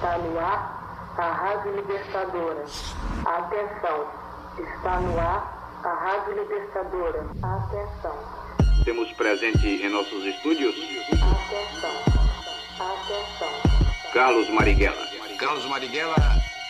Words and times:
Está 0.00 0.16
no 0.16 0.40
ar 0.40 1.12
a 1.18 1.30
Rádio 1.30 1.76
Libertadora. 1.76 2.64
Atenção, 3.26 4.08
está 4.58 4.98
no 4.98 5.20
ar 5.20 5.78
a 5.84 5.92
Rádio 5.92 6.40
Libertadora. 6.40 7.26
Atenção. 7.42 8.18
Temos 8.82 9.12
presente 9.12 9.68
em 9.68 9.90
nossos 9.90 10.24
estúdios. 10.24 10.74
Atenção. 11.12 11.90
Atenção. 12.80 14.10
Carlos 14.14 14.48
Marighella. 14.48 15.06
Carlos 15.38 15.66
Marighella. 15.66 16.16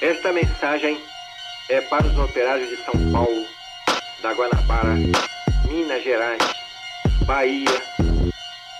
Esta 0.02 0.32
mensagem 0.32 1.00
é 1.68 1.80
para 1.82 2.08
os 2.08 2.18
operários 2.18 2.68
de 2.68 2.78
São 2.78 3.12
Paulo, 3.12 3.46
da 4.20 4.32
Guanabara, 4.32 4.96
Minas 5.68 6.02
Gerais, 6.02 6.42
Bahia, 7.24 7.80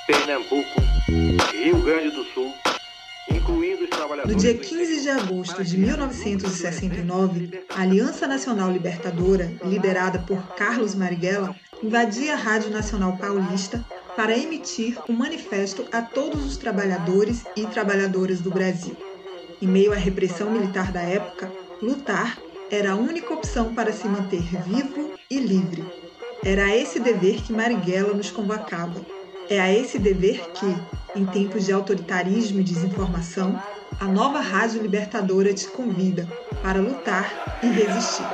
Pernambuco, 0.08 0.82
Rio 1.52 1.80
Grande 1.84 2.10
do 2.10 2.24
Sul. 2.34 2.52
No 4.26 4.34
dia 4.34 4.54
15 4.54 5.02
de 5.02 5.08
agosto 5.10 5.62
de 5.62 5.76
1969, 5.76 7.64
a 7.68 7.82
Aliança 7.82 8.26
Nacional 8.26 8.70
Libertadora, 8.70 9.52
liderada 9.64 10.18
por 10.20 10.54
Carlos 10.54 10.94
Marighella, 10.94 11.54
invadia 11.82 12.34
a 12.34 12.36
Rádio 12.36 12.70
Nacional 12.70 13.16
Paulista 13.16 13.84
para 14.16 14.36
emitir 14.36 14.98
um 15.08 15.12
manifesto 15.12 15.84
a 15.92 16.00
todos 16.02 16.44
os 16.44 16.56
trabalhadores 16.56 17.44
e 17.56 17.66
trabalhadoras 17.66 18.40
do 18.40 18.50
Brasil. 18.50 18.96
Em 19.60 19.66
meio 19.66 19.92
à 19.92 19.96
repressão 19.96 20.50
militar 20.50 20.90
da 20.90 21.02
época, 21.02 21.50
lutar 21.82 22.38
era 22.70 22.92
a 22.92 22.96
única 22.96 23.34
opção 23.34 23.74
para 23.74 23.92
se 23.92 24.06
manter 24.08 24.42
vivo 24.64 25.12
e 25.30 25.38
livre. 25.38 25.84
Era 26.44 26.66
a 26.66 26.76
esse 26.76 26.98
dever 26.98 27.42
que 27.42 27.52
Marighella 27.52 28.14
nos 28.14 28.30
convocava. 28.30 29.04
É 29.50 29.60
a 29.60 29.72
esse 29.72 29.98
dever 29.98 30.48
que, 30.52 30.76
em 31.18 31.26
tempos 31.26 31.66
de 31.66 31.72
autoritarismo 31.72 32.60
e 32.60 32.62
desinformação, 32.62 33.60
a 33.98 34.04
nova 34.04 34.38
Rádio 34.38 34.80
Libertadora 34.80 35.52
te 35.52 35.66
convida 35.66 36.24
para 36.62 36.78
lutar 36.78 37.58
e 37.60 37.66
resistir. 37.66 38.24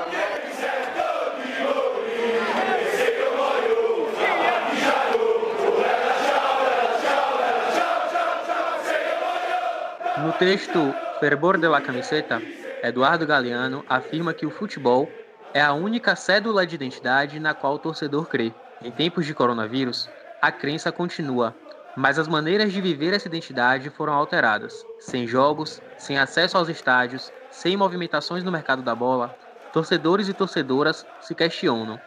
No 10.23 10.33
texto 10.35 10.95
Fervor 11.19 11.57
de 11.57 11.67
la 11.67 11.81
Camiseta, 11.81 12.43
Eduardo 12.83 13.27
Galeano 13.27 13.83
afirma 13.89 14.35
que 14.35 14.45
o 14.45 14.51
futebol 14.51 15.11
é 15.55 15.63
a 15.63 15.73
única 15.73 16.15
cédula 16.15 16.67
de 16.67 16.75
identidade 16.75 17.41
na 17.41 17.55
qual 17.55 17.77
o 17.77 17.79
torcedor 17.79 18.29
crê. 18.29 18.53
Em 18.83 18.91
tempos 18.91 19.25
de 19.25 19.33
coronavírus, 19.33 20.11
a 20.41 20.53
crença 20.53 20.93
continua, 20.93 21.55
mas 21.97 22.19
as 22.19 22.29
maneiras 22.29 22.73
de 22.73 22.81
viver 22.81 23.15
essa 23.15 23.27
identidade 23.27 23.89
foram 23.89 24.13
alteradas. 24.13 24.85
Sem 24.99 25.27
jogos, 25.27 25.81
sem 25.97 26.19
acesso 26.19 26.59
aos 26.59 26.69
estádios, 26.69 27.33
sem 27.51 27.77
movimentações 27.77 28.45
no 28.45 28.53
mercado 28.53 28.83
da 28.83 28.95
bola, 28.95 29.35
torcedores 29.73 30.29
e 30.29 30.35
torcedoras 30.35 31.07
se 31.21 31.35
questionam: 31.35 31.99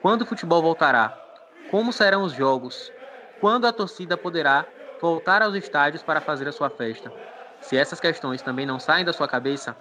quando 0.00 0.22
o 0.22 0.26
futebol 0.26 0.62
voltará? 0.62 1.18
Como 1.70 1.92
serão 1.92 2.22
os 2.22 2.32
jogos? 2.32 2.92
Quando 3.40 3.66
a 3.66 3.72
torcida 3.72 4.16
poderá 4.16 4.64
voltar 5.00 5.42
aos 5.42 5.54
estádios 5.56 6.02
para 6.02 6.20
fazer 6.20 6.46
a 6.46 6.52
sua 6.52 6.70
festa? 6.70 7.12
Se 7.60 7.76
essas 7.76 7.98
questões 7.98 8.42
também 8.42 8.66
não 8.66 8.78
saem 8.78 9.04
da 9.04 9.12
sua 9.12 9.26
cabeça, 9.26 9.76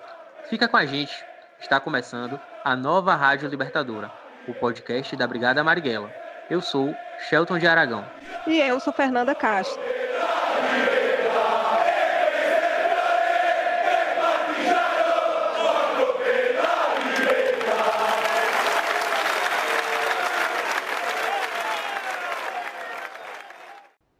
fica 0.49 0.67
com 0.67 0.77
a 0.77 0.85
gente. 0.85 1.13
Está 1.59 1.79
começando 1.79 2.39
a 2.63 2.75
nova 2.75 3.13
Rádio 3.13 3.47
Libertadora, 3.47 4.11
o 4.47 4.53
podcast 4.53 5.15
da 5.15 5.27
Brigada 5.27 5.63
Marighella. 5.63 6.30
Eu 6.49 6.61
sou 6.61 6.95
Shelton 7.29 7.57
de 7.57 7.67
Aragão. 7.67 8.05
E 8.47 8.59
eu 8.59 8.79
sou 8.79 8.91
Fernanda 8.91 9.33
Castro. 9.33 9.79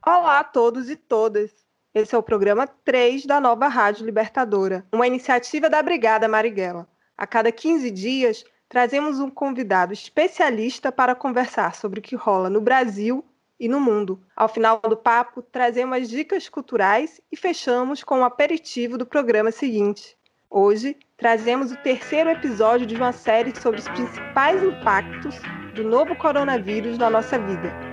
Olá 0.06 0.40
a 0.40 0.44
todos 0.44 0.90
e 0.90 0.96
todas. 0.96 1.52
Esse 1.94 2.16
é 2.16 2.18
o 2.18 2.24
programa 2.24 2.66
3 2.66 3.26
da 3.26 3.42
nova 3.42 3.68
Rádio 3.68 4.06
Libertadora, 4.06 4.86
uma 4.94 5.06
iniciativa 5.06 5.70
da 5.70 5.84
Brigada 5.84 6.28
Marighella. 6.28 6.88
A 7.18 7.28
cada 7.28 7.52
15 7.52 7.92
dias, 7.92 8.46
trazemos 8.72 9.20
um 9.20 9.30
convidado 9.30 9.92
especialista 9.92 10.94
para 10.94 11.14
conversar 11.14 11.76
sobre 11.76 12.00
o 12.00 12.02
que 12.02 12.16
rola 12.16 12.50
no 12.50 12.62
Brasil 12.62 13.22
e 13.60 13.68
no 13.68 13.82
mundo. 13.82 14.18
Ao 14.34 14.48
final 14.48 14.80
do 14.80 14.96
papo, 14.96 15.42
trazemos 15.42 16.08
dicas 16.08 16.48
culturais 16.48 17.20
e 17.30 17.36
fechamos 17.36 18.02
com 18.02 18.22
o 18.22 18.24
aperitivo 18.24 18.98
do 18.98 19.06
programa 19.06 19.52
seguinte. 19.52 20.18
Hoje, 20.50 20.96
trazemos 21.18 21.74
o 21.74 21.76
terceiro 21.76 22.30
episódio 22.30 22.88
de 22.88 22.96
uma 22.96 23.12
série 23.12 23.54
sobre 23.60 23.82
os 23.82 23.90
principais 23.90 24.64
impactos 24.64 25.36
do 25.76 25.84
novo 25.84 26.16
coronavírus 26.16 26.98
na 26.98 27.10
nossa 27.10 27.38
vida. 27.38 27.92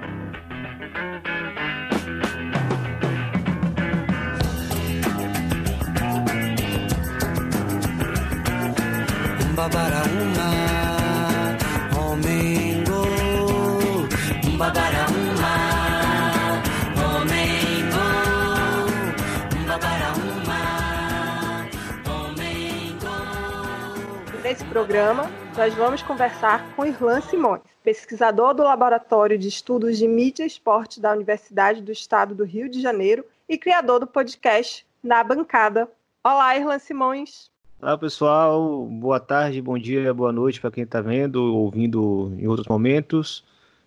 Mbabara 9.59 10.03
uma, 10.05 10.68
Nesse 24.59 24.71
programa, 24.71 25.31
nós 25.57 25.73
vamos 25.75 26.03
conversar 26.03 26.75
com 26.75 26.85
Irlan 26.85 27.21
Simões, 27.21 27.63
pesquisador 27.85 28.55
do 28.55 28.65
Laboratório 28.65 29.39
de 29.39 29.47
Estudos 29.47 29.97
de 29.97 30.09
Mídia 30.09 30.43
e 30.43 30.49
Esporte 30.49 31.01
da 31.01 31.13
Universidade 31.13 31.81
do 31.81 31.93
Estado 31.93 32.35
do 32.35 32.43
Rio 32.43 32.69
de 32.69 32.83
Janeiro 32.83 33.25
e 33.49 33.57
criador 33.57 34.01
do 34.01 34.07
podcast 34.09 34.85
Na 35.01 35.23
Bancada. 35.23 35.89
Olá, 36.25 36.57
Irlan 36.57 36.81
Simões. 36.81 37.53
Olá 37.81 37.97
pessoal, 37.97 38.85
boa 38.87 39.21
tarde, 39.21 39.63
bom 39.63 39.79
dia, 39.79 40.13
boa 40.13 40.33
noite 40.33 40.61
para 40.61 40.73
quem 40.73 40.83
está 40.83 41.01
vendo, 41.01 41.55
ouvindo 41.55 42.33
em 42.37 42.49
outros 42.49 42.67
momentos. 42.67 43.45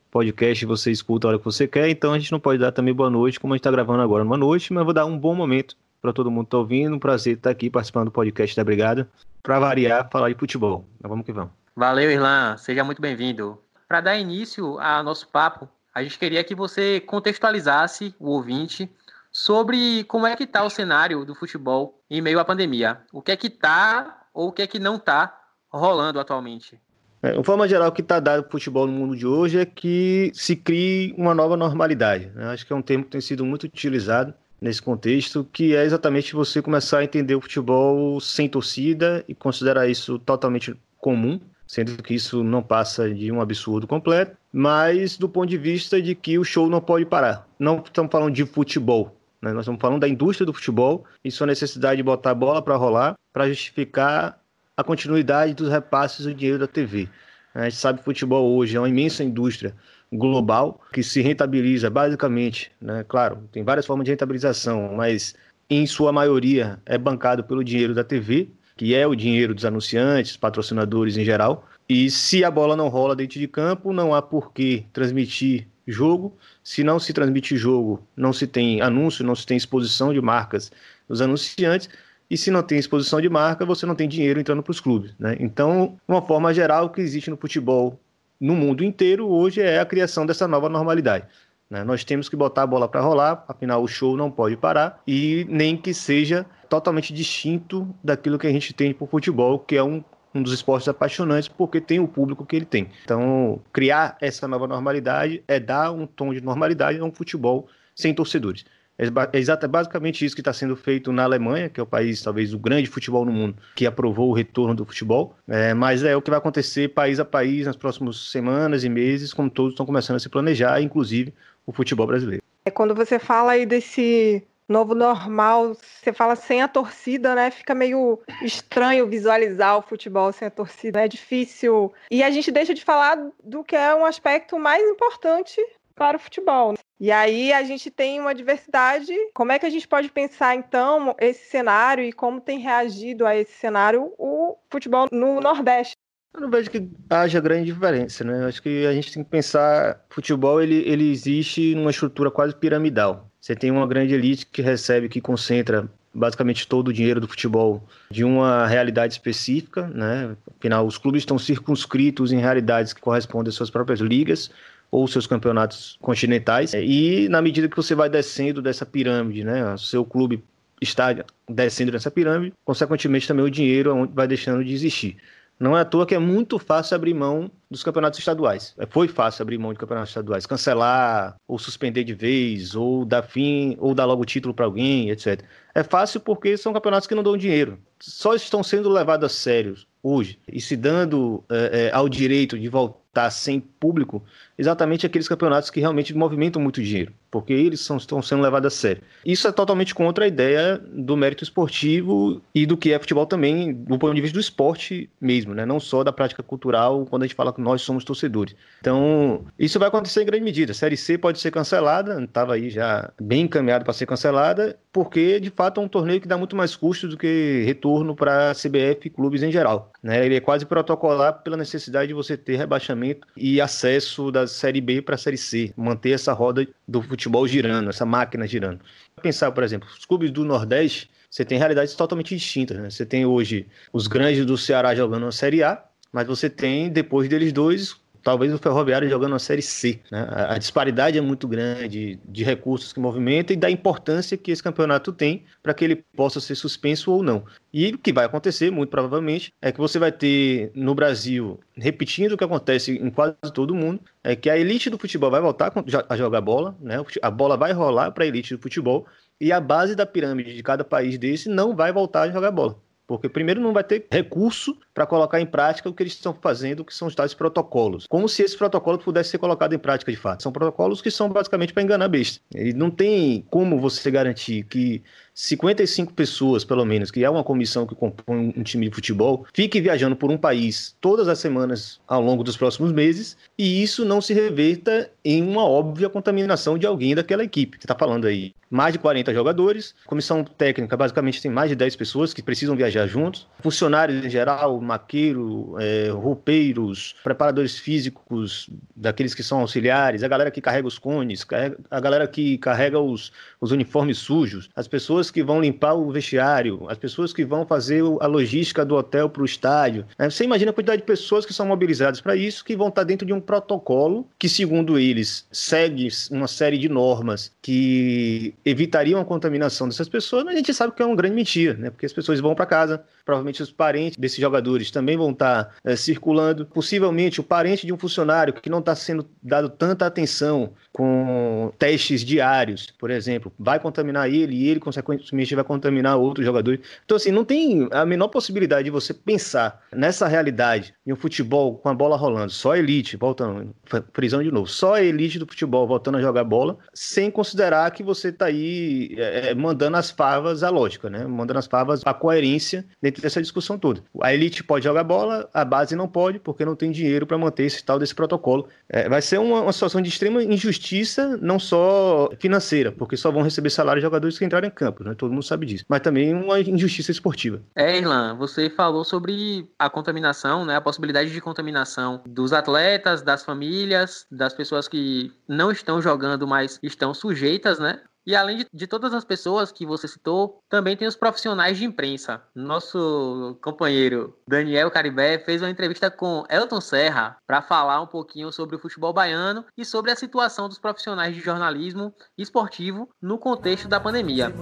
Podcast 0.10 0.66
você 0.66 0.90
escuta 0.90 1.28
a 1.28 1.30
hora 1.32 1.38
que 1.38 1.44
você 1.44 1.68
quer, 1.68 1.90
então 1.90 2.14
a 2.14 2.18
gente 2.18 2.32
não 2.32 2.40
pode 2.40 2.60
dar 2.60 2.72
também 2.72 2.94
boa 2.94 3.10
noite, 3.10 3.42
como 3.42 3.54
a 3.54 3.58
gente 3.58 3.62
está 3.62 3.72
gravando 3.72 4.04
agora 4.04 4.24
numa 4.24 4.38
noite, 4.38 4.72
mas 4.72 4.86
vou 4.86 4.94
dar 4.94 5.06
um 5.06 5.20
bom 5.20 5.36
momento 5.36 5.76
para 6.02 6.12
todo 6.12 6.32
mundo 6.32 6.46
que 6.46 6.48
está 6.48 6.58
ouvindo. 6.58 6.96
Um 6.96 7.00
prazer 7.00 7.38
estar 7.38 7.52
aqui 7.52 7.70
participando 7.70 8.06
do 8.06 8.12
podcast 8.12 8.56
da 8.56 8.64
Brigada, 8.64 9.08
para 9.44 9.60
variar, 9.60 10.10
falar 10.12 10.30
de 10.30 10.36
futebol. 10.36 10.86
Então 10.98 11.10
vamos 11.10 11.26
que 11.26 11.32
vamos. 11.32 11.52
Valeu, 11.76 12.12
Irlan, 12.12 12.58
seja 12.58 12.84
muito 12.84 13.02
bem-vindo. 13.02 13.58
Para 13.88 14.02
dar 14.02 14.18
início 14.18 14.80
ao 14.80 15.04
nosso 15.04 15.28
papo, 15.28 15.70
a 15.94 16.02
gente 16.02 16.18
queria 16.18 16.44
que 16.44 16.56
você 16.56 17.00
contextualizasse 17.02 18.16
o 18.20 18.30
ouvinte 18.32 18.90
sobre 19.32 20.04
como 20.06 20.26
é 20.26 20.36
que 20.36 20.44
está 20.44 20.64
o 20.64 20.70
cenário 20.70 21.24
do 21.24 21.36
futebol 21.36 22.02
em 22.10 22.22
meio 22.22 22.40
à 22.40 22.46
pandemia. 22.46 23.02
O 23.14 23.22
que 23.22 23.32
é 23.32 23.38
que 23.38 23.48
está 23.48 24.26
ou 24.34 24.50
o 24.50 24.52
que 24.52 24.62
é 24.62 24.68
que 24.68 24.80
não 24.80 24.96
está 24.96 25.38
rolando 25.70 26.20
atualmente? 26.20 26.80
É, 27.24 27.34
de 27.34 27.44
forma 27.44 27.68
geral, 27.68 27.90
o 27.90 27.92
que 27.92 28.02
está 28.02 28.20
dado 28.20 28.44
para 28.44 28.50
o 28.50 28.52
futebol 28.52 28.88
no 28.88 28.94
mundo 28.94 29.16
de 29.16 29.28
hoje 29.28 29.60
é 29.60 29.66
que 29.66 30.32
se 30.34 30.56
crie 30.56 31.14
uma 31.18 31.36
nova 31.36 31.56
normalidade. 31.56 32.32
Né? 32.34 32.48
Acho 32.48 32.66
que 32.66 32.74
é 32.74 32.76
um 32.76 32.82
termo 32.82 33.04
que 33.04 33.12
tem 33.12 33.22
sido 33.22 33.46
muito 33.46 33.64
utilizado 33.64 34.34
nesse 34.62 34.82
contexto, 34.82 35.46
que 35.52 35.76
é 35.76 35.84
exatamente 35.84 36.34
você 36.34 36.62
começar 36.62 37.00
a 37.00 37.04
entender 37.04 37.34
o 37.34 37.42
futebol 37.42 38.20
sem 38.22 38.48
torcida 38.48 39.26
e 39.28 39.34
considerar 39.34 39.88
isso 39.88 40.20
totalmente 40.20 40.76
comum, 41.00 41.42
sendo 41.66 42.02
que 42.04 42.14
isso 42.14 42.44
não 42.44 42.62
passa 42.62 43.12
de 43.12 43.32
um 43.32 43.42
absurdo 43.42 43.88
completo, 43.88 44.38
mas 44.54 45.18
do 45.18 45.28
ponto 45.28 45.50
de 45.50 45.58
vista 45.58 46.00
de 46.00 46.14
que 46.14 46.38
o 46.38 46.44
show 46.44 46.70
não 46.70 46.80
pode 46.80 47.06
parar. 47.06 47.48
Não 47.58 47.82
estamos 47.84 48.12
falando 48.12 48.36
de 48.36 48.46
futebol, 48.46 49.18
né? 49.42 49.52
Nós 49.52 49.64
estamos 49.64 49.82
falando 49.82 50.02
da 50.02 50.08
indústria 50.08 50.46
do 50.46 50.54
futebol 50.54 51.06
e 51.24 51.32
sua 51.32 51.48
necessidade 51.48 51.98
de 51.98 52.04
botar 52.04 52.32
a 52.32 52.36
bola 52.36 52.62
para 52.62 52.76
rolar 52.76 53.16
para 53.34 53.48
justificar 53.48 54.40
a 54.78 54.84
continuidade 54.84 55.54
dos 55.54 55.70
repasses 55.70 56.26
do 56.26 56.34
dinheiro 56.34 56.60
da 56.60 56.68
TV. 56.68 57.10
A 57.54 57.64
gente 57.64 57.76
sabe 57.76 57.98
que 57.98 58.04
o 58.04 58.06
futebol 58.06 58.56
hoje 58.56 58.78
é 58.78 58.80
uma 58.80 58.90
imensa 58.90 59.24
indústria 59.24 59.76
global 60.12 60.82
que 60.92 61.02
se 61.02 61.22
rentabiliza 61.22 61.90
basicamente, 61.90 62.72
né? 62.82 63.06
claro, 63.08 63.48
tem 63.52 63.64
várias 63.64 63.86
formas 63.86 64.06
de 64.06 64.12
rentabilização, 64.12 64.94
mas 64.96 65.34
em 65.70 65.86
sua 65.86 66.12
maioria 66.12 66.80
é 66.86 66.98
bancado 66.98 67.44
pelo 67.44 67.64
dinheiro 67.64 67.96
da 67.96 68.04
TV, 68.04 68.50
que 68.76 68.94
é 68.94 69.08
o 69.08 69.16
dinheiro 69.16 69.56
dos 69.56 69.64
anunciantes, 69.64 70.36
patrocinadores 70.36 71.16
em 71.16 71.24
geral. 71.24 71.66
E 71.88 72.10
se 72.10 72.44
a 72.44 72.52
bola 72.52 72.76
não 72.76 72.90
rola 72.90 73.16
dentro 73.16 73.40
de 73.40 73.48
campo, 73.48 73.94
não 73.94 74.14
há 74.14 74.22
por 74.22 74.52
que 74.52 74.86
transmitir 74.92 75.68
jogo. 75.88 76.36
Se 76.64 76.84
não 76.84 77.00
se 77.00 77.14
transmite 77.14 77.56
jogo, 77.56 78.06
não 78.16 78.34
se 78.34 78.48
tem 78.48 78.82
anúncio, 78.82 79.26
não 79.26 79.36
se 79.36 79.46
tem 79.46 79.58
exposição 79.58 80.14
de 80.14 80.22
marcas 80.22 80.72
dos 81.08 81.22
anunciantes. 81.22 81.90
E 82.30 82.38
se 82.38 82.50
não 82.50 82.64
tem 82.64 82.80
exposição 82.80 83.20
de 83.20 83.30
marca, 83.30 83.66
você 83.66 83.86
não 83.86 83.96
tem 83.96 84.08
dinheiro 84.08 84.40
entrando 84.40 84.64
para 84.64 84.72
os 84.72 84.80
clubes. 84.80 85.14
Né? 85.20 85.36
Então, 85.40 85.98
uma 86.08 86.22
forma 86.22 86.54
geral 86.54 86.90
que 86.90 87.02
existe 87.02 87.30
no 87.30 87.38
futebol 87.38 88.00
no 88.42 88.56
mundo 88.56 88.84
inteiro 88.84 89.30
hoje 89.30 89.62
é 89.62 89.80
a 89.80 89.86
criação 89.86 90.26
dessa 90.26 90.48
nova 90.48 90.68
normalidade. 90.68 91.26
Né? 91.70 91.84
Nós 91.84 92.04
temos 92.04 92.28
que 92.28 92.36
botar 92.36 92.64
a 92.64 92.68
bola 92.68 92.88
para 92.88 93.00
rolar, 93.00 93.46
afinal 93.48 93.82
o 93.84 93.88
show 93.88 94.18
não 94.18 94.32
pode 94.32 94.58
parar 94.58 95.02
e 95.08 95.46
nem 95.48 95.78
que 95.78 95.94
seja 95.94 96.46
totalmente 96.68 97.14
distinto 97.14 97.88
daquilo 98.04 98.40
que 98.40 98.48
a 98.48 98.52
gente 98.52 98.74
tem 98.74 98.94
por 98.94 99.08
futebol, 99.08 99.60
que 99.60 99.78
é 99.78 99.84
um 99.84 100.04
um 100.34 100.42
dos 100.42 100.54
esportes 100.54 100.88
apaixonantes 100.88 101.48
porque 101.48 101.82
tem 101.82 102.00
o 102.00 102.08
público 102.08 102.46
que 102.46 102.56
ele 102.56 102.66
tem. 102.66 102.88
Então, 103.04 103.62
criar 103.72 104.18
essa 104.22 104.48
nova 104.48 104.68
normalidade 104.68 105.44
é 105.48 105.60
dar 105.60 105.92
um 105.92 106.08
tom 106.08 106.34
de 106.34 106.42
normalidade 106.42 107.00
a 107.00 107.04
um 107.04 107.12
futebol 107.12 107.68
sem 107.94 108.14
torcedores. 108.14 108.66
É, 108.98 109.06
é 109.06 109.68
basicamente 109.68 110.24
isso 110.26 110.36
que 110.36 110.42
está 110.42 110.54
sendo 110.54 110.76
feito 110.76 111.12
na 111.12 111.24
Alemanha, 111.24 111.70
que 111.70 111.80
é 111.80 111.84
o 111.84 111.88
país, 111.88 112.22
talvez, 112.22 112.54
o 112.54 112.60
grande 112.60 112.88
futebol 112.88 113.26
no 113.26 113.32
mundo, 113.32 113.56
que 113.76 113.86
aprovou 113.86 114.30
o 114.30 114.34
retorno 114.34 114.76
do 114.76 114.86
futebol. 114.86 115.36
É, 115.48 115.74
mas 115.74 116.04
é 116.04 116.16
o 116.16 116.22
que 116.22 116.30
vai 116.30 116.40
acontecer 116.40 116.90
país 116.90 117.20
a 117.20 117.26
país 117.26 117.66
nas 117.66 117.76
próximas 117.76 118.30
semanas 118.32 118.84
e 118.84 118.90
meses, 118.90 119.34
como 119.34 119.50
todos 119.50 119.74
estão 119.74 119.86
começando 119.86 120.18
a 120.18 120.20
se 120.20 120.30
planejar, 120.30 120.82
inclusive 120.82 121.34
o 121.66 121.72
futebol 121.72 122.08
brasileiro. 122.08 122.44
É 122.66 122.70
quando 122.70 122.94
você 122.94 123.18
fala 123.18 123.54
aí 123.54 123.66
desse 123.66 124.44
novo 124.72 124.96
normal, 124.96 125.74
você 125.76 126.14
fala 126.14 126.36
sem 126.36 126.62
a 126.62 126.68
torcida, 126.68 127.36
né? 127.36 127.52
Fica 127.52 127.76
meio 127.76 128.20
estranho 128.42 129.08
visualizar 129.08 129.78
o 129.78 129.82
futebol 129.82 130.32
sem 130.32 130.48
a 130.48 130.52
torcida, 130.52 131.00
né? 131.00 131.06
é 131.06 131.08
difícil. 131.08 131.94
E 132.10 132.24
a 132.24 132.32
gente 132.32 132.52
deixa 132.52 132.74
de 132.74 132.84
falar 132.84 133.18
do 133.44 133.64
que 133.64 133.76
é 133.76 133.94
um 133.94 134.06
aspecto 134.06 134.58
mais 134.58 134.82
importante 134.84 135.62
para 135.94 136.18
o 136.18 136.20
futebol. 136.20 136.74
E 137.02 137.12
aí 137.12 137.52
a 137.52 137.64
gente 137.64 137.90
tem 137.90 138.20
uma 138.20 138.36
diversidade. 138.36 139.12
Como 139.34 139.52
é 139.52 139.58
que 139.58 139.66
a 139.66 139.70
gente 139.72 139.88
pode 139.88 140.08
pensar 140.12 140.56
então 140.56 141.16
esse 141.20 141.50
cenário 141.50 142.04
e 142.04 142.14
como 142.14 142.40
tem 142.40 142.60
reagido 142.60 143.26
a 143.26 143.36
esse 143.36 143.54
cenário 143.54 144.14
o 144.20 144.56
futebol 144.70 145.08
no 145.12 145.42
Nordeste? 145.42 145.96
Eu 146.32 146.42
não 146.42 146.52
vejo 146.52 146.70
que 146.70 146.88
haja 147.10 147.40
grande 147.40 147.74
diferença, 147.74 148.24
né? 148.24 148.44
Eu 148.44 148.48
acho 148.48 148.62
que 148.62 148.86
a 148.86 148.94
gente 148.94 149.12
tem 149.12 149.24
que 149.24 149.32
pensar, 149.32 150.00
futebol 150.12 150.62
ele, 150.62 150.88
ele 150.88 151.10
existe 151.10 151.74
numa 151.74 151.90
estrutura 151.90 152.30
quase 152.30 152.54
piramidal. 152.54 153.32
Você 153.40 153.56
tem 153.56 153.72
uma 153.72 153.88
grande 153.88 154.14
elite 154.14 154.46
que 154.46 154.62
recebe, 154.62 155.10
que 155.10 155.20
concentra 155.20 155.90
basicamente 156.14 156.68
todo 156.68 156.90
o 156.90 156.94
dinheiro 156.94 157.20
do 157.20 157.28
futebol 157.28 157.82
de 158.12 158.24
uma 158.24 158.68
realidade 158.68 159.14
específica, 159.14 159.88
né? 159.88 160.38
Afinal, 160.56 160.86
os 160.86 161.00
clubes 161.00 161.24
estão 161.24 161.40
circunscritos 161.40 162.32
em 162.32 162.38
realidades 162.38 162.94
que 162.94 163.02
correspondem 163.02 163.50
às 163.50 163.56
suas 163.56 163.72
próprias 163.72 164.00
ligas 164.00 164.52
ou 164.92 165.08
seus 165.08 165.26
campeonatos 165.26 165.98
continentais. 166.02 166.74
E 166.74 167.30
na 167.30 167.42
medida 167.42 167.70
que 167.70 167.76
você 167.76 167.96
vai 167.96 168.10
descendo 168.10 168.62
dessa 168.62 168.86
pirâmide, 168.86 169.44
né, 169.44 169.76
seu 169.78 170.04
clube 170.04 170.44
está 170.82 171.16
descendo 171.50 171.92
dessa 171.92 172.12
pirâmide, 172.12 172.54
consequentemente 172.66 173.28
também 173.28 173.46
o 173.46 173.50
dinheiro 173.50 174.10
vai 174.14 174.28
deixando 174.28 174.64
de 174.64 174.74
existir. 174.74 175.18
Não 175.62 175.78
é 175.78 175.82
à 175.82 175.86
toa 175.86 176.08
que 176.08 176.16
é 176.16 176.18
muito 176.18 176.58
fácil 176.58 176.96
abrir 176.96 177.14
mão 177.14 177.52
dos 177.70 177.84
campeonatos 177.84 178.18
estaduais. 178.18 178.74
É, 178.80 178.88
foi 178.88 179.08
fácil 179.08 179.44
abrir 179.44 179.60
mão 179.60 179.72
de 179.72 179.78
campeonatos 179.78 180.10
estaduais, 180.10 180.48
cancelar 180.48 181.36
ou 181.48 181.60
suspender 181.60 182.04
de 182.04 182.16
vez, 182.16 182.74
ou 182.76 183.06
dar 183.06 183.22
fim, 183.22 183.78
ou 183.80 183.94
dar 183.94 184.06
logo 184.06 184.26
título 184.26 184.56
para 184.56 184.66
alguém, 184.66 185.12
etc. 185.12 185.44
É 185.76 185.84
fácil 185.84 186.20
porque 186.20 186.58
são 186.58 186.74
campeonatos 186.74 187.08
que 187.08 187.14
não 187.14 187.22
dão 187.22 187.38
dinheiro. 187.38 187.78
Só 188.00 188.34
estão 188.34 188.64
sendo 188.64 188.90
levados 188.90 189.26
a 189.28 189.30
sério 189.30 189.76
hoje 190.02 190.40
e 190.52 190.60
se 190.60 190.76
dando 190.76 191.44
é, 191.48 191.90
é, 191.90 191.96
ao 191.96 192.10
direito 192.10 192.58
de 192.58 192.68
voltar 192.68 193.01
sem 193.30 193.60
público 193.60 194.24
exatamente 194.58 195.06
aqueles 195.06 195.28
campeonatos 195.28 195.70
que 195.70 195.80
realmente 195.80 196.16
movimentam 196.16 196.62
muito 196.62 196.82
dinheiro, 196.82 197.12
porque 197.30 197.52
eles 197.52 197.82
são, 197.82 197.98
estão 197.98 198.22
sendo 198.22 198.42
levados 198.42 198.74
a 198.74 198.76
sério. 198.76 199.02
Isso 199.26 199.48
é 199.48 199.52
totalmente 199.52 199.94
contra 199.94 200.24
a 200.24 200.28
ideia 200.28 200.78
do 200.78 201.18
mérito 201.18 201.44
esportivo 201.44 202.42
e 202.56 202.66
do 202.66 202.78
que 202.78 202.94
é 202.94 203.00
futebol 203.00 203.26
também, 203.26 203.74
do 203.74 203.98
ponto 203.98 204.14
de 204.14 204.22
vista 204.22 204.36
do 204.36 204.40
esporte 204.40 205.10
mesmo, 205.20 205.54
né? 205.54 205.66
não 205.66 205.80
só 205.80 206.04
da 206.04 206.14
prática 206.14 206.42
cultural, 206.42 207.06
quando 207.10 207.24
a 207.24 207.26
gente 207.26 207.36
fala 207.36 207.52
que 207.52 207.60
nós 207.60 207.82
somos 207.82 208.04
torcedores. 208.04 208.56
Então, 208.80 209.46
isso 209.60 209.80
vai 209.80 209.90
acontecer 209.90 210.22
em 210.22 210.26
grande 210.26 210.44
medida. 210.44 210.72
A 210.72 210.76
Série 210.76 210.96
C 210.96 211.18
pode 211.18 211.40
ser 211.40 211.52
cancelada, 211.52 212.24
estava 212.24 212.54
aí 212.54 212.70
já 212.70 213.12
bem 213.20 213.42
encaminhado 213.42 213.84
para 213.84 213.94
ser 213.94 214.06
cancelada, 214.06 214.78
porque 214.92 215.40
de 215.40 215.50
fato 215.50 215.80
é 215.80 215.84
um 215.84 215.88
torneio 215.88 216.20
que 216.20 216.28
dá 216.28 216.38
muito 216.38 216.56
mais 216.56 216.76
custos 216.76 217.10
do 217.10 217.18
que 217.18 217.64
retorno 217.66 218.16
para 218.16 218.52
a 218.52 218.56
CBF 218.56 219.06
e 219.06 219.10
clubes 219.10 219.42
em 219.42 219.52
geral. 219.52 219.92
Né? 220.04 220.26
Ele 220.26 220.36
é 220.36 220.40
quase 220.40 220.66
protocolar 220.66 221.42
pela 221.42 221.56
necessidade 221.56 222.10
de 222.10 222.14
você 222.14 222.36
ter 222.36 222.58
rebaixamento 222.58 223.28
e 223.36 223.62
acesso 223.62 224.32
das 224.32 224.52
Série 224.52 224.82
B 224.82 225.02
para 225.02 225.16
a 225.16 225.18
Série 225.18 225.38
C, 225.38 225.74
manter 225.78 226.12
essa 226.12 226.34
roda 226.34 226.68
do 226.88 227.02
futebol 227.02 227.48
girando, 227.48 227.90
essa 227.90 228.06
máquina 228.06 228.46
girando. 228.46 228.82
Pensar, 229.22 229.52
por 229.52 229.64
exemplo, 229.64 229.88
os 229.98 230.06
clubes 230.06 230.32
do 230.32 230.44
Nordeste, 230.44 231.10
você 231.30 231.46
tem 231.46 231.58
realidades 231.58 231.96
totalmente 231.96 232.36
distintas. 232.36 232.78
Né? 232.78 232.90
Você 232.90 233.06
tem 233.06 233.26
hoje 233.26 233.68
os 233.94 234.08
grandes 234.08 234.46
do 234.46 234.58
Ceará 234.58 234.94
jogando 234.94 235.26
na 235.26 235.32
Série 235.32 235.64
A, 235.64 235.82
mas 236.12 236.28
você 236.28 236.50
tem, 236.50 236.90
depois 236.90 237.30
deles 237.30 237.54
dois, 237.54 237.96
talvez 238.24 238.54
o 238.54 238.58
Ferroviário 238.58 239.10
jogando 239.10 239.32
na 239.32 239.40
Série 239.40 239.62
C. 239.62 240.00
Né? 240.12 240.28
A, 240.30 240.58
disparidade 240.58 241.18
é 241.18 241.22
muito 241.22 241.48
grande 241.48 242.20
de 242.26 242.44
recursos 242.44 242.94
que 242.94 243.00
movimenta 243.00 243.54
e 243.54 243.56
da 243.56 243.70
importância 243.70 244.38
que 244.38 244.52
esse 244.52 244.62
campeonato 244.62 245.12
tem 245.12 245.44
para 245.62 245.74
que 245.74 245.84
ele 245.84 245.96
possa 245.96 246.40
ser 246.40 246.56
suspenso 246.56 247.12
ou 247.12 247.24
não. 247.24 247.44
E 247.74 247.90
o 247.90 247.98
que 247.98 248.14
vai 248.14 248.26
acontecer, 248.26 248.72
muito 248.72 248.90
provavelmente, 248.90 249.54
é 249.62 249.72
que 249.72 249.80
você 249.80 249.98
vai 249.98 250.12
ter 250.12 250.72
no 250.76 250.94
Brasil, 250.94 251.60
repetindo 251.76 252.34
o 252.34 252.38
que 252.38 252.44
acontece 252.44 252.92
em 252.92 253.10
quase 253.10 253.36
todo 253.54 253.76
mundo, 253.76 254.00
é 254.24 254.36
que 254.36 254.50
a 254.50 254.58
elite 254.58 254.90
do 254.90 254.98
futebol 254.98 255.32
vai 255.32 255.42
voltar 255.42 255.72
a 256.10 256.18
jogar 256.18 256.42
bola, 256.42 256.76
né? 256.80 256.98
a 257.22 257.32
bola 257.32 257.58
vai 257.58 257.72
rolar 257.72 258.12
para 258.12 258.24
a 258.24 258.28
elite 258.28 258.56
do 258.56 258.62
futebol, 258.62 259.06
e 259.40 259.52
a 259.52 259.60
base 259.60 259.96
da 259.96 260.06
pirâmide 260.06 260.54
de 260.54 260.62
cada 260.62 260.84
país 260.84 261.18
desse 261.18 261.50
não 261.50 261.76
vai 261.76 261.92
voltar 261.92 262.24
a 262.24 262.32
jogar 262.32 262.52
bola. 262.52 262.78
Porque 263.08 263.28
primeiro 263.28 263.60
não 263.60 263.74
vai 263.74 263.84
ter 263.84 264.08
recurso 264.10 264.78
para 264.94 265.06
colocar 265.06 265.40
em 265.40 265.46
prática 265.46 265.90
o 265.90 265.94
que 265.94 266.04
eles 266.04 266.14
estão 266.14 266.34
fazendo, 266.34 266.84
que 266.84 266.94
são 266.94 267.08
os 267.08 267.16
tais 267.16 267.34
protocolos. 267.34 268.06
Como 268.08 268.28
se 268.28 268.44
esses 268.44 268.56
protocolos 268.56 269.04
pudessem 269.04 269.32
ser 269.32 269.38
colocados 269.38 269.76
em 269.76 269.80
prática 269.80 270.12
de 270.12 270.18
fato. 270.18 270.44
São 270.44 270.52
protocolos 270.52 271.02
que 271.02 271.12
são 271.12 271.30
basicamente 271.30 271.74
para 271.74 271.84
enganar 271.84 272.08
besta. 272.08 272.42
E 272.54 272.74
não 272.74 272.90
tem 272.90 273.46
como 273.50 273.80
você 273.80 274.10
garantir 274.12 274.64
que 274.64 275.02
55 275.34 276.14
pessoas, 276.14 276.64
pelo 276.64 276.86
menos, 276.86 277.10
que 277.10 277.24
é 277.24 277.30
uma 277.30 277.44
comissão 277.44 277.86
que 277.86 277.96
compõe 277.96 278.54
um 278.56 278.64
time 278.64 278.90
de 278.90 278.96
futebol, 278.96 279.46
fique 279.54 279.80
viajando 279.80 280.16
por 280.16 280.30
um 280.30 280.38
país 280.38 280.96
todas 281.00 281.28
as 281.28 281.40
semanas 281.40 282.00
ao 282.08 282.22
longo 282.22 282.44
dos 282.44 282.58
próximos 282.58 282.92
meses 282.92 283.38
e 283.58 283.82
isso 283.82 284.04
não 284.04 284.22
se 284.22 284.34
reverta 284.34 285.10
em 285.24 285.42
uma 285.42 285.66
óbvia 285.66 286.10
contaminação 286.10 286.78
de 286.78 286.86
alguém 286.86 287.16
daquela 287.16 287.44
equipe. 287.44 287.78
Você 287.78 287.86
está 287.86 287.96
falando 287.96 288.28
aí 288.28 288.54
mais 288.70 288.94
de 288.94 289.00
40 289.00 289.34
jogadores, 289.34 289.94
comissão 290.06 290.46
técnica 290.46 290.96
basicamente 290.96 291.42
tem 291.42 291.52
mais 291.52 291.70
de 291.70 291.76
10 291.76 291.96
pessoas 291.98 292.34
que 292.34 292.42
precisam 292.42 292.76
viajar 292.76 293.06
juntos, 293.06 293.48
funcionários 293.60 294.24
em 294.26 294.30
geral, 294.30 294.80
maqueiro, 294.82 295.76
é, 295.80 296.10
roupeiros, 296.10 297.16
preparadores 297.24 297.78
físicos, 297.78 298.70
daqueles 298.96 299.34
que 299.34 299.44
são 299.44 299.60
auxiliares, 299.60 300.24
a 300.24 300.28
galera 300.28 300.52
que 300.52 300.62
carrega 300.62 300.88
os 300.88 300.98
cones, 300.98 301.46
a 301.90 302.00
galera 302.00 302.28
que 302.28 302.58
carrega 302.58 303.00
os, 303.00 303.32
os 303.60 303.72
uniformes 303.72 304.18
sujos, 304.18 304.70
as 304.76 304.88
pessoas 304.88 305.32
que 305.32 305.44
vão 305.44 305.62
limpar 305.62 305.94
o 305.94 306.12
vestiário, 306.12 306.86
as 306.90 306.98
pessoas 306.98 307.34
que 307.34 307.44
vão 307.46 307.66
fazer 307.66 308.04
a 308.20 308.28
logística 308.28 308.86
do 308.86 308.96
hotel 308.96 309.30
para 309.30 309.42
o 309.42 309.46
estádio. 309.46 310.06
Né? 310.18 310.30
Você 310.30 310.44
imagina 310.44 310.72
a 310.72 310.74
quantidade 310.74 311.02
de 311.02 311.08
pessoas 311.08 311.46
que 311.46 311.54
são 311.54 311.66
mobilizadas 311.66 312.22
para 312.22 312.36
isso, 312.36 312.64
que 312.64 312.76
vão 312.76 312.88
estar 312.88 313.02
tá 313.02 313.06
dentro 313.06 313.26
de 313.26 313.34
um 313.34 313.42
protocolo 313.42 314.28
que, 314.38 314.50
segundo 314.50 314.98
eles, 314.98 315.46
segue 315.52 316.08
uma 316.30 316.48
série 316.48 316.78
de 316.78 316.90
normas 316.90 317.52
que 317.62 318.54
evitariam 318.66 319.20
a 319.20 319.26
contaminação 319.26 319.88
dessas 319.88 320.10
pessoas, 320.10 320.44
mas 320.44 320.56
a 320.56 320.58
gente 320.58 320.74
sabe 320.74 320.94
que 320.94 321.02
é 321.02 321.06
uma 321.06 321.16
grande 321.16 321.36
mentira, 321.36 321.74
né? 321.76 321.90
porque 321.90 322.06
as 322.06 322.14
pessoas 322.14 322.40
vão 322.40 322.56
para 322.56 322.66
casa, 322.66 323.04
provavelmente 323.26 323.62
os 323.62 323.72
parentes 323.72 324.18
desses 324.18 324.40
jogadores 324.40 324.92
também 324.92 325.18
vão 325.18 325.32
estar 325.32 325.66
tá, 325.66 325.72
é, 325.84 325.96
circulando, 325.96 326.66
possivelmente 326.66 327.40
o 327.40 327.44
parente 327.44 327.86
de 327.86 327.94
um 327.94 327.98
funcionário 327.98 328.54
que 328.54 328.70
não 328.70 328.80
está 328.80 328.96
sendo 328.96 329.28
dado 329.42 329.70
tanta 329.70 330.06
atenção 330.06 330.74
com 330.92 331.72
testes 331.78 332.24
diários, 332.24 332.92
por 333.00 333.10
exemplo, 333.10 333.52
vai 333.58 333.80
contaminar 333.80 334.30
ele 334.30 334.56
e 334.56 334.68
ele, 334.68 334.80
consequentemente, 334.80 335.56
vai 335.56 335.64
contaminar 335.64 336.18
outros 336.18 336.46
jogadores. 336.46 336.82
Então, 337.06 337.16
assim, 337.16 337.32
não 337.32 337.46
tem 337.46 337.88
a 337.92 338.06
menor 338.06 338.28
possibilidade 338.28 338.86
de 338.86 338.92
você 338.92 339.14
pensar 339.14 339.82
nessa 339.92 340.28
realidade 340.28 340.94
em 341.06 341.14
um 341.14 341.16
futebol 341.16 341.78
com 341.78 341.90
a 341.90 341.94
bola 341.94 342.18
rolando, 342.18 342.52
só 342.52 342.76
elite, 342.76 343.18
voltando, 343.18 343.74
prisão 344.14 344.44
de 344.44 344.52
novo, 344.52 344.68
só 344.68 344.98
elite 344.98 345.40
do 345.40 345.46
futebol 345.46 345.88
voltando 345.88 346.18
a 346.18 346.22
jogar 346.22 346.44
bola, 346.44 346.78
sem 346.94 347.32
considerar 347.32 347.90
que 347.92 348.04
você 348.04 348.30
está 348.30 348.46
aí 348.46 349.16
é, 349.18 349.54
mandando 349.54 349.98
as 349.98 350.12
favas 350.12 350.64
à 350.64 350.70
lógica, 350.70 351.10
né? 351.10 351.26
Mandando 351.26 351.60
as 351.60 351.68
favas 351.68 352.02
à 352.06 352.14
coerência 352.14 352.86
dentro 353.02 353.21
dessa 353.22 353.42
discussão 353.42 353.78
toda. 353.78 354.04
A 354.22 354.34
elite 354.34 354.64
pode 354.64 354.86
jogar 354.86 355.04
bola, 355.04 355.50
a 355.54 355.66
base 355.66 355.96
não 355.96 356.08
pode, 356.08 356.40
porque 356.40 356.64
não 356.66 356.76
tem 356.76 356.92
dinheiro 356.92 357.26
para 357.26 357.38
manter 357.38 357.64
esse 357.64 357.84
tal 357.84 358.00
desse 358.00 358.16
protocolo. 358.16 358.68
É, 358.88 359.10
vai 359.10 359.22
ser 359.22 359.40
uma, 359.40 359.62
uma 359.62 359.74
situação 359.74 360.02
de 360.02 360.10
extrema 360.10 360.44
injustiça, 360.44 361.38
não 361.42 361.60
só 361.60 362.30
financeira, 362.40 362.92
porque 362.92 363.18
só 363.18 363.32
vão 363.32 363.42
receber 363.42 363.70
salário 363.70 364.02
jogadores 364.02 364.38
que 364.38 364.46
entrarem 364.46 364.70
em 364.70 364.74
campo 364.74 365.02
né? 365.04 365.16
Todo 365.16 365.32
mundo 365.32 365.44
sabe 365.44 365.66
disso. 365.66 365.86
Mas 365.88 366.02
também 366.02 366.34
uma 366.34 366.60
injustiça 366.60 367.12
esportiva. 367.12 367.62
É, 367.76 367.98
Irlan, 367.98 368.36
você 368.36 368.70
falou 368.70 369.04
sobre 369.04 369.70
a 369.78 369.90
contaminação, 369.90 370.66
né? 370.66 370.76
A 370.76 370.82
possibilidade 370.82 371.32
de 371.32 371.42
contaminação 371.42 372.22
dos 372.26 372.54
atletas, 372.54 373.22
das 373.22 373.44
famílias, 373.44 374.26
das 374.32 374.54
pessoas 374.54 374.88
que 374.88 375.32
não 375.48 375.72
estão 375.72 376.02
jogando, 376.02 376.48
mas 376.48 376.80
estão 376.82 377.14
sujeitas, 377.14 377.80
né? 377.80 378.02
E 378.26 378.36
além 378.36 378.58
de, 378.58 378.68
de, 378.72 378.88
todas 378.88 379.14
as 379.14 379.24
pessoas 379.24 379.72
que 379.72 379.86
você 379.86 380.08
citou, 380.08 380.62
também 380.70 380.96
tem 380.96 381.08
os 381.08 381.16
profissionais 381.16 381.78
de 381.78 381.86
imprensa. 381.86 382.42
Nosso 382.54 383.58
companheiro 383.64 384.38
Daniel 384.48 384.92
Caribé 384.92 385.40
fez 385.40 385.62
uma 385.62 385.70
entrevista 385.70 386.12
com 386.12 386.44
Elton 386.50 386.82
Serra 386.82 387.38
para 387.48 387.62
falar 387.62 388.02
um 388.02 388.08
pouquinho 388.08 388.52
sobre 388.52 388.76
o 388.76 388.80
futebol 388.80 389.14
baiano 389.14 389.66
e 389.76 389.84
sobre 389.84 390.12
a 390.12 390.16
situação 390.16 390.70
dos 390.70 390.78
profissionais 390.78 391.34
de 391.34 391.42
jornalismo 391.42 392.14
esportivo 392.38 393.10
no 393.22 393.38
contexto 393.38 393.88
da 393.88 394.00
pandemia. 394.00 394.54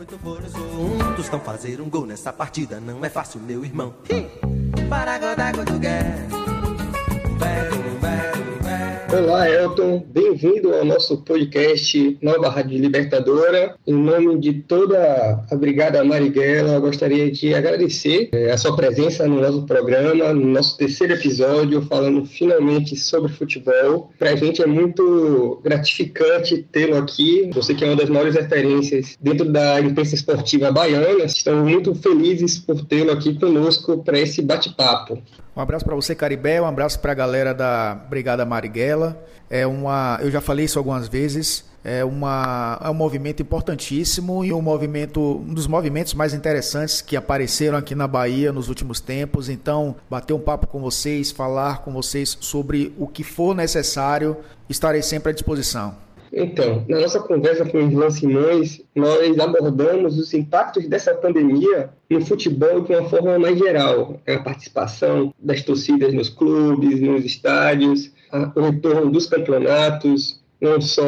Olá, 9.12 9.50
Elton. 9.50 10.06
Bem-vindo 10.08 10.72
ao 10.72 10.86
nosso 10.86 11.18
podcast 11.24 12.16
Nova 12.22 12.48
Rádio 12.48 12.78
Libertadora. 12.78 13.76
Em 13.88 13.94
nome 13.94 14.40
de 14.40 14.54
toda 14.54 15.44
a 15.50 15.56
Brigada 15.56 16.04
Marighella, 16.04 16.74
eu 16.74 16.82
gostaria 16.82 17.32
de 17.32 17.56
agradecer 17.56 18.30
é, 18.32 18.52
a 18.52 18.58
sua 18.58 18.76
presença 18.76 19.28
no 19.28 19.42
nosso 19.42 19.64
programa, 19.66 20.32
no 20.32 20.46
nosso 20.46 20.78
terceiro 20.78 21.14
episódio, 21.14 21.82
falando 21.82 22.24
finalmente 22.24 22.96
sobre 22.96 23.32
futebol. 23.32 24.12
Para 24.20 24.30
a 24.30 24.36
gente 24.36 24.62
é 24.62 24.68
muito 24.68 25.60
gratificante 25.64 26.64
tê-lo 26.72 26.98
aqui. 26.98 27.50
Você 27.56 27.74
que 27.74 27.84
é 27.84 27.88
uma 27.88 27.96
das 27.96 28.10
maiores 28.10 28.36
referências 28.36 29.18
dentro 29.20 29.52
da 29.52 29.82
imprensa 29.82 30.14
esportiva 30.14 30.72
baiana. 30.72 31.24
Estamos 31.24 31.68
muito 31.68 31.96
felizes 31.96 32.60
por 32.60 32.86
tê-lo 32.86 33.12
aqui 33.12 33.34
conosco 33.40 34.04
para 34.04 34.20
esse 34.20 34.44
bate-papo. 34.44 35.20
Um 35.60 35.62
abraço 35.62 35.84
para 35.84 35.94
você, 35.94 36.16
Caribé, 36.16 36.62
um 36.62 36.66
abraço 36.66 36.98
para 37.02 37.12
a 37.12 37.14
galera 37.14 37.54
da 37.54 37.94
Brigada 37.94 38.46
Marighella. 38.46 39.22
É 39.50 39.68
uma, 39.68 40.18
eu 40.22 40.32
já 40.32 40.40
falei 40.40 40.64
isso 40.64 40.80
algumas 40.80 41.10
vezes, 41.10 41.66
é, 41.84 42.02
uma, 42.06 42.80
é 42.82 42.90
um 42.90 42.94
movimento 42.94 43.42
importantíssimo 43.42 44.46
e 44.46 44.54
um 44.54 44.62
movimento, 44.62 45.20
um 45.20 45.54
dos 45.54 45.68
movimentos 45.68 46.14
mais 46.14 46.34
interessantes 46.34 47.02
que 47.02 47.18
apareceram 47.18 47.78
aqui 47.78 47.94
na 47.94 48.08
Bahia 48.08 48.54
nos 48.54 48.70
últimos 48.70 49.02
tempos. 49.02 49.50
Então, 49.50 49.98
bater 50.10 50.32
um 50.32 50.40
papo 50.40 50.66
com 50.66 50.80
vocês, 50.80 51.30
falar 51.30 51.80
com 51.80 51.92
vocês 51.92 52.38
sobre 52.40 52.96
o 52.98 53.06
que 53.06 53.26
for 53.26 53.54
necessário, 53.54 54.38
estarei 54.70 55.02
sempre 55.02 55.32
à 55.32 55.34
disposição. 55.34 55.94
Então, 56.32 56.86
na 56.88 57.00
nossa 57.00 57.20
conversa 57.20 57.66
com 57.66 57.78
o 57.78 57.82
Ivan 57.82 58.10
Simões, 58.10 58.82
nós 58.96 59.40
abordamos 59.40 60.18
os 60.18 60.34
impactos 60.34 60.88
dessa 60.88 61.14
pandemia 61.16 61.90
no 62.10 62.26
futebol 62.26 62.82
de 62.82 62.94
uma 62.94 63.10
forma 63.10 63.40
mais 63.40 63.58
geral. 63.58 64.20
A 64.28 64.40
participação 64.40 65.34
das 65.40 65.64
torcidas 65.64 66.14
nos 66.14 66.30
clubes, 66.30 67.00
nos 67.00 67.26
estádios, 67.26 68.12
o 68.56 68.62
retorno 68.62 69.12
dos 69.12 69.26
campeonatos, 69.26 70.40
não 70.62 70.80
só 70.82 71.04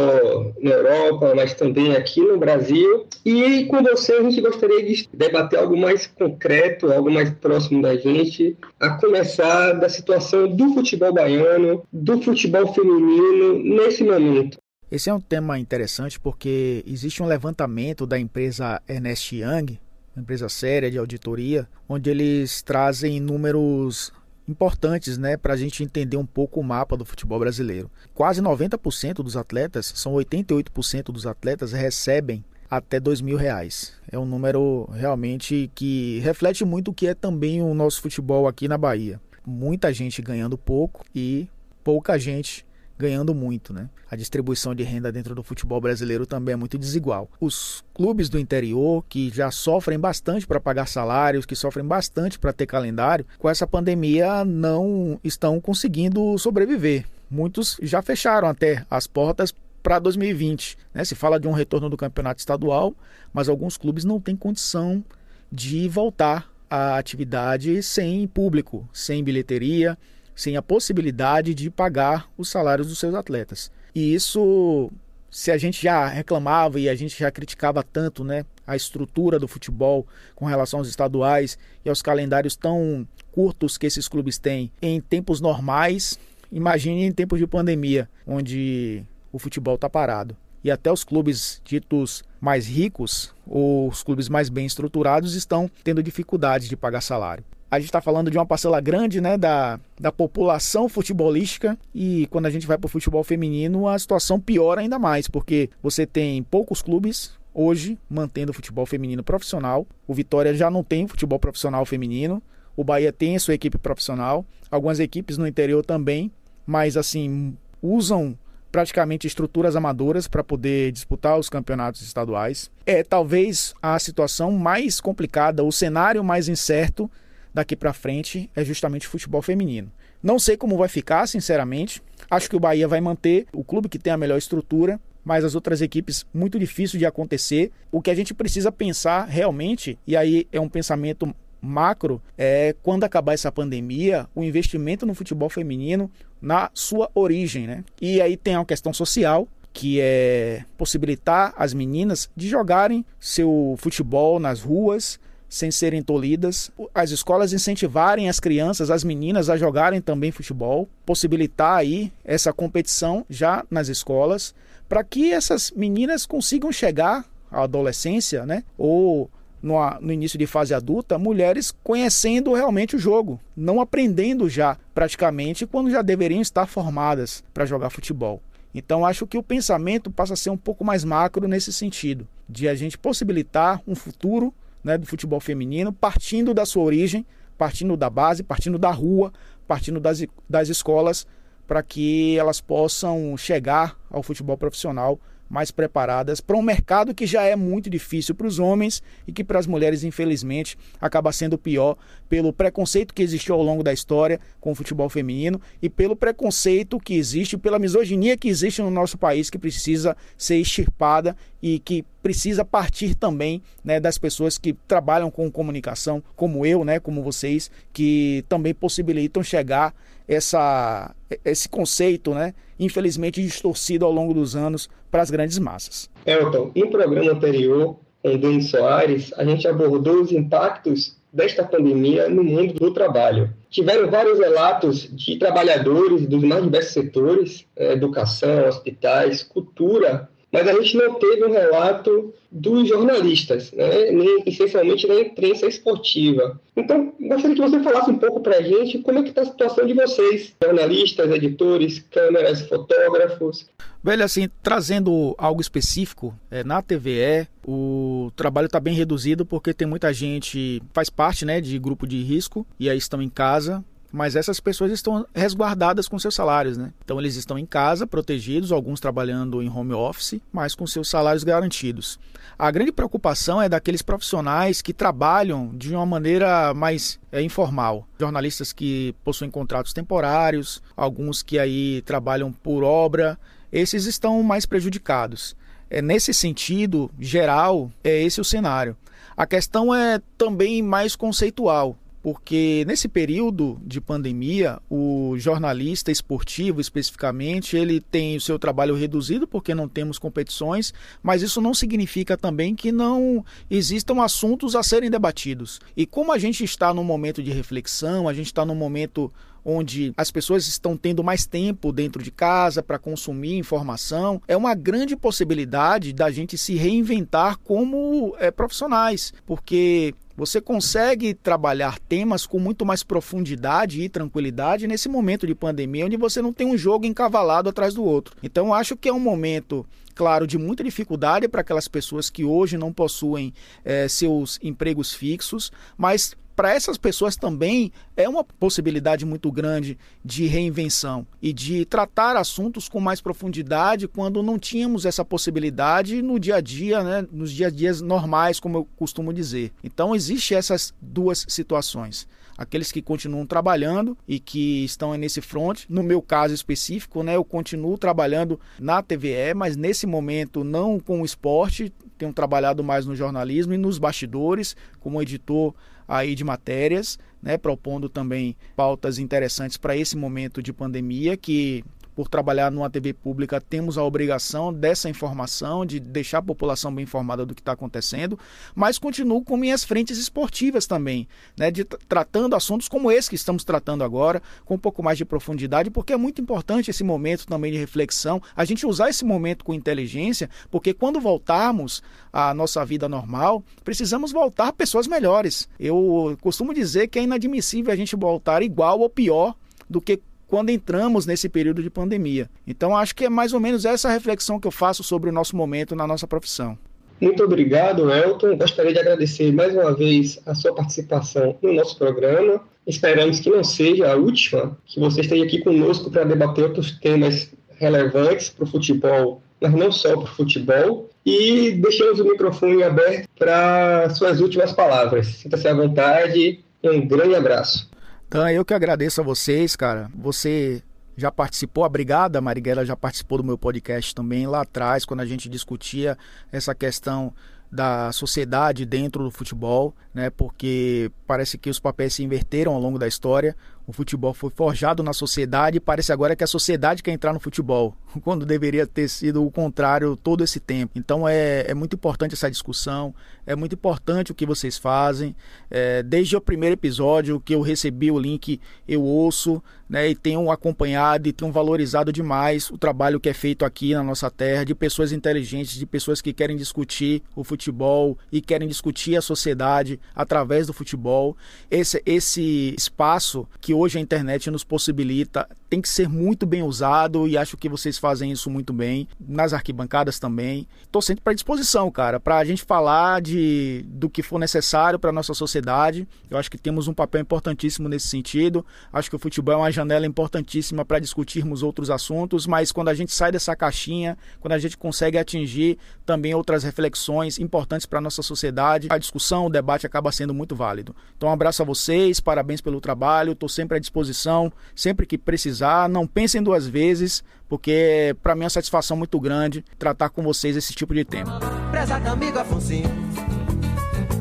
na 0.61 0.71
Europa, 0.71 1.33
mas 1.35 1.53
também 1.53 1.95
aqui 1.95 2.21
no 2.21 2.37
Brasil. 2.37 3.05
E 3.25 3.65
com 3.65 3.83
você 3.83 4.13
a 4.13 4.23
gente 4.23 4.39
gostaria 4.41 4.83
de 4.83 5.07
debater 5.13 5.59
algo 5.59 5.77
mais 5.77 6.07
concreto, 6.07 6.91
algo 6.91 7.11
mais 7.11 7.29
próximo 7.29 7.81
da 7.81 7.95
gente, 7.95 8.55
a 8.79 8.91
começar 8.91 9.73
da 9.73 9.89
situação 9.89 10.47
do 10.47 10.73
futebol 10.73 11.13
baiano, 11.13 11.83
do 11.91 12.21
futebol 12.21 12.73
feminino 12.73 13.59
nesse 13.59 14.03
momento. 14.03 14.57
Esse 14.91 15.09
é 15.09 15.13
um 15.13 15.21
tema 15.21 15.57
interessante 15.57 16.19
porque 16.19 16.83
existe 16.85 17.23
um 17.23 17.25
levantamento 17.25 18.05
da 18.05 18.19
empresa 18.19 18.81
Ernest 18.89 19.33
Young, 19.33 19.79
uma 20.13 20.21
empresa 20.21 20.49
séria 20.49 20.91
de 20.91 20.97
auditoria, 20.97 21.65
onde 21.87 22.09
eles 22.09 22.61
trazem 22.61 23.17
números 23.17 24.11
importantes 24.45 25.17
né, 25.17 25.37
para 25.37 25.53
a 25.53 25.57
gente 25.57 25.81
entender 25.81 26.17
um 26.17 26.25
pouco 26.25 26.59
o 26.59 26.63
mapa 26.63 26.97
do 26.97 27.05
futebol 27.05 27.39
brasileiro. 27.39 27.89
Quase 28.13 28.41
90% 28.41 29.23
dos 29.23 29.37
atletas, 29.37 29.93
são 29.95 30.11
88% 30.15 31.05
dos 31.05 31.25
atletas, 31.25 31.71
recebem 31.71 32.43
até 32.69 32.99
dois 32.99 33.21
mil 33.21 33.37
reais. 33.37 33.93
É 34.11 34.19
um 34.19 34.25
número 34.25 34.89
realmente 34.91 35.71
que 35.73 36.19
reflete 36.19 36.65
muito 36.65 36.91
o 36.91 36.93
que 36.93 37.07
é 37.07 37.13
também 37.13 37.61
o 37.61 37.73
nosso 37.73 38.01
futebol 38.01 38.45
aqui 38.45 38.67
na 38.67 38.77
Bahia. 38.77 39.21
Muita 39.45 39.93
gente 39.93 40.21
ganhando 40.21 40.57
pouco 40.57 41.05
e 41.15 41.47
pouca 41.81 42.19
gente 42.19 42.65
ganhando 43.01 43.33
muito, 43.33 43.73
né? 43.73 43.89
A 44.09 44.15
distribuição 44.15 44.75
de 44.75 44.83
renda 44.83 45.11
dentro 45.11 45.33
do 45.33 45.43
futebol 45.43 45.81
brasileiro 45.81 46.25
também 46.25 46.53
é 46.53 46.55
muito 46.55 46.77
desigual. 46.77 47.29
Os 47.39 47.83
clubes 47.93 48.29
do 48.29 48.39
interior, 48.39 49.03
que 49.09 49.29
já 49.29 49.49
sofrem 49.49 49.99
bastante 49.99 50.45
para 50.45 50.59
pagar 50.59 50.87
salários, 50.87 51.45
que 51.45 51.55
sofrem 51.55 51.85
bastante 51.85 52.37
para 52.37 52.53
ter 52.53 52.65
calendário, 52.65 53.25
com 53.39 53.49
essa 53.49 53.65
pandemia 53.65 54.45
não 54.45 55.19
estão 55.23 55.59
conseguindo 55.59 56.37
sobreviver. 56.37 57.05
Muitos 57.29 57.77
já 57.81 58.01
fecharam 58.01 58.47
até 58.47 58.85
as 58.89 59.07
portas 59.07 59.53
para 59.81 59.99
2020. 59.99 60.77
Né? 60.93 61.03
Se 61.03 61.15
fala 61.15 61.39
de 61.39 61.47
um 61.47 61.53
retorno 61.53 61.89
do 61.89 61.97
campeonato 61.97 62.39
estadual, 62.39 62.93
mas 63.33 63.49
alguns 63.49 63.77
clubes 63.77 64.05
não 64.05 64.19
têm 64.19 64.35
condição 64.35 65.03
de 65.51 65.87
voltar 65.87 66.49
à 66.69 66.97
atividade 66.97 67.81
sem 67.81 68.27
público, 68.27 68.87
sem 68.93 69.23
bilheteria, 69.23 69.97
sem 70.41 70.57
a 70.57 70.61
possibilidade 70.61 71.53
de 71.53 71.69
pagar 71.69 72.27
os 72.35 72.49
salários 72.49 72.87
dos 72.87 72.97
seus 72.97 73.13
atletas. 73.13 73.71
E 73.93 74.15
isso, 74.15 74.91
se 75.29 75.51
a 75.51 75.57
gente 75.57 75.83
já 75.83 76.07
reclamava 76.07 76.79
e 76.79 76.89
a 76.89 76.95
gente 76.95 77.19
já 77.19 77.29
criticava 77.29 77.83
tanto, 77.83 78.23
né, 78.23 78.43
a 78.65 78.75
estrutura 78.75 79.37
do 79.37 79.47
futebol 79.47 80.07
com 80.33 80.45
relação 80.45 80.79
aos 80.79 80.87
estaduais 80.87 81.59
e 81.85 81.89
aos 81.89 82.01
calendários 82.01 82.55
tão 82.55 83.07
curtos 83.31 83.77
que 83.77 83.85
esses 83.85 84.07
clubes 84.07 84.39
têm 84.39 84.71
em 84.81 84.99
tempos 84.99 85.39
normais, 85.39 86.17
imagine 86.51 87.05
em 87.05 87.11
tempos 87.11 87.37
de 87.37 87.45
pandemia, 87.45 88.09
onde 88.25 89.03
o 89.31 89.37
futebol 89.37 89.75
está 89.75 89.87
parado. 89.87 90.35
E 90.63 90.71
até 90.71 90.91
os 90.91 91.03
clubes 91.03 91.61
ditos 91.63 92.23
mais 92.39 92.67
ricos, 92.67 93.33
ou 93.45 93.89
os 93.89 94.01
clubes 94.01 94.27
mais 94.27 94.49
bem 94.49 94.65
estruturados, 94.65 95.35
estão 95.35 95.69
tendo 95.83 96.01
dificuldade 96.01 96.67
de 96.67 96.75
pagar 96.75 97.01
salário 97.01 97.43
a 97.71 97.79
gente 97.79 97.87
está 97.87 98.01
falando 98.01 98.29
de 98.29 98.37
uma 98.37 98.45
parcela 98.45 98.81
grande 98.81 99.21
né, 99.21 99.37
da, 99.37 99.79
da 99.97 100.11
população 100.11 100.89
futebolística 100.89 101.79
e 101.95 102.27
quando 102.29 102.45
a 102.45 102.49
gente 102.49 102.67
vai 102.67 102.77
para 102.77 102.87
o 102.87 102.89
futebol 102.89 103.23
feminino 103.23 103.87
a 103.87 103.97
situação 103.97 104.41
piora 104.41 104.81
ainda 104.81 104.99
mais, 104.99 105.29
porque 105.29 105.69
você 105.81 106.05
tem 106.05 106.43
poucos 106.43 106.81
clubes 106.81 107.31
hoje 107.53 107.97
mantendo 108.09 108.51
o 108.51 108.53
futebol 108.53 108.85
feminino 108.85 109.23
profissional. 109.23 109.87
O 110.05 110.13
Vitória 110.13 110.53
já 110.53 110.69
não 110.69 110.83
tem 110.83 111.07
futebol 111.07 111.39
profissional 111.39 111.85
feminino. 111.85 112.43
O 112.75 112.83
Bahia 112.83 113.13
tem 113.13 113.37
a 113.37 113.39
sua 113.39 113.53
equipe 113.53 113.77
profissional. 113.77 114.45
Algumas 114.69 114.99
equipes 114.99 115.37
no 115.37 115.47
interior 115.47 115.85
também, 115.85 116.29
mas 116.65 116.97
assim, 116.97 117.55
usam 117.81 118.37
praticamente 118.69 119.27
estruturas 119.27 119.77
amadoras 119.77 120.27
para 120.27 120.43
poder 120.43 120.91
disputar 120.91 121.37
os 121.37 121.49
campeonatos 121.49 122.01
estaduais. 122.01 122.69
É 122.85 123.01
talvez 123.01 123.73
a 123.81 123.97
situação 123.97 124.51
mais 124.51 124.99
complicada, 124.99 125.63
o 125.63 125.71
cenário 125.71 126.23
mais 126.23 126.49
incerto 126.49 127.09
daqui 127.53 127.75
para 127.75 127.93
frente 127.93 128.49
é 128.55 128.63
justamente 128.63 129.07
o 129.07 129.09
futebol 129.09 129.41
feminino. 129.41 129.91
Não 130.21 130.37
sei 130.37 130.55
como 130.55 130.77
vai 130.77 130.87
ficar, 130.87 131.27
sinceramente. 131.27 132.01
Acho 132.29 132.49
que 132.49 132.55
o 132.55 132.59
Bahia 132.59 132.87
vai 132.87 133.01
manter 133.01 133.47
o 133.53 133.63
clube 133.63 133.89
que 133.89 133.99
tem 133.99 134.13
a 134.13 134.17
melhor 134.17 134.37
estrutura, 134.37 134.99
mas 135.23 135.43
as 135.43 135.55
outras 135.55 135.81
equipes 135.81 136.25
muito 136.33 136.59
difícil 136.59 136.99
de 136.99 137.05
acontecer. 137.05 137.71
O 137.91 138.01
que 138.01 138.11
a 138.11 138.15
gente 138.15 138.33
precisa 138.33 138.71
pensar 138.71 139.25
realmente, 139.25 139.97
e 140.05 140.15
aí 140.15 140.47
é 140.51 140.59
um 140.59 140.69
pensamento 140.69 141.33
macro, 141.61 142.21
é 142.37 142.75
quando 142.81 143.03
acabar 143.03 143.33
essa 143.33 143.51
pandemia, 143.51 144.27
o 144.33 144.43
investimento 144.43 145.05
no 145.05 145.13
futebol 145.13 145.49
feminino 145.49 146.09
na 146.41 146.71
sua 146.73 147.09
origem, 147.13 147.67
né? 147.67 147.83
E 148.01 148.19
aí 148.19 148.35
tem 148.35 148.55
a 148.55 148.65
questão 148.65 148.91
social, 148.91 149.47
que 149.73 149.99
é 150.01 150.65
possibilitar 150.77 151.53
as 151.55 151.73
meninas 151.73 152.29
de 152.35 152.49
jogarem 152.49 153.05
seu 153.19 153.75
futebol 153.77 154.39
nas 154.39 154.61
ruas, 154.61 155.19
sem 155.51 155.69
serem 155.69 156.01
tolhidas, 156.01 156.71
as 156.95 157.11
escolas 157.11 157.51
incentivarem 157.51 158.29
as 158.29 158.39
crianças, 158.39 158.89
as 158.89 159.03
meninas 159.03 159.49
a 159.49 159.57
jogarem 159.57 159.99
também 159.99 160.31
futebol, 160.31 160.87
possibilitar 161.05 161.77
aí 161.77 162.09
essa 162.23 162.53
competição 162.53 163.25
já 163.29 163.65
nas 163.69 163.89
escolas, 163.89 164.55
para 164.87 165.03
que 165.03 165.33
essas 165.33 165.69
meninas 165.71 166.25
consigam 166.25 166.71
chegar 166.71 167.25
à 167.51 167.63
adolescência, 167.63 168.45
né? 168.45 168.63
Ou 168.77 169.29
no, 169.61 169.75
no, 169.99 170.13
início 170.13 170.39
de 170.39 170.47
fase 170.47 170.73
adulta, 170.73 171.19
mulheres 171.19 171.75
conhecendo 171.83 172.53
realmente 172.53 172.95
o 172.95 172.99
jogo, 172.99 173.37
não 173.53 173.81
aprendendo 173.81 174.47
já 174.47 174.77
praticamente 174.95 175.67
quando 175.67 175.91
já 175.91 176.01
deveriam 176.01 176.41
estar 176.41 176.65
formadas 176.65 177.43
para 177.53 177.65
jogar 177.65 177.89
futebol. 177.89 178.41
Então 178.73 179.05
acho 179.05 179.27
que 179.27 179.37
o 179.37 179.43
pensamento 179.43 180.09
passa 180.09 180.33
a 180.33 180.37
ser 180.37 180.49
um 180.49 180.55
pouco 180.55 180.85
mais 180.85 181.03
macro 181.03 181.45
nesse 181.45 181.73
sentido, 181.73 182.25
de 182.47 182.69
a 182.69 182.73
gente 182.73 182.97
possibilitar 182.97 183.81
um 183.85 183.95
futuro 183.95 184.53
né, 184.83 184.97
do 184.97 185.05
futebol 185.05 185.39
feminino, 185.39 185.91
partindo 185.93 186.53
da 186.53 186.65
sua 186.65 186.83
origem, 186.83 187.25
partindo 187.57 187.95
da 187.95 188.09
base, 188.09 188.43
partindo 188.43 188.77
da 188.77 188.91
rua, 188.91 189.31
partindo 189.67 189.99
das, 189.99 190.25
das 190.49 190.69
escolas, 190.69 191.27
para 191.67 191.81
que 191.83 192.37
elas 192.37 192.59
possam 192.59 193.37
chegar 193.37 193.97
ao 194.09 194.23
futebol 194.23 194.57
profissional 194.57 195.19
mais 195.51 195.69
preparadas 195.69 196.39
para 196.39 196.55
um 196.55 196.61
mercado 196.61 197.13
que 197.13 197.27
já 197.27 197.43
é 197.43 197.57
muito 197.57 197.89
difícil 197.89 198.33
para 198.33 198.47
os 198.47 198.57
homens 198.57 199.03
e 199.27 199.33
que 199.33 199.43
para 199.43 199.59
as 199.59 199.67
mulheres, 199.67 200.01
infelizmente, 200.01 200.77
acaba 200.99 201.33
sendo 201.33 201.57
pior 201.57 201.97
pelo 202.29 202.53
preconceito 202.53 203.13
que 203.13 203.21
existiu 203.21 203.55
ao 203.55 203.61
longo 203.61 203.83
da 203.83 203.91
história 203.91 204.39
com 204.61 204.71
o 204.71 204.75
futebol 204.75 205.09
feminino 205.09 205.59
e 205.81 205.89
pelo 205.89 206.15
preconceito 206.15 206.97
que 206.97 207.15
existe, 207.15 207.57
pela 207.57 207.77
misoginia 207.77 208.37
que 208.37 208.47
existe 208.47 208.81
no 208.81 208.89
nosso 208.89 209.17
país 209.17 209.49
que 209.49 209.59
precisa 209.59 210.15
ser 210.37 210.55
extirpada 210.55 211.35
e 211.61 211.79
que 211.79 212.05
precisa 212.23 212.63
partir 212.63 213.13
também 213.13 213.61
né, 213.83 213.99
das 213.99 214.17
pessoas 214.17 214.57
que 214.57 214.71
trabalham 214.87 215.29
com 215.29 215.51
comunicação, 215.51 216.23
como 216.33 216.65
eu, 216.65 216.85
né, 216.85 216.97
como 216.97 217.21
vocês, 217.21 217.69
que 217.91 218.45
também 218.47 218.73
possibilitam 218.73 219.43
chegar 219.43 219.93
essa, 220.27 221.13
esse 221.43 221.67
conceito, 221.67 222.33
né, 222.33 222.53
infelizmente 222.79 223.41
distorcido 223.41 224.05
ao 224.05 224.11
longo 224.13 224.33
dos 224.33 224.55
anos 224.55 224.89
para 225.11 225.21
as 225.21 225.29
grandes 225.29 225.59
massas. 225.59 226.09
Elton, 226.25 226.71
em 226.73 226.89
programa 226.89 227.31
anterior, 227.31 227.97
com 228.23 228.37
Denis 228.37 228.69
Soares, 228.69 229.33
a 229.37 229.43
gente 229.43 229.67
abordou 229.67 230.21
os 230.21 230.31
impactos 230.31 231.17
desta 231.33 231.63
pandemia 231.63 232.29
no 232.29 232.43
mundo 232.43 232.73
do 232.73 232.91
trabalho. 232.93 233.49
Tiveram 233.69 234.09
vários 234.09 234.39
relatos 234.39 235.09
de 235.15 235.37
trabalhadores 235.37 236.27
dos 236.27 236.43
mais 236.43 236.63
diversos 236.63 236.93
setores, 236.93 237.65
é, 237.75 237.93
educação, 237.93 238.67
hospitais, 238.67 239.43
cultura, 239.43 240.29
mas 240.51 240.67
a 240.67 240.73
gente 240.73 240.97
não 240.97 241.13
teve 241.15 241.45
um 241.45 241.51
relato 241.51 242.33
dos 242.51 242.89
jornalistas, 242.89 243.71
né? 243.71 244.11
Nem, 244.11 244.43
essencialmente 244.45 245.07
da 245.07 245.21
imprensa 245.21 245.65
esportiva. 245.65 246.59
Então, 246.75 247.13
gostaria 247.19 247.55
que 247.55 247.61
você 247.61 247.79
falasse 247.81 248.11
um 248.11 248.17
pouco 248.17 248.41
para 248.41 248.57
a 248.57 248.61
gente 248.61 248.99
como 248.99 249.19
é 249.19 249.23
que 249.23 249.29
está 249.29 249.41
a 249.41 249.45
situação 249.45 249.85
de 249.85 249.93
vocês, 249.93 250.53
jornalistas, 250.61 251.31
editores, 251.31 251.99
câmeras, 252.11 252.61
fotógrafos. 252.67 253.69
Velho, 254.03 254.23
assim, 254.23 254.49
trazendo 254.61 255.33
algo 255.37 255.61
específico, 255.61 256.33
é, 256.49 256.63
na 256.63 256.81
TVE 256.81 257.47
o 257.65 258.31
trabalho 258.35 258.65
está 258.65 258.79
bem 258.79 258.95
reduzido 258.95 259.45
porque 259.45 259.73
tem 259.73 259.87
muita 259.87 260.11
gente, 260.11 260.81
faz 260.91 261.09
parte 261.09 261.45
né, 261.45 261.61
de 261.61 261.77
grupo 261.77 262.07
de 262.07 262.21
risco 262.23 262.65
e 262.79 262.89
aí 262.89 262.97
estão 262.97 263.21
em 263.21 263.29
casa 263.29 263.83
mas 264.11 264.35
essas 264.35 264.59
pessoas 264.59 264.91
estão 264.91 265.25
resguardadas 265.33 266.07
com 266.07 266.19
seus 266.19 266.35
salários, 266.35 266.77
né? 266.77 266.91
Então 267.03 267.19
eles 267.19 267.35
estão 267.35 267.57
em 267.57 267.65
casa, 267.65 268.05
protegidos, 268.05 268.71
alguns 268.71 268.99
trabalhando 268.99 269.61
em 269.61 269.69
home 269.69 269.93
office, 269.93 270.41
mas 270.51 270.75
com 270.75 270.85
seus 270.85 271.09
salários 271.09 271.43
garantidos. 271.43 272.19
A 272.59 272.69
grande 272.69 272.91
preocupação 272.91 273.61
é 273.61 273.69
daqueles 273.69 274.01
profissionais 274.01 274.81
que 274.81 274.93
trabalham 274.93 275.71
de 275.73 275.95
uma 275.95 276.05
maneira 276.05 276.73
mais 276.73 277.19
é, 277.31 277.41
informal. 277.41 278.07
Jornalistas 278.19 278.73
que 278.73 279.15
possuem 279.23 279.49
contratos 279.49 279.93
temporários, 279.93 280.81
alguns 280.95 281.41
que 281.41 281.57
aí 281.57 282.01
trabalham 282.03 282.51
por 282.51 282.83
obra, 282.83 283.39
esses 283.71 284.05
estão 284.05 284.43
mais 284.43 284.65
prejudicados. 284.65 285.55
É, 285.89 286.01
nesse 286.01 286.33
sentido 286.33 287.09
geral, 287.19 287.91
é 288.03 288.21
esse 288.23 288.39
o 288.39 288.45
cenário. 288.45 288.95
A 289.35 289.45
questão 289.45 289.93
é 289.95 290.21
também 290.37 290.81
mais 290.81 291.15
conceitual 291.15 291.97
porque 292.21 292.83
nesse 292.87 293.07
período 293.07 293.79
de 293.83 293.99
pandemia, 293.99 294.79
o 294.89 295.35
jornalista 295.37 296.11
esportivo 296.11 296.79
especificamente, 296.79 297.75
ele 297.75 297.99
tem 297.99 298.35
o 298.35 298.41
seu 298.41 298.59
trabalho 298.59 298.95
reduzido 298.95 299.47
porque 299.47 299.73
não 299.73 299.87
temos 299.87 300.19
competições, 300.19 300.93
mas 301.23 301.41
isso 301.41 301.59
não 301.61 301.73
significa 301.73 302.37
também 302.37 302.75
que 302.75 302.91
não 302.91 303.43
existam 303.69 304.21
assuntos 304.21 304.75
a 304.75 304.83
serem 304.83 305.09
debatidos. 305.09 305.79
E 305.97 306.05
como 306.05 306.31
a 306.31 306.37
gente 306.37 306.63
está 306.63 306.93
num 306.93 307.03
momento 307.03 307.41
de 307.41 307.51
reflexão, 307.51 308.27
a 308.27 308.33
gente 308.33 308.47
está 308.47 308.65
num 308.65 308.75
momento 308.75 309.31
onde 309.63 310.13
as 310.17 310.31
pessoas 310.31 310.67
estão 310.67 310.97
tendo 310.97 311.23
mais 311.23 311.45
tempo 311.45 311.91
dentro 311.91 312.21
de 312.23 312.31
casa 312.31 312.81
para 312.81 312.97
consumir 312.97 313.57
informação, 313.57 314.41
é 314.47 314.57
uma 314.57 314.73
grande 314.73 315.15
possibilidade 315.15 316.13
da 316.13 316.31
gente 316.31 316.57
se 316.57 316.75
reinventar 316.75 317.57
como 317.59 318.35
é, 318.39 318.49
profissionais, 318.49 319.33
porque 319.45 320.15
você 320.41 320.59
consegue 320.59 321.35
trabalhar 321.35 321.99
temas 321.99 322.47
com 322.47 322.57
muito 322.57 322.83
mais 322.83 323.03
profundidade 323.03 324.01
e 324.01 324.09
tranquilidade 324.09 324.87
nesse 324.87 325.07
momento 325.07 325.45
de 325.45 325.53
pandemia, 325.53 326.07
onde 326.07 326.17
você 326.17 326.41
não 326.41 326.51
tem 326.51 326.65
um 326.65 326.75
jogo 326.75 327.05
encavalado 327.05 327.69
atrás 327.69 327.93
do 327.93 328.03
outro. 328.03 328.35
Então, 328.41 328.73
acho 328.73 328.97
que 328.97 329.07
é 329.07 329.13
um 329.13 329.19
momento 329.19 329.85
claro, 330.15 330.47
de 330.47 330.57
muita 330.57 330.83
dificuldade 330.83 331.47
para 331.47 331.61
aquelas 331.61 331.87
pessoas 331.87 332.27
que 332.27 332.43
hoje 332.43 332.75
não 332.75 332.91
possuem 332.91 333.53
é, 333.85 334.07
seus 334.07 334.59
empregos 334.63 335.13
fixos, 335.13 335.71
mas 335.95 336.35
para 336.61 336.75
essas 336.75 336.95
pessoas 336.95 337.35
também 337.35 337.91
é 338.15 338.29
uma 338.29 338.43
possibilidade 338.43 339.25
muito 339.25 339.51
grande 339.51 339.97
de 340.23 340.45
reinvenção 340.45 341.25
e 341.41 341.51
de 341.51 341.85
tratar 341.85 342.35
assuntos 342.35 342.87
com 342.87 342.99
mais 342.99 343.19
profundidade 343.19 344.07
quando 344.07 344.43
não 344.43 344.59
tínhamos 344.59 345.03
essa 345.03 345.25
possibilidade 345.25 346.21
no 346.21 346.39
dia 346.39 346.57
a 346.57 346.61
dia, 346.61 347.03
né, 347.03 347.27
nos 347.31 347.51
dias 347.51 347.73
a 347.73 347.75
dias 347.75 347.99
normais, 347.99 348.59
como 348.59 348.77
eu 348.77 348.87
costumo 348.95 349.33
dizer. 349.33 349.71
Então 349.83 350.15
existe 350.15 350.53
essas 350.53 350.93
duas 351.01 351.47
situações 351.49 352.27
aqueles 352.55 352.91
que 352.91 353.01
continuam 353.01 353.47
trabalhando 353.47 354.15
e 354.27 354.39
que 354.39 354.85
estão 354.85 355.15
nesse 355.15 355.41
front. 355.41 355.85
No 355.89 356.03
meu 356.03 356.21
caso 356.21 356.53
específico, 356.53 357.23
né, 357.23 357.35
eu 357.35 357.43
continuo 357.43 357.97
trabalhando 357.97 358.59
na 358.79 359.01
TVE, 359.01 359.55
mas 359.55 359.75
nesse 359.75 360.05
momento 360.05 360.63
não 360.63 360.99
com 360.99 361.23
o 361.23 361.25
esporte, 361.25 361.91
tenho 362.19 362.31
trabalhado 362.31 362.83
mais 362.83 363.03
no 363.07 363.15
jornalismo 363.15 363.73
e 363.73 363.77
nos 363.77 363.97
bastidores, 363.97 364.75
como 364.99 365.19
editor 365.19 365.73
aí 366.11 366.35
de 366.35 366.43
matérias, 366.43 367.17
né, 367.41 367.57
propondo 367.57 368.09
também 368.09 368.55
pautas 368.75 369.17
interessantes 369.17 369.77
para 369.77 369.95
esse 369.95 370.17
momento 370.17 370.61
de 370.61 370.73
pandemia 370.73 371.37
que 371.37 371.83
por 372.15 372.27
trabalhar 372.27 372.71
numa 372.71 372.89
TV 372.89 373.13
pública, 373.13 373.61
temos 373.61 373.97
a 373.97 374.03
obrigação 374.03 374.73
dessa 374.73 375.09
informação, 375.09 375.85
de 375.85 375.99
deixar 375.99 376.39
a 376.39 376.41
população 376.41 376.93
bem 376.93 377.03
informada 377.03 377.45
do 377.45 377.55
que 377.55 377.61
está 377.61 377.71
acontecendo, 377.71 378.37
mas 378.75 378.97
continuo 378.97 379.43
com 379.43 379.57
minhas 379.57 379.83
frentes 379.83 380.17
esportivas 380.17 380.85
também, 380.85 381.27
né, 381.57 381.71
de, 381.71 381.83
tratando 381.83 382.55
assuntos 382.55 382.87
como 382.87 383.11
esse 383.11 383.29
que 383.29 383.35
estamos 383.35 383.63
tratando 383.63 384.03
agora, 384.03 384.41
com 384.65 384.75
um 384.75 384.79
pouco 384.79 385.01
mais 385.01 385.17
de 385.17 385.25
profundidade, 385.25 385.89
porque 385.89 386.13
é 386.13 386.17
muito 386.17 386.41
importante 386.41 386.89
esse 386.89 387.03
momento 387.03 387.47
também 387.47 387.71
de 387.71 387.77
reflexão, 387.77 388.41
a 388.55 388.65
gente 388.65 388.85
usar 388.85 389.09
esse 389.09 389.23
momento 389.23 389.63
com 389.63 389.73
inteligência, 389.73 390.49
porque 390.69 390.93
quando 390.93 391.19
voltarmos 391.19 392.03
à 392.31 392.53
nossa 392.53 392.85
vida 392.85 393.07
normal, 393.07 393.63
precisamos 393.83 394.31
voltar 394.31 394.73
pessoas 394.73 395.07
melhores. 395.07 395.69
Eu 395.79 396.37
costumo 396.41 396.73
dizer 396.73 397.07
que 397.07 397.19
é 397.19 397.23
inadmissível 397.23 397.91
a 397.91 397.95
gente 397.95 398.15
voltar 398.15 398.63
igual 398.63 398.99
ou 398.99 399.09
pior 399.09 399.55
do 399.89 399.99
que 399.99 400.21
quando 400.51 400.69
entramos 400.69 401.25
nesse 401.25 401.47
período 401.47 401.81
de 401.81 401.89
pandemia. 401.89 402.49
Então, 402.67 402.93
acho 402.93 403.15
que 403.15 403.23
é 403.23 403.29
mais 403.29 403.53
ou 403.53 403.59
menos 403.61 403.85
essa 403.85 404.09
reflexão 404.09 404.59
que 404.59 404.67
eu 404.67 404.71
faço 404.71 405.01
sobre 405.01 405.29
o 405.29 405.33
nosso 405.33 405.55
momento 405.55 405.95
na 405.95 406.05
nossa 406.05 406.27
profissão. 406.27 406.77
Muito 407.21 407.41
obrigado, 407.41 408.11
Elton. 408.11 408.57
Gostaria 408.57 408.91
de 408.91 408.99
agradecer 408.99 409.53
mais 409.53 409.73
uma 409.73 409.95
vez 409.95 410.41
a 410.45 410.53
sua 410.53 410.75
participação 410.75 411.55
no 411.61 411.71
nosso 411.71 411.97
programa. 411.97 412.59
Esperamos 412.85 413.39
que 413.39 413.49
não 413.49 413.63
seja 413.63 414.11
a 414.11 414.17
última, 414.17 414.77
que 414.85 414.99
você 414.99 415.21
esteja 415.21 415.45
aqui 415.45 415.61
conosco 415.61 416.11
para 416.11 416.25
debater 416.25 416.65
outros 416.65 416.99
temas 416.99 417.49
relevantes 417.77 418.49
para 418.49 418.65
o 418.65 418.67
futebol, 418.67 419.41
mas 419.61 419.71
não 419.71 419.89
só 419.89 420.17
para 420.17 420.25
o 420.25 420.35
futebol. 420.35 421.09
E 421.25 421.71
deixamos 421.71 422.19
o 422.19 422.25
microfone 422.25 422.83
aberto 422.83 423.29
para 423.39 424.09
suas 424.09 424.41
últimas 424.41 424.73
palavras. 424.73 425.27
Sinta-se 425.27 425.69
à 425.69 425.73
vontade 425.73 426.59
um 426.83 427.07
grande 427.07 427.35
abraço. 427.35 427.89
Então, 428.31 428.47
eu 428.49 428.63
que 428.63 428.73
agradeço 428.73 429.19
a 429.19 429.23
vocês, 429.25 429.75
cara. 429.75 430.09
Você 430.15 430.81
já 431.17 431.29
participou, 431.29 431.83
a 431.83 431.89
Brigada 431.89 432.39
Marighella 432.39 432.85
já 432.85 432.95
participou 432.95 433.39
do 433.39 433.43
meu 433.43 433.57
podcast 433.57 434.15
também 434.15 434.47
lá 434.47 434.61
atrás, 434.61 435.03
quando 435.03 435.19
a 435.19 435.25
gente 435.25 435.49
discutia 435.49 436.17
essa 436.49 436.73
questão 436.73 437.33
da 437.69 438.09
sociedade 438.13 438.85
dentro 438.85 439.25
do 439.25 439.31
futebol, 439.31 439.93
né? 440.13 440.29
Porque 440.29 441.11
parece 441.27 441.57
que 441.57 441.69
os 441.69 441.77
papéis 441.77 442.13
se 442.13 442.23
inverteram 442.23 442.73
ao 442.73 442.79
longo 442.79 442.97
da 442.97 443.05
história. 443.05 443.53
O 443.91 443.93
futebol 443.93 444.33
foi 444.33 444.49
forjado 444.49 445.03
na 445.03 445.11
sociedade 445.11 445.75
e 445.75 445.79
parece 445.81 446.13
agora 446.13 446.33
que 446.33 446.45
a 446.45 446.47
sociedade 446.47 447.03
quer 447.03 447.11
entrar 447.11 447.33
no 447.33 447.41
futebol, 447.41 447.93
quando 448.23 448.45
deveria 448.45 448.87
ter 448.87 449.09
sido 449.09 449.45
o 449.45 449.51
contrário 449.51 450.15
todo 450.15 450.45
esse 450.45 450.61
tempo. 450.61 450.93
Então 450.95 451.27
é, 451.27 451.65
é 451.67 451.73
muito 451.73 451.97
importante 451.97 452.33
essa 452.33 452.49
discussão, 452.49 453.13
é 453.45 453.53
muito 453.53 453.75
importante 453.75 454.31
o 454.31 454.33
que 454.33 454.45
vocês 454.45 454.77
fazem. 454.77 455.35
É, 455.69 456.01
desde 456.03 456.37
o 456.37 456.39
primeiro 456.39 456.75
episódio 456.75 457.41
que 457.41 457.53
eu 457.53 457.59
recebi 457.59 458.09
o 458.09 458.17
link, 458.17 458.61
eu 458.87 459.03
ouço 459.03 459.61
né, 459.91 460.07
e 460.07 460.15
tenho 460.15 460.49
acompanhado 460.49 461.27
e 461.27 461.33
tenho 461.33 461.51
valorizado 461.51 462.13
demais 462.13 462.71
o 462.71 462.77
trabalho 462.77 463.19
que 463.19 463.27
é 463.27 463.33
feito 463.33 463.65
aqui 463.65 463.93
na 463.93 464.01
nossa 464.01 464.31
terra, 464.31 464.63
de 464.63 464.73
pessoas 464.73 465.11
inteligentes, 465.11 465.75
de 465.75 465.85
pessoas 465.85 466.21
que 466.21 466.31
querem 466.31 466.55
discutir 466.55 467.21
o 467.35 467.43
futebol 467.43 468.17
e 468.31 468.39
querem 468.39 468.69
discutir 468.69 469.17
a 469.17 469.21
sociedade 469.21 469.99
através 470.15 470.67
do 470.67 470.71
futebol. 470.71 471.35
Esse, 471.69 472.01
esse 472.05 472.73
espaço 472.77 473.45
que 473.59 473.73
hoje 473.73 473.97
a 473.97 474.01
internet 474.01 474.49
nos 474.49 474.63
possibilita 474.63 475.45
tem 475.71 475.79
que 475.79 475.87
ser 475.87 476.09
muito 476.09 476.45
bem 476.45 476.61
usado 476.61 477.29
e 477.29 477.37
acho 477.37 477.55
que 477.55 477.69
vocês 477.69 477.97
fazem 477.97 478.29
isso 478.29 478.49
muito 478.49 478.73
bem, 478.73 479.07
nas 479.17 479.53
arquibancadas 479.53 480.19
também. 480.19 480.67
Estou 480.83 481.01
sempre 481.01 481.23
para 481.23 481.31
disposição, 481.31 481.89
cara, 481.89 482.19
para 482.19 482.39
a 482.39 482.43
gente 482.43 482.61
falar 482.61 483.21
de, 483.21 483.85
do 483.87 484.09
que 484.09 484.21
for 484.21 484.37
necessário 484.37 484.99
para 484.99 485.13
nossa 485.13 485.33
sociedade. 485.33 486.05
Eu 486.29 486.37
acho 486.37 486.51
que 486.51 486.57
temos 486.57 486.89
um 486.89 486.93
papel 486.93 487.21
importantíssimo 487.21 487.87
nesse 487.87 488.09
sentido. 488.09 488.65
Acho 488.91 489.09
que 489.09 489.15
o 489.15 489.19
futebol 489.19 489.53
é 489.53 489.57
uma 489.59 489.71
janela 489.71 490.05
importantíssima 490.05 490.83
para 490.83 490.99
discutirmos 490.99 491.63
outros 491.63 491.89
assuntos, 491.89 492.45
mas 492.45 492.73
quando 492.73 492.89
a 492.89 492.93
gente 492.93 493.13
sai 493.13 493.31
dessa 493.31 493.55
caixinha, 493.55 494.17
quando 494.41 494.51
a 494.51 494.59
gente 494.59 494.77
consegue 494.77 495.17
atingir 495.17 495.77
também 496.05 496.35
outras 496.35 496.65
reflexões 496.65 497.39
importantes 497.39 497.85
para 497.85 498.01
nossa 498.01 498.21
sociedade, 498.21 498.87
a 498.89 498.97
discussão, 498.97 499.45
o 499.45 499.49
debate 499.49 499.85
acaba 499.85 500.11
sendo 500.11 500.33
muito 500.33 500.53
válido. 500.53 500.93
Então, 501.15 501.29
um 501.29 501.31
abraço 501.31 501.61
a 501.61 501.65
vocês, 501.65 502.19
parabéns 502.19 502.59
pelo 502.59 502.81
trabalho, 502.81 503.31
estou 503.31 503.47
sempre 503.47 503.77
à 503.77 503.79
disposição, 503.79 504.51
sempre 504.75 505.05
que 505.05 505.17
precisar. 505.17 505.60
Não 505.89 506.07
pensem 506.07 506.41
duas 506.41 506.67
vezes, 506.67 507.23
porque 507.47 508.15
para 508.23 508.35
mim 508.35 508.41
é 508.41 508.43
uma 508.45 508.49
satisfação 508.49 508.97
muito 508.97 509.19
grande 509.19 509.63
tratar 509.77 510.09
com 510.09 510.23
vocês 510.23 510.55
esse 510.55 510.73
tipo 510.73 510.93
de 510.93 511.03
tema. 511.05 511.39
Prezado 511.71 512.09
amigo 512.09 512.39
Afonso, 512.39 512.73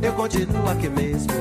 eu 0.03 0.13
continuo 0.15 0.69
aqui 0.69 0.89
mesmo, 0.89 1.33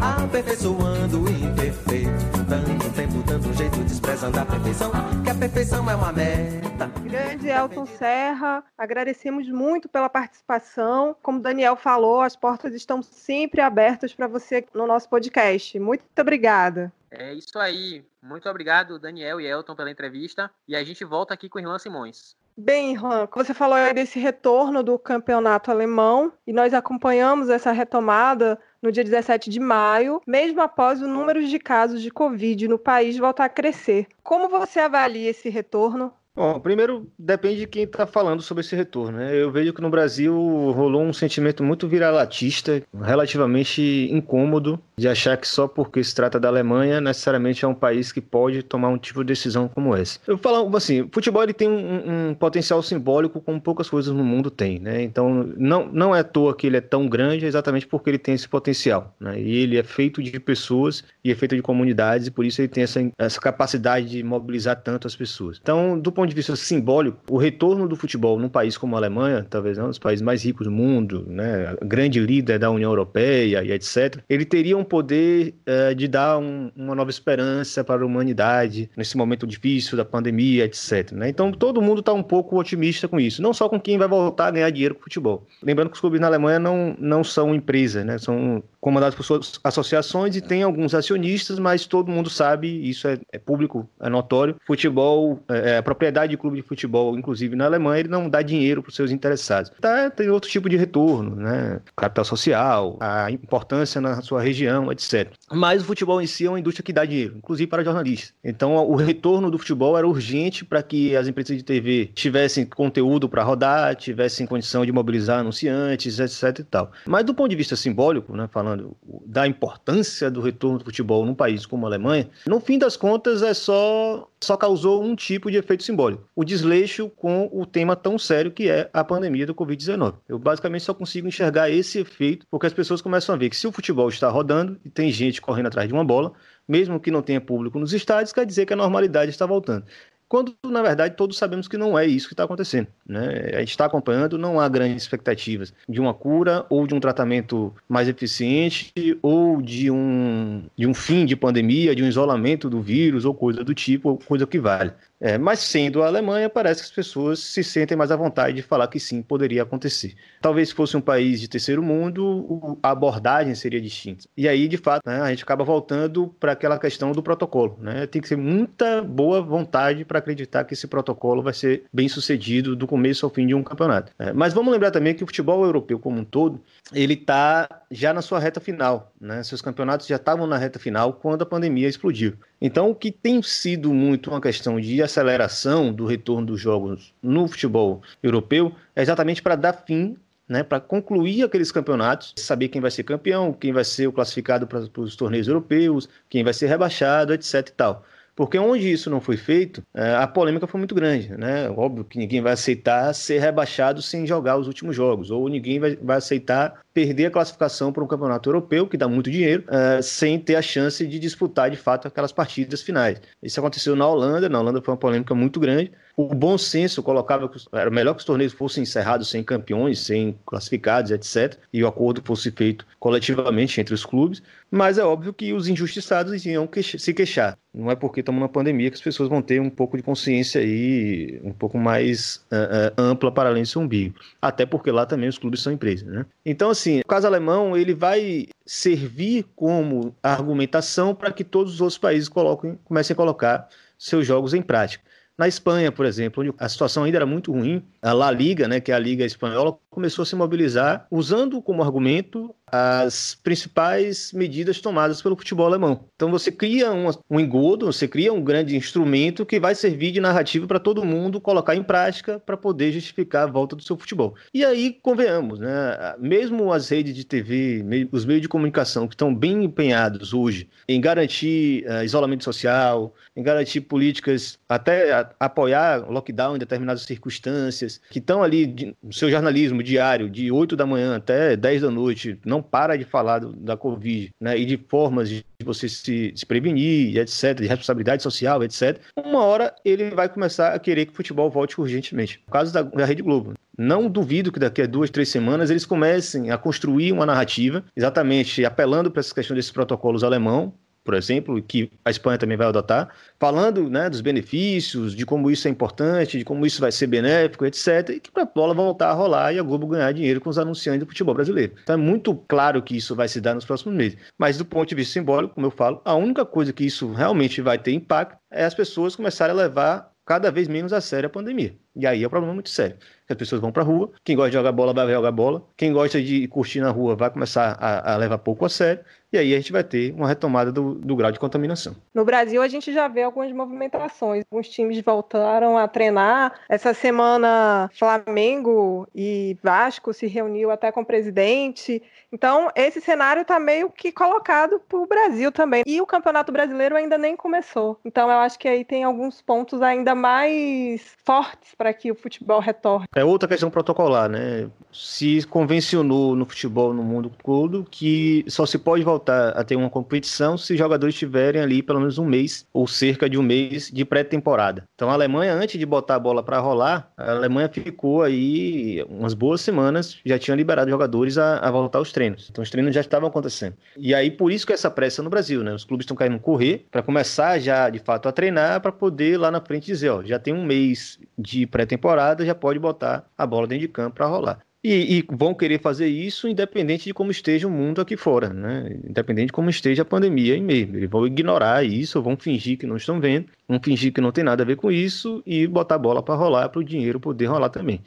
aperfeiçoando 0.00 1.22
o 1.22 1.28
imperfeito, 1.28 2.10
dando 2.48 2.94
tempo, 2.94 3.22
dando 3.22 3.52
jeito, 3.56 3.78
desprezando 3.84 4.38
a 4.38 4.44
perfeição, 4.44 4.90
que 5.24 5.30
a 5.30 5.34
perfeição 5.34 5.90
é 5.90 5.94
uma 5.94 6.12
meta. 6.12 6.86
Grande 7.02 7.48
Elton 7.48 7.86
Serra, 7.86 8.64
agradecemos 8.76 9.48
muito 9.48 9.88
pela 9.88 10.08
participação. 10.08 11.16
Como 11.22 11.38
o 11.38 11.42
Daniel 11.42 11.76
falou, 11.76 12.20
as 12.20 12.36
portas 12.36 12.74
estão 12.74 13.02
sempre 13.02 13.60
abertas 13.60 14.14
para 14.14 14.26
você 14.26 14.64
no 14.74 14.86
nosso 14.86 15.08
podcast. 15.08 15.78
Muito 15.78 16.04
obrigada. 16.18 16.92
É 17.10 17.34
isso 17.34 17.58
aí. 17.58 18.04
Muito 18.22 18.48
obrigado, 18.48 19.00
Daniel 19.00 19.40
e 19.40 19.46
Elton, 19.46 19.74
pela 19.74 19.90
entrevista. 19.90 20.48
E 20.68 20.76
a 20.76 20.84
gente 20.84 21.04
volta 21.04 21.34
aqui 21.34 21.48
com 21.48 21.58
Irlan 21.58 21.78
Simões. 21.78 22.36
Bem, 22.56 22.96
Juan, 22.96 23.26
você 23.34 23.54
falou 23.54 23.74
aí 23.74 23.94
desse 23.94 24.18
retorno 24.18 24.82
do 24.82 24.98
campeonato 24.98 25.70
alemão 25.70 26.32
e 26.46 26.52
nós 26.52 26.74
acompanhamos 26.74 27.48
essa 27.48 27.72
retomada 27.72 28.60
no 28.80 28.92
dia 28.92 29.02
17 29.02 29.48
de 29.48 29.58
maio, 29.58 30.20
mesmo 30.26 30.60
após 30.60 31.00
o 31.00 31.08
número 31.08 31.44
de 31.44 31.58
casos 31.58 32.02
de 32.02 32.10
Covid 32.10 32.68
no 32.68 32.78
país 32.78 33.16
voltar 33.16 33.46
a 33.46 33.48
crescer. 33.48 34.06
Como 34.22 34.48
você 34.50 34.80
avalia 34.80 35.30
esse 35.30 35.48
retorno? 35.48 36.12
Bom, 36.34 36.58
primeiro 36.60 37.12
depende 37.18 37.60
de 37.60 37.66
quem 37.66 37.82
está 37.82 38.06
falando 38.06 38.40
sobre 38.40 38.62
esse 38.62 38.74
retorno. 38.74 39.18
Né? 39.18 39.36
Eu 39.36 39.50
vejo 39.50 39.72
que 39.74 39.82
no 39.82 39.90
Brasil 39.90 40.34
rolou 40.72 41.02
um 41.02 41.12
sentimento 41.12 41.62
muito 41.62 41.86
viralatista, 41.86 42.82
relativamente 43.02 44.08
incômodo, 44.10 44.80
de 44.96 45.06
achar 45.08 45.36
que 45.36 45.46
só 45.46 45.68
porque 45.68 46.02
se 46.02 46.14
trata 46.14 46.40
da 46.40 46.48
Alemanha, 46.48 47.02
necessariamente 47.02 47.64
é 47.64 47.68
um 47.68 47.74
país 47.74 48.10
que 48.10 48.20
pode 48.20 48.62
tomar 48.62 48.88
um 48.88 48.96
tipo 48.96 49.20
de 49.20 49.26
decisão 49.26 49.68
como 49.68 49.94
essa. 49.94 50.18
Eu 50.26 50.38
falo 50.38 50.74
assim, 50.74 51.06
futebol 51.12 51.42
ele 51.42 51.52
tem 51.52 51.68
um, 51.68 52.30
um 52.30 52.34
potencial 52.34 52.82
simbólico 52.82 53.40
como 53.40 53.60
poucas 53.60 53.90
coisas 53.90 54.14
no 54.14 54.24
mundo 54.24 54.50
têm, 54.50 54.78
né? 54.78 55.02
Então 55.02 55.52
não, 55.56 55.86
não 55.86 56.16
é 56.16 56.20
à 56.20 56.24
toa 56.24 56.56
que 56.56 56.66
ele 56.66 56.78
é 56.78 56.80
tão 56.80 57.08
grande, 57.08 57.44
exatamente 57.44 57.86
porque 57.86 58.08
ele 58.08 58.18
tem 58.18 58.34
esse 58.34 58.48
potencial, 58.48 59.14
né? 59.20 59.38
E 59.38 59.56
ele 59.56 59.76
é 59.76 59.82
feito 59.82 60.22
de 60.22 60.40
pessoas 60.40 61.04
e 61.22 61.30
é 61.30 61.34
feito 61.34 61.54
de 61.54 61.62
comunidades 61.62 62.28
e 62.28 62.30
por 62.30 62.46
isso 62.46 62.60
ele 62.62 62.68
tem 62.68 62.84
essa, 62.84 63.00
essa 63.18 63.40
capacidade 63.40 64.08
de 64.08 64.22
mobilizar 64.22 64.80
tanto 64.80 65.06
as 65.06 65.14
pessoas. 65.14 65.58
Então, 65.60 65.98
do 65.98 66.10
ponto 66.10 66.21
de 66.30 66.34
vista 66.34 66.56
simbólico, 66.56 67.18
o 67.30 67.36
retorno 67.36 67.88
do 67.88 67.96
futebol 67.96 68.38
num 68.38 68.48
país 68.48 68.76
como 68.76 68.94
a 68.96 68.98
Alemanha, 68.98 69.46
talvez 69.48 69.78
um 69.78 69.88
dos 69.88 69.98
países 69.98 70.22
mais 70.22 70.44
ricos 70.44 70.66
do 70.66 70.70
mundo, 70.70 71.24
né, 71.28 71.76
grande 71.82 72.20
líder 72.20 72.58
da 72.58 72.70
União 72.70 72.90
Europeia 72.90 73.62
e 73.62 73.72
etc., 73.72 74.22
ele 74.28 74.44
teria 74.44 74.76
um 74.76 74.84
poder 74.84 75.54
uh, 75.66 75.94
de 75.94 76.08
dar 76.08 76.38
um, 76.38 76.70
uma 76.76 76.94
nova 76.94 77.10
esperança 77.10 77.82
para 77.84 78.02
a 78.02 78.06
humanidade 78.06 78.90
nesse 78.96 79.16
momento 79.16 79.46
difícil 79.46 79.96
da 79.96 80.04
pandemia, 80.04 80.64
etc. 80.64 81.12
Né? 81.12 81.28
Então 81.28 81.52
todo 81.52 81.82
mundo 81.82 82.00
está 82.00 82.12
um 82.12 82.22
pouco 82.22 82.58
otimista 82.58 83.08
com 83.08 83.18
isso, 83.18 83.42
não 83.42 83.52
só 83.52 83.68
com 83.68 83.80
quem 83.80 83.98
vai 83.98 84.08
voltar 84.08 84.48
a 84.48 84.50
ganhar 84.50 84.70
dinheiro 84.70 84.94
com 84.94 85.00
o 85.00 85.04
futebol. 85.04 85.46
Lembrando 85.62 85.88
que 85.88 85.94
os 85.94 86.00
clubes 86.00 86.20
na 86.20 86.26
Alemanha 86.26 86.58
não, 86.58 86.96
não 86.98 87.24
são 87.24 87.54
empresas, 87.54 88.04
né? 88.04 88.18
são 88.18 88.62
comandados 88.82 89.14
por 89.14 89.22
suas 89.22 89.60
associações 89.62 90.34
e 90.34 90.40
tem 90.40 90.64
alguns 90.64 90.92
acionistas, 90.92 91.56
mas 91.60 91.86
todo 91.86 92.10
mundo 92.10 92.28
sabe, 92.28 92.66
isso 92.88 93.06
é, 93.06 93.16
é 93.32 93.38
público, 93.38 93.88
é 94.00 94.08
notório. 94.08 94.56
Futebol, 94.66 95.38
é, 95.48 95.76
a 95.76 95.82
propriedade 95.82 96.32
de 96.32 96.36
clube 96.36 96.56
de 96.56 96.62
futebol, 96.62 97.16
inclusive 97.16 97.54
na 97.54 97.66
Alemanha, 97.66 98.00
ele 98.00 98.08
não 98.08 98.28
dá 98.28 98.42
dinheiro 98.42 98.82
para 98.82 98.90
os 98.90 98.96
seus 98.96 99.12
interessados. 99.12 99.70
Tá, 99.80 100.10
tem 100.10 100.28
outro 100.30 100.50
tipo 100.50 100.68
de 100.68 100.76
retorno, 100.76 101.36
né? 101.36 101.80
Capital 101.96 102.24
social, 102.24 102.98
a 103.00 103.30
importância 103.30 104.00
na 104.00 104.20
sua 104.20 104.42
região, 104.42 104.90
etc. 104.90 105.30
Mas 105.48 105.82
o 105.82 105.84
futebol 105.84 106.20
em 106.20 106.26
si 106.26 106.46
é 106.46 106.48
uma 106.48 106.58
indústria 106.58 106.82
que 106.82 106.92
dá 106.92 107.04
dinheiro, 107.04 107.36
inclusive 107.36 107.68
para 107.68 107.84
jornalistas. 107.84 108.34
Então, 108.42 108.74
o 108.74 108.96
retorno 108.96 109.48
do 109.48 109.58
futebol 109.58 109.96
era 109.96 110.08
urgente 110.08 110.64
para 110.64 110.82
que 110.82 111.14
as 111.14 111.28
empresas 111.28 111.56
de 111.56 111.62
TV 111.62 112.10
tivessem 112.12 112.66
conteúdo 112.66 113.28
para 113.28 113.44
rodar, 113.44 113.94
tivessem 113.94 114.44
condição 114.44 114.84
de 114.84 114.90
mobilizar 114.90 115.38
anunciantes, 115.38 116.18
etc 116.18 116.58
e 116.58 116.64
tal. 116.64 116.90
Mas 117.06 117.24
do 117.24 117.32
ponto 117.32 117.48
de 117.48 117.56
vista 117.56 117.76
simbólico, 117.76 118.36
né, 118.36 118.48
falando 118.50 118.71
falando 118.72 118.96
da 119.26 119.46
importância 119.46 120.30
do 120.30 120.40
retorno 120.40 120.78
do 120.78 120.84
futebol 120.84 121.24
num 121.24 121.34
país 121.34 121.66
como 121.66 121.86
a 121.86 121.88
Alemanha, 121.88 122.28
no 122.46 122.60
fim 122.60 122.78
das 122.78 122.96
contas 122.96 123.42
é 123.42 123.54
só 123.54 124.28
só 124.40 124.56
causou 124.56 125.02
um 125.02 125.14
tipo 125.14 125.50
de 125.50 125.56
efeito 125.56 125.84
simbólico, 125.84 126.28
o 126.34 126.44
desleixo 126.44 127.08
com 127.10 127.48
o 127.52 127.64
tema 127.64 127.94
tão 127.94 128.18
sério 128.18 128.50
que 128.50 128.68
é 128.68 128.90
a 128.92 129.04
pandemia 129.04 129.46
do 129.46 129.54
Covid-19. 129.54 130.14
Eu 130.28 130.36
basicamente 130.36 130.82
só 130.82 130.92
consigo 130.92 131.28
enxergar 131.28 131.70
esse 131.70 132.00
efeito 132.00 132.44
porque 132.50 132.66
as 132.66 132.72
pessoas 132.72 133.00
começam 133.00 133.34
a 133.34 133.38
ver 133.38 133.50
que 133.50 133.56
se 133.56 133.66
o 133.66 133.72
futebol 133.72 134.08
está 134.08 134.28
rodando 134.28 134.78
e 134.84 134.90
tem 134.90 135.12
gente 135.12 135.40
correndo 135.40 135.66
atrás 135.66 135.86
de 135.86 135.94
uma 135.94 136.04
bola, 136.04 136.32
mesmo 136.66 136.98
que 136.98 137.10
não 137.10 137.22
tenha 137.22 137.40
público 137.40 137.78
nos 137.78 137.92
estádios, 137.92 138.32
quer 138.32 138.44
dizer 138.44 138.66
que 138.66 138.72
a 138.72 138.76
normalidade 138.76 139.30
está 139.30 139.46
voltando 139.46 139.84
quando 140.32 140.54
na 140.64 140.80
verdade 140.80 141.14
todos 141.14 141.36
sabemos 141.36 141.68
que 141.68 141.76
não 141.76 141.98
é 141.98 142.06
isso 142.06 142.26
que 142.26 142.32
está 142.32 142.44
acontecendo. 142.44 142.86
Né? 143.06 143.50
A 143.52 143.58
gente 143.58 143.68
está 143.68 143.84
acompanhando, 143.84 144.38
não 144.38 144.58
há 144.58 144.66
grandes 144.66 145.02
expectativas 145.02 145.74
de 145.86 146.00
uma 146.00 146.14
cura 146.14 146.64
ou 146.70 146.86
de 146.86 146.94
um 146.94 147.00
tratamento 147.00 147.70
mais 147.86 148.08
eficiente 148.08 149.18
ou 149.20 149.60
de 149.60 149.90
um, 149.90 150.62
de 150.74 150.86
um 150.86 150.94
fim 150.94 151.26
de 151.26 151.36
pandemia, 151.36 151.94
de 151.94 152.02
um 152.02 152.08
isolamento 152.08 152.70
do 152.70 152.80
vírus 152.80 153.26
ou 153.26 153.34
coisa 153.34 153.62
do 153.62 153.74
tipo, 153.74 154.08
ou 154.08 154.16
coisa 154.16 154.46
que 154.46 154.58
vale. 154.58 154.94
É, 155.22 155.38
mas 155.38 155.60
sendo 155.60 156.02
a 156.02 156.08
Alemanha, 156.08 156.50
parece 156.50 156.80
que 156.82 156.86
as 156.86 156.92
pessoas 156.92 157.38
se 157.38 157.62
sentem 157.62 157.96
mais 157.96 158.10
à 158.10 158.16
vontade 158.16 158.56
de 158.56 158.62
falar 158.62 158.88
que 158.88 158.98
sim, 158.98 159.22
poderia 159.22 159.62
acontecer. 159.62 160.16
Talvez 160.40 160.70
se 160.70 160.74
fosse 160.74 160.96
um 160.96 161.00
país 161.00 161.40
de 161.40 161.46
terceiro 161.46 161.80
mundo, 161.80 162.76
a 162.82 162.90
abordagem 162.90 163.54
seria 163.54 163.80
distinta. 163.80 164.24
E 164.36 164.48
aí, 164.48 164.66
de 164.66 164.76
fato, 164.76 165.02
né, 165.06 165.20
a 165.20 165.30
gente 165.30 165.44
acaba 165.44 165.62
voltando 165.62 166.34
para 166.40 166.50
aquela 166.50 166.76
questão 166.76 167.12
do 167.12 167.22
protocolo. 167.22 167.78
Né? 167.80 168.04
Tem 168.08 168.20
que 168.20 168.26
ser 168.26 168.36
muita 168.36 169.00
boa 169.00 169.40
vontade 169.40 170.04
para 170.04 170.18
acreditar 170.18 170.64
que 170.64 170.74
esse 170.74 170.88
protocolo 170.88 171.40
vai 171.40 171.52
ser 171.52 171.84
bem 171.92 172.08
sucedido 172.08 172.74
do 172.74 172.88
começo 172.88 173.24
ao 173.24 173.30
fim 173.30 173.46
de 173.46 173.54
um 173.54 173.62
campeonato. 173.62 174.12
É, 174.18 174.32
mas 174.32 174.52
vamos 174.52 174.72
lembrar 174.72 174.90
também 174.90 175.14
que 175.14 175.22
o 175.22 175.26
futebol 175.28 175.64
europeu 175.64 176.00
como 176.00 176.18
um 176.18 176.24
todo, 176.24 176.60
ele 176.92 177.14
está 177.14 177.68
já 177.92 178.12
na 178.12 178.22
sua 178.22 178.40
reta 178.40 178.58
final. 178.58 179.12
Né? 179.20 179.40
Seus 179.44 179.62
campeonatos 179.62 180.08
já 180.08 180.16
estavam 180.16 180.48
na 180.48 180.58
reta 180.58 180.80
final 180.80 181.12
quando 181.12 181.42
a 181.42 181.46
pandemia 181.46 181.88
explodiu. 181.88 182.34
Então, 182.60 182.90
o 182.90 182.94
que 182.94 183.10
tem 183.10 183.42
sido 183.42 183.92
muito 183.92 184.30
uma 184.30 184.40
questão 184.40 184.80
de 184.80 185.02
aceleração 185.20 185.92
do 185.92 186.06
retorno 186.06 186.46
dos 186.46 186.60
jogos 186.60 187.12
no 187.22 187.46
futebol 187.46 188.02
europeu 188.22 188.74
é 188.96 189.02
exatamente 189.02 189.42
para 189.42 189.56
dar 189.56 189.72
fim 189.72 190.16
né, 190.48 190.62
para 190.62 190.80
concluir 190.80 191.44
aqueles 191.44 191.72
campeonatos, 191.72 192.34
saber 192.36 192.68
quem 192.68 192.80
vai 192.80 192.90
ser 192.90 193.04
campeão, 193.04 193.52
quem 193.52 193.72
vai 193.72 193.84
ser 193.84 194.06
o 194.06 194.12
classificado 194.12 194.66
para 194.66 194.80
os 195.00 195.16
torneios 195.16 195.48
europeus, 195.48 196.08
quem 196.28 196.44
vai 196.44 196.52
ser 196.52 196.66
rebaixado, 196.66 197.32
etc 197.32 197.68
e 197.68 197.72
tal. 197.72 198.04
Porque 198.34 198.58
onde 198.58 198.90
isso 198.90 199.10
não 199.10 199.20
foi 199.20 199.36
feito, 199.36 199.82
é, 199.94 200.14
a 200.14 200.26
polêmica 200.26 200.66
foi 200.66 200.78
muito 200.78 200.94
grande. 200.94 201.28
Né? 201.36 201.70
Óbvio 201.70 202.04
que 202.04 202.18
ninguém 202.18 202.40
vai 202.40 202.52
aceitar 202.52 203.14
ser 203.14 203.38
rebaixado 203.38 204.02
sem 204.02 204.26
jogar 204.26 204.58
os 204.58 204.66
últimos 204.66 204.94
jogos, 204.96 205.30
ou 205.30 205.48
ninguém 205.48 205.78
vai, 205.78 205.96
vai 205.96 206.16
aceitar 206.16 206.80
perder 206.92 207.26
a 207.26 207.30
classificação 207.30 207.92
para 207.92 208.02
um 208.02 208.06
campeonato 208.06 208.48
europeu, 208.48 208.86
que 208.86 208.96
dá 208.96 209.08
muito 209.08 209.30
dinheiro, 209.30 209.64
uh, 209.68 210.02
sem 210.02 210.38
ter 210.38 210.56
a 210.56 210.62
chance 210.62 211.06
de 211.06 211.18
disputar 211.18 211.70
de 211.70 211.76
fato 211.76 212.06
aquelas 212.08 212.32
partidas 212.32 212.82
finais. 212.82 213.20
Isso 213.42 213.58
aconteceu 213.58 213.96
na 213.96 214.06
Holanda, 214.06 214.48
na 214.48 214.60
Holanda 214.60 214.80
foi 214.82 214.92
uma 214.92 214.98
polêmica 214.98 215.34
muito 215.34 215.58
grande. 215.58 215.92
O 216.16 216.34
bom 216.34 216.58
senso 216.58 217.02
colocava 217.02 217.48
que 217.48 217.58
era 217.72 217.90
melhor 217.90 218.14
que 218.14 218.20
os 218.20 218.24
torneios 218.26 218.52
fossem 218.52 218.82
encerrados 218.82 219.30
sem 219.30 219.42
campeões, 219.42 219.98
sem 220.00 220.38
classificados, 220.44 221.10
etc., 221.10 221.58
e 221.72 221.82
o 221.82 221.86
acordo 221.86 222.22
fosse 222.22 222.50
feito 222.50 222.86
coletivamente 223.00 223.80
entre 223.80 223.94
os 223.94 224.04
clubes, 224.04 224.42
mas 224.70 224.98
é 224.98 225.04
óbvio 225.04 225.32
que 225.32 225.52
os 225.52 225.68
injustiçados 225.68 226.44
iam 226.44 226.68
se 226.82 227.14
queixar. 227.14 227.58
Não 227.74 227.90
é 227.90 227.96
porque 227.96 228.20
estamos 228.20 228.38
numa 228.38 228.48
pandemia 228.48 228.90
que 228.90 228.96
as 228.96 229.00
pessoas 229.00 229.30
vão 229.30 229.40
ter 229.40 229.60
um 229.60 229.70
pouco 229.70 229.96
de 229.96 230.02
consciência 230.02 230.60
aí, 230.60 231.40
um 231.42 231.52
pouco 231.52 231.78
mais 231.78 232.36
uh, 232.52 233.00
uh, 233.00 233.02
ampla 233.02 233.32
para 233.32 233.48
além 233.48 233.62
do 233.62 233.68
seu 233.68 233.80
umbigo. 233.80 234.14
Até 234.40 234.66
porque 234.66 234.90
lá 234.90 235.06
também 235.06 235.28
os 235.28 235.38
clubes 235.38 235.62
são 235.62 235.72
empresas, 235.72 236.06
né? 236.06 236.26
Então, 236.44 236.68
assim, 236.68 236.81
assim, 236.82 237.00
o 237.00 237.06
caso 237.06 237.26
alemão 237.26 237.76
ele 237.76 237.94
vai 237.94 238.48
servir 238.66 239.46
como 239.54 240.14
argumentação 240.22 241.14
para 241.14 241.32
que 241.32 241.44
todos 241.44 241.74
os 241.74 241.80
outros 241.80 241.98
países 241.98 242.28
coloquem, 242.28 242.78
comecem 242.84 243.14
a 243.14 243.16
colocar 243.16 243.68
seus 243.96 244.26
jogos 244.26 244.52
em 244.52 244.62
prática. 244.62 245.04
Na 245.38 245.48
Espanha, 245.48 245.90
por 245.90 246.04
exemplo, 246.04 246.42
onde 246.42 246.54
a 246.58 246.68
situação 246.68 247.04
ainda 247.04 247.18
era 247.18 247.26
muito 247.26 247.52
ruim, 247.52 247.82
a 248.02 248.12
La 248.12 248.30
Liga, 248.30 248.68
né, 248.68 248.80
que 248.80 248.92
é 248.92 248.94
a 248.94 248.98
liga 248.98 249.24
espanhola, 249.24 249.78
começou 249.92 250.22
a 250.22 250.26
se 250.26 250.34
mobilizar 250.34 251.06
usando 251.10 251.60
como 251.60 251.82
argumento 251.82 252.54
as 252.72 253.34
principais 253.34 254.32
medidas 254.32 254.80
tomadas 254.80 255.20
pelo 255.20 255.36
futebol 255.36 255.66
alemão. 255.66 256.06
Então 256.16 256.30
você 256.30 256.50
cria 256.50 256.90
um, 256.90 257.10
um 257.30 257.38
engodo, 257.38 257.84
você 257.84 258.08
cria 258.08 258.32
um 258.32 258.42
grande 258.42 258.74
instrumento 258.74 259.44
que 259.44 259.60
vai 259.60 259.74
servir 259.74 260.10
de 260.10 260.20
narrativa 260.20 260.66
para 260.66 260.80
todo 260.80 261.04
mundo 261.04 261.38
colocar 261.38 261.76
em 261.76 261.82
prática 261.82 262.40
para 262.40 262.56
poder 262.56 262.90
justificar 262.90 263.46
a 263.46 263.50
volta 263.50 263.76
do 263.76 263.82
seu 263.82 263.94
futebol. 263.98 264.34
E 264.54 264.64
aí, 264.64 264.96
convenhamos, 265.02 265.58
né? 265.58 266.14
mesmo 266.18 266.72
as 266.72 266.88
redes 266.88 267.14
de 267.14 267.24
TV, 267.24 267.84
os 268.10 268.24
meios 268.24 268.40
de 268.40 268.48
comunicação 268.48 269.06
que 269.06 269.14
estão 269.14 269.34
bem 269.34 269.64
empenhados 269.64 270.32
hoje 270.32 270.70
em 270.88 270.98
garantir 270.98 271.84
uh, 271.86 272.02
isolamento 272.02 272.44
social, 272.44 273.14
em 273.36 273.42
garantir 273.42 273.82
políticas, 273.82 274.58
até 274.66 275.12
a, 275.12 275.30
apoiar 275.38 276.10
lockdown 276.10 276.56
em 276.56 276.58
determinadas 276.58 277.02
circunstâncias, 277.02 278.00
que 278.10 278.18
estão 278.18 278.42
ali 278.42 278.96
no 279.02 279.12
seu 279.12 279.30
jornalismo 279.30 279.81
diário, 279.82 280.28
de 280.28 280.50
8 280.50 280.76
da 280.76 280.86
manhã 280.86 281.16
até 281.16 281.56
10 281.56 281.82
da 281.82 281.90
noite, 281.90 282.38
não 282.44 282.62
para 282.62 282.96
de 282.96 283.04
falar 283.04 283.40
do, 283.40 283.52
da 283.52 283.76
Covid, 283.76 284.30
né, 284.40 284.58
e 284.58 284.64
de 284.64 284.76
formas 284.76 285.28
de 285.28 285.44
você 285.64 285.88
se, 285.88 286.32
se 286.34 286.46
prevenir, 286.46 287.16
etc., 287.16 287.60
de 287.60 287.66
responsabilidade 287.66 288.22
social, 288.22 288.62
etc., 288.62 288.98
uma 289.16 289.44
hora 289.44 289.74
ele 289.84 290.10
vai 290.10 290.28
começar 290.28 290.74
a 290.74 290.78
querer 290.78 291.06
que 291.06 291.12
o 291.12 291.16
futebol 291.16 291.50
volte 291.50 291.80
urgentemente. 291.80 292.40
No 292.46 292.52
caso 292.52 292.72
da, 292.72 292.82
da 292.82 293.04
Rede 293.04 293.22
Globo. 293.22 293.54
Não 293.76 294.08
duvido 294.08 294.52
que 294.52 294.58
daqui 294.58 294.82
a 294.82 294.86
duas, 294.86 295.08
três 295.08 295.30
semanas 295.30 295.70
eles 295.70 295.86
comecem 295.86 296.50
a 296.50 296.58
construir 296.58 297.10
uma 297.10 297.24
narrativa, 297.24 297.82
exatamente 297.96 298.64
apelando 298.64 299.10
para 299.10 299.20
essa 299.20 299.34
questão 299.34 299.56
desses 299.56 299.70
protocolos 299.70 300.22
alemão, 300.22 300.74
por 301.04 301.14
exemplo, 301.14 301.60
que 301.62 301.90
a 302.04 302.10
Espanha 302.10 302.38
também 302.38 302.56
vai 302.56 302.66
adotar, 302.66 303.08
falando 303.38 303.88
né, 303.88 304.08
dos 304.08 304.20
benefícios, 304.20 305.14
de 305.14 305.26
como 305.26 305.50
isso 305.50 305.66
é 305.66 305.70
importante, 305.70 306.38
de 306.38 306.44
como 306.44 306.64
isso 306.64 306.80
vai 306.80 306.92
ser 306.92 307.06
benéfico, 307.06 307.66
etc., 307.66 308.10
e 308.10 308.20
que 308.20 308.30
para 308.30 308.44
a 308.44 308.46
bola 308.46 308.74
voltar 308.74 309.10
a 309.10 309.12
rolar 309.12 309.52
e 309.52 309.58
a 309.58 309.62
Globo 309.62 309.86
ganhar 309.86 310.12
dinheiro 310.12 310.40
com 310.40 310.50
os 310.50 310.58
anunciantes 310.58 311.00
do 311.00 311.06
futebol 311.06 311.34
brasileiro. 311.34 311.74
Então 311.82 311.94
é 311.94 311.96
muito 311.96 312.34
claro 312.34 312.82
que 312.82 312.96
isso 312.96 313.14
vai 313.14 313.28
se 313.28 313.40
dar 313.40 313.54
nos 313.54 313.64
próximos 313.64 313.94
meses. 313.94 314.18
Mas 314.38 314.58
do 314.58 314.64
ponto 314.64 314.88
de 314.88 314.94
vista 314.94 315.14
simbólico, 315.14 315.54
como 315.54 315.66
eu 315.66 315.70
falo, 315.70 316.00
a 316.04 316.14
única 316.14 316.44
coisa 316.44 316.72
que 316.72 316.84
isso 316.84 317.12
realmente 317.12 317.60
vai 317.60 317.78
ter 317.78 317.92
impacto 317.92 318.38
é 318.50 318.64
as 318.64 318.74
pessoas 318.74 319.16
começarem 319.16 319.54
a 319.54 319.56
levar 319.56 320.12
cada 320.24 320.50
vez 320.50 320.68
menos 320.68 320.92
a 320.92 321.00
sério 321.00 321.26
a 321.26 321.30
pandemia. 321.30 321.76
E 321.94 322.06
aí 322.06 322.22
é 322.22 322.26
um 322.26 322.30
problema 322.30 322.54
muito 322.54 322.70
sério. 322.70 322.96
As 323.28 323.36
pessoas 323.36 323.60
vão 323.60 323.72
para 323.72 323.82
a 323.82 323.86
rua, 323.86 324.10
quem 324.24 324.36
gosta 324.36 324.50
de 324.50 324.56
jogar 324.56 324.72
bola 324.72 324.92
vai 324.92 325.10
jogar 325.10 325.32
bola, 325.32 325.66
quem 325.76 325.92
gosta 325.92 326.20
de 326.20 326.46
curtir 326.48 326.80
na 326.80 326.90
rua 326.90 327.16
vai 327.16 327.30
começar 327.30 327.76
a, 327.80 328.14
a 328.14 328.16
levar 328.16 328.38
pouco 328.38 328.64
a 328.64 328.68
sério, 328.68 329.02
e 329.32 329.38
aí 329.38 329.54
a 329.54 329.56
gente 329.56 329.72
vai 329.72 329.82
ter 329.82 330.12
uma 330.12 330.28
retomada 330.28 330.70
do, 330.70 330.94
do, 330.94 331.16
grau 331.16 331.32
de 331.32 331.38
contaminação. 331.38 331.96
No 332.12 332.22
Brasil, 332.22 332.60
a 332.60 332.68
gente 332.68 332.92
já 332.92 333.08
vê 333.08 333.22
algumas 333.22 333.50
movimentações. 333.50 334.44
Alguns 334.50 334.68
times 334.68 335.00
voltaram 335.00 335.78
a 335.78 335.88
treinar. 335.88 336.52
Essa 336.68 336.92
semana, 336.92 337.90
Flamengo 337.94 339.08
e 339.14 339.56
Vasco 339.62 340.12
se 340.12 340.26
reuniu 340.26 340.70
até 340.70 340.92
com 340.92 341.00
o 341.00 341.06
presidente. 341.06 342.02
Então, 342.30 342.70
esse 342.74 343.00
cenário 343.00 343.40
está 343.40 343.58
meio 343.58 343.88
que 343.88 344.12
colocado 344.12 344.78
para 344.86 344.98
o 344.98 345.06
Brasil 345.06 345.50
também. 345.50 345.82
E 345.86 345.98
o 345.98 346.06
Campeonato 346.06 346.52
Brasileiro 346.52 346.94
ainda 346.94 347.16
nem 347.16 347.34
começou. 347.34 347.98
Então, 348.04 348.30
eu 348.30 348.36
acho 348.36 348.58
que 348.58 348.68
aí 348.68 348.84
tem 348.84 349.02
alguns 349.02 349.40
pontos 349.40 349.80
ainda 349.80 350.14
mais 350.14 351.16
fortes 351.24 351.74
para 351.82 351.92
que 351.92 352.12
o 352.12 352.14
futebol 352.14 352.60
retorne. 352.60 353.06
É 353.12 353.24
outra 353.24 353.48
questão 353.48 353.68
protocolar, 353.68 354.28
né? 354.28 354.70
Se 354.92 355.44
convencionou 355.48 356.36
no 356.36 356.44
futebol 356.44 356.94
no 356.94 357.02
mundo 357.02 357.32
todo 357.44 357.84
que 357.90 358.44
só 358.46 358.64
se 358.64 358.78
pode 358.78 359.02
voltar 359.02 359.48
a 359.48 359.64
ter 359.64 359.74
uma 359.74 359.90
competição 359.90 360.56
se 360.56 360.74
os 360.74 360.78
jogadores 360.78 361.16
tiverem 361.16 361.60
ali 361.60 361.82
pelo 361.82 361.98
menos 361.98 362.18
um 362.18 362.24
mês 362.24 362.64
ou 362.72 362.86
cerca 362.86 363.28
de 363.28 363.36
um 363.36 363.42
mês 363.42 363.90
de 363.90 364.04
pré-temporada. 364.04 364.84
Então 364.94 365.10
a 365.10 365.14
Alemanha, 365.14 365.54
antes 365.54 365.76
de 365.76 365.84
botar 365.84 366.14
a 366.14 366.18
bola 366.20 366.40
para 366.40 366.60
rolar, 366.60 367.10
a 367.16 367.32
Alemanha 367.32 367.68
ficou 367.68 368.22
aí 368.22 369.04
umas 369.08 369.34
boas 369.34 369.60
semanas, 369.60 370.20
já 370.24 370.38
tinha 370.38 370.56
liberado 370.56 370.88
jogadores 370.88 371.36
a, 371.36 371.58
a, 371.58 371.68
voltar 371.68 371.98
aos 371.98 372.12
treinos. 372.12 372.46
Então 372.48 372.62
os 372.62 372.70
treinos 372.70 372.94
já 372.94 373.00
estavam 373.00 373.28
acontecendo. 373.28 373.74
E 373.96 374.14
aí 374.14 374.30
por 374.30 374.52
isso 374.52 374.64
que 374.64 374.72
essa 374.72 374.88
pressa 374.88 375.20
no 375.20 375.30
Brasil, 375.30 375.64
né? 375.64 375.74
Os 375.74 375.84
clubes 375.84 376.04
estão 376.04 376.16
querendo 376.16 376.38
correr 376.38 376.86
para 376.92 377.02
começar 377.02 377.58
já 377.58 377.90
de 377.90 377.98
fato 377.98 378.28
a 378.28 378.32
treinar 378.32 378.80
para 378.80 378.92
poder 378.92 379.36
lá 379.36 379.50
na 379.50 379.60
frente 379.60 379.86
dizer, 379.86 380.10
ó, 380.10 380.22
já 380.22 380.38
tem 380.38 380.54
um 380.54 380.64
mês 380.64 381.18
de 381.36 381.66
pré-temporada, 381.72 382.46
já 382.46 382.54
pode 382.54 382.78
botar 382.78 383.26
a 383.36 383.44
bola 383.44 383.66
dentro 383.66 383.86
de 383.86 383.88
campo 383.88 384.16
para 384.16 384.26
rolar. 384.26 384.60
E, 384.84 385.18
e, 385.18 385.24
vão 385.30 385.54
querer 385.54 385.80
fazer 385.80 386.08
isso 386.08 386.48
independente 386.48 387.04
de 387.04 387.14
como 387.14 387.30
esteja 387.30 387.68
o 387.68 387.70
mundo 387.70 388.00
aqui 388.00 388.16
fora, 388.16 388.48
né? 388.52 388.98
Independente 389.08 389.46
de 389.46 389.52
como 389.52 389.70
esteja 389.70 390.02
a 390.02 390.04
pandemia 390.04 390.56
em 390.56 390.62
meio. 390.62 390.96
Eles 390.96 391.08
vão 391.08 391.24
ignorar 391.24 391.84
isso, 391.84 392.20
vão 392.20 392.36
fingir 392.36 392.76
que 392.76 392.86
não 392.86 392.96
estão 392.96 393.20
vendo, 393.20 393.46
vão 393.72 393.80
fingir 393.82 394.12
que 394.12 394.20
não 394.20 394.30
tem 394.30 394.44
nada 394.44 394.62
a 394.62 394.66
ver 394.66 394.76
com 394.76 394.90
isso 394.90 395.42
e 395.46 395.66
botar 395.66 395.94
a 395.94 395.98
bola 395.98 396.22
para 396.22 396.34
rolar 396.34 396.68
para 396.68 396.80
o 396.80 396.84
dinheiro 396.84 397.18
poder 397.18 397.46
rolar 397.46 397.70
também. 397.70 398.00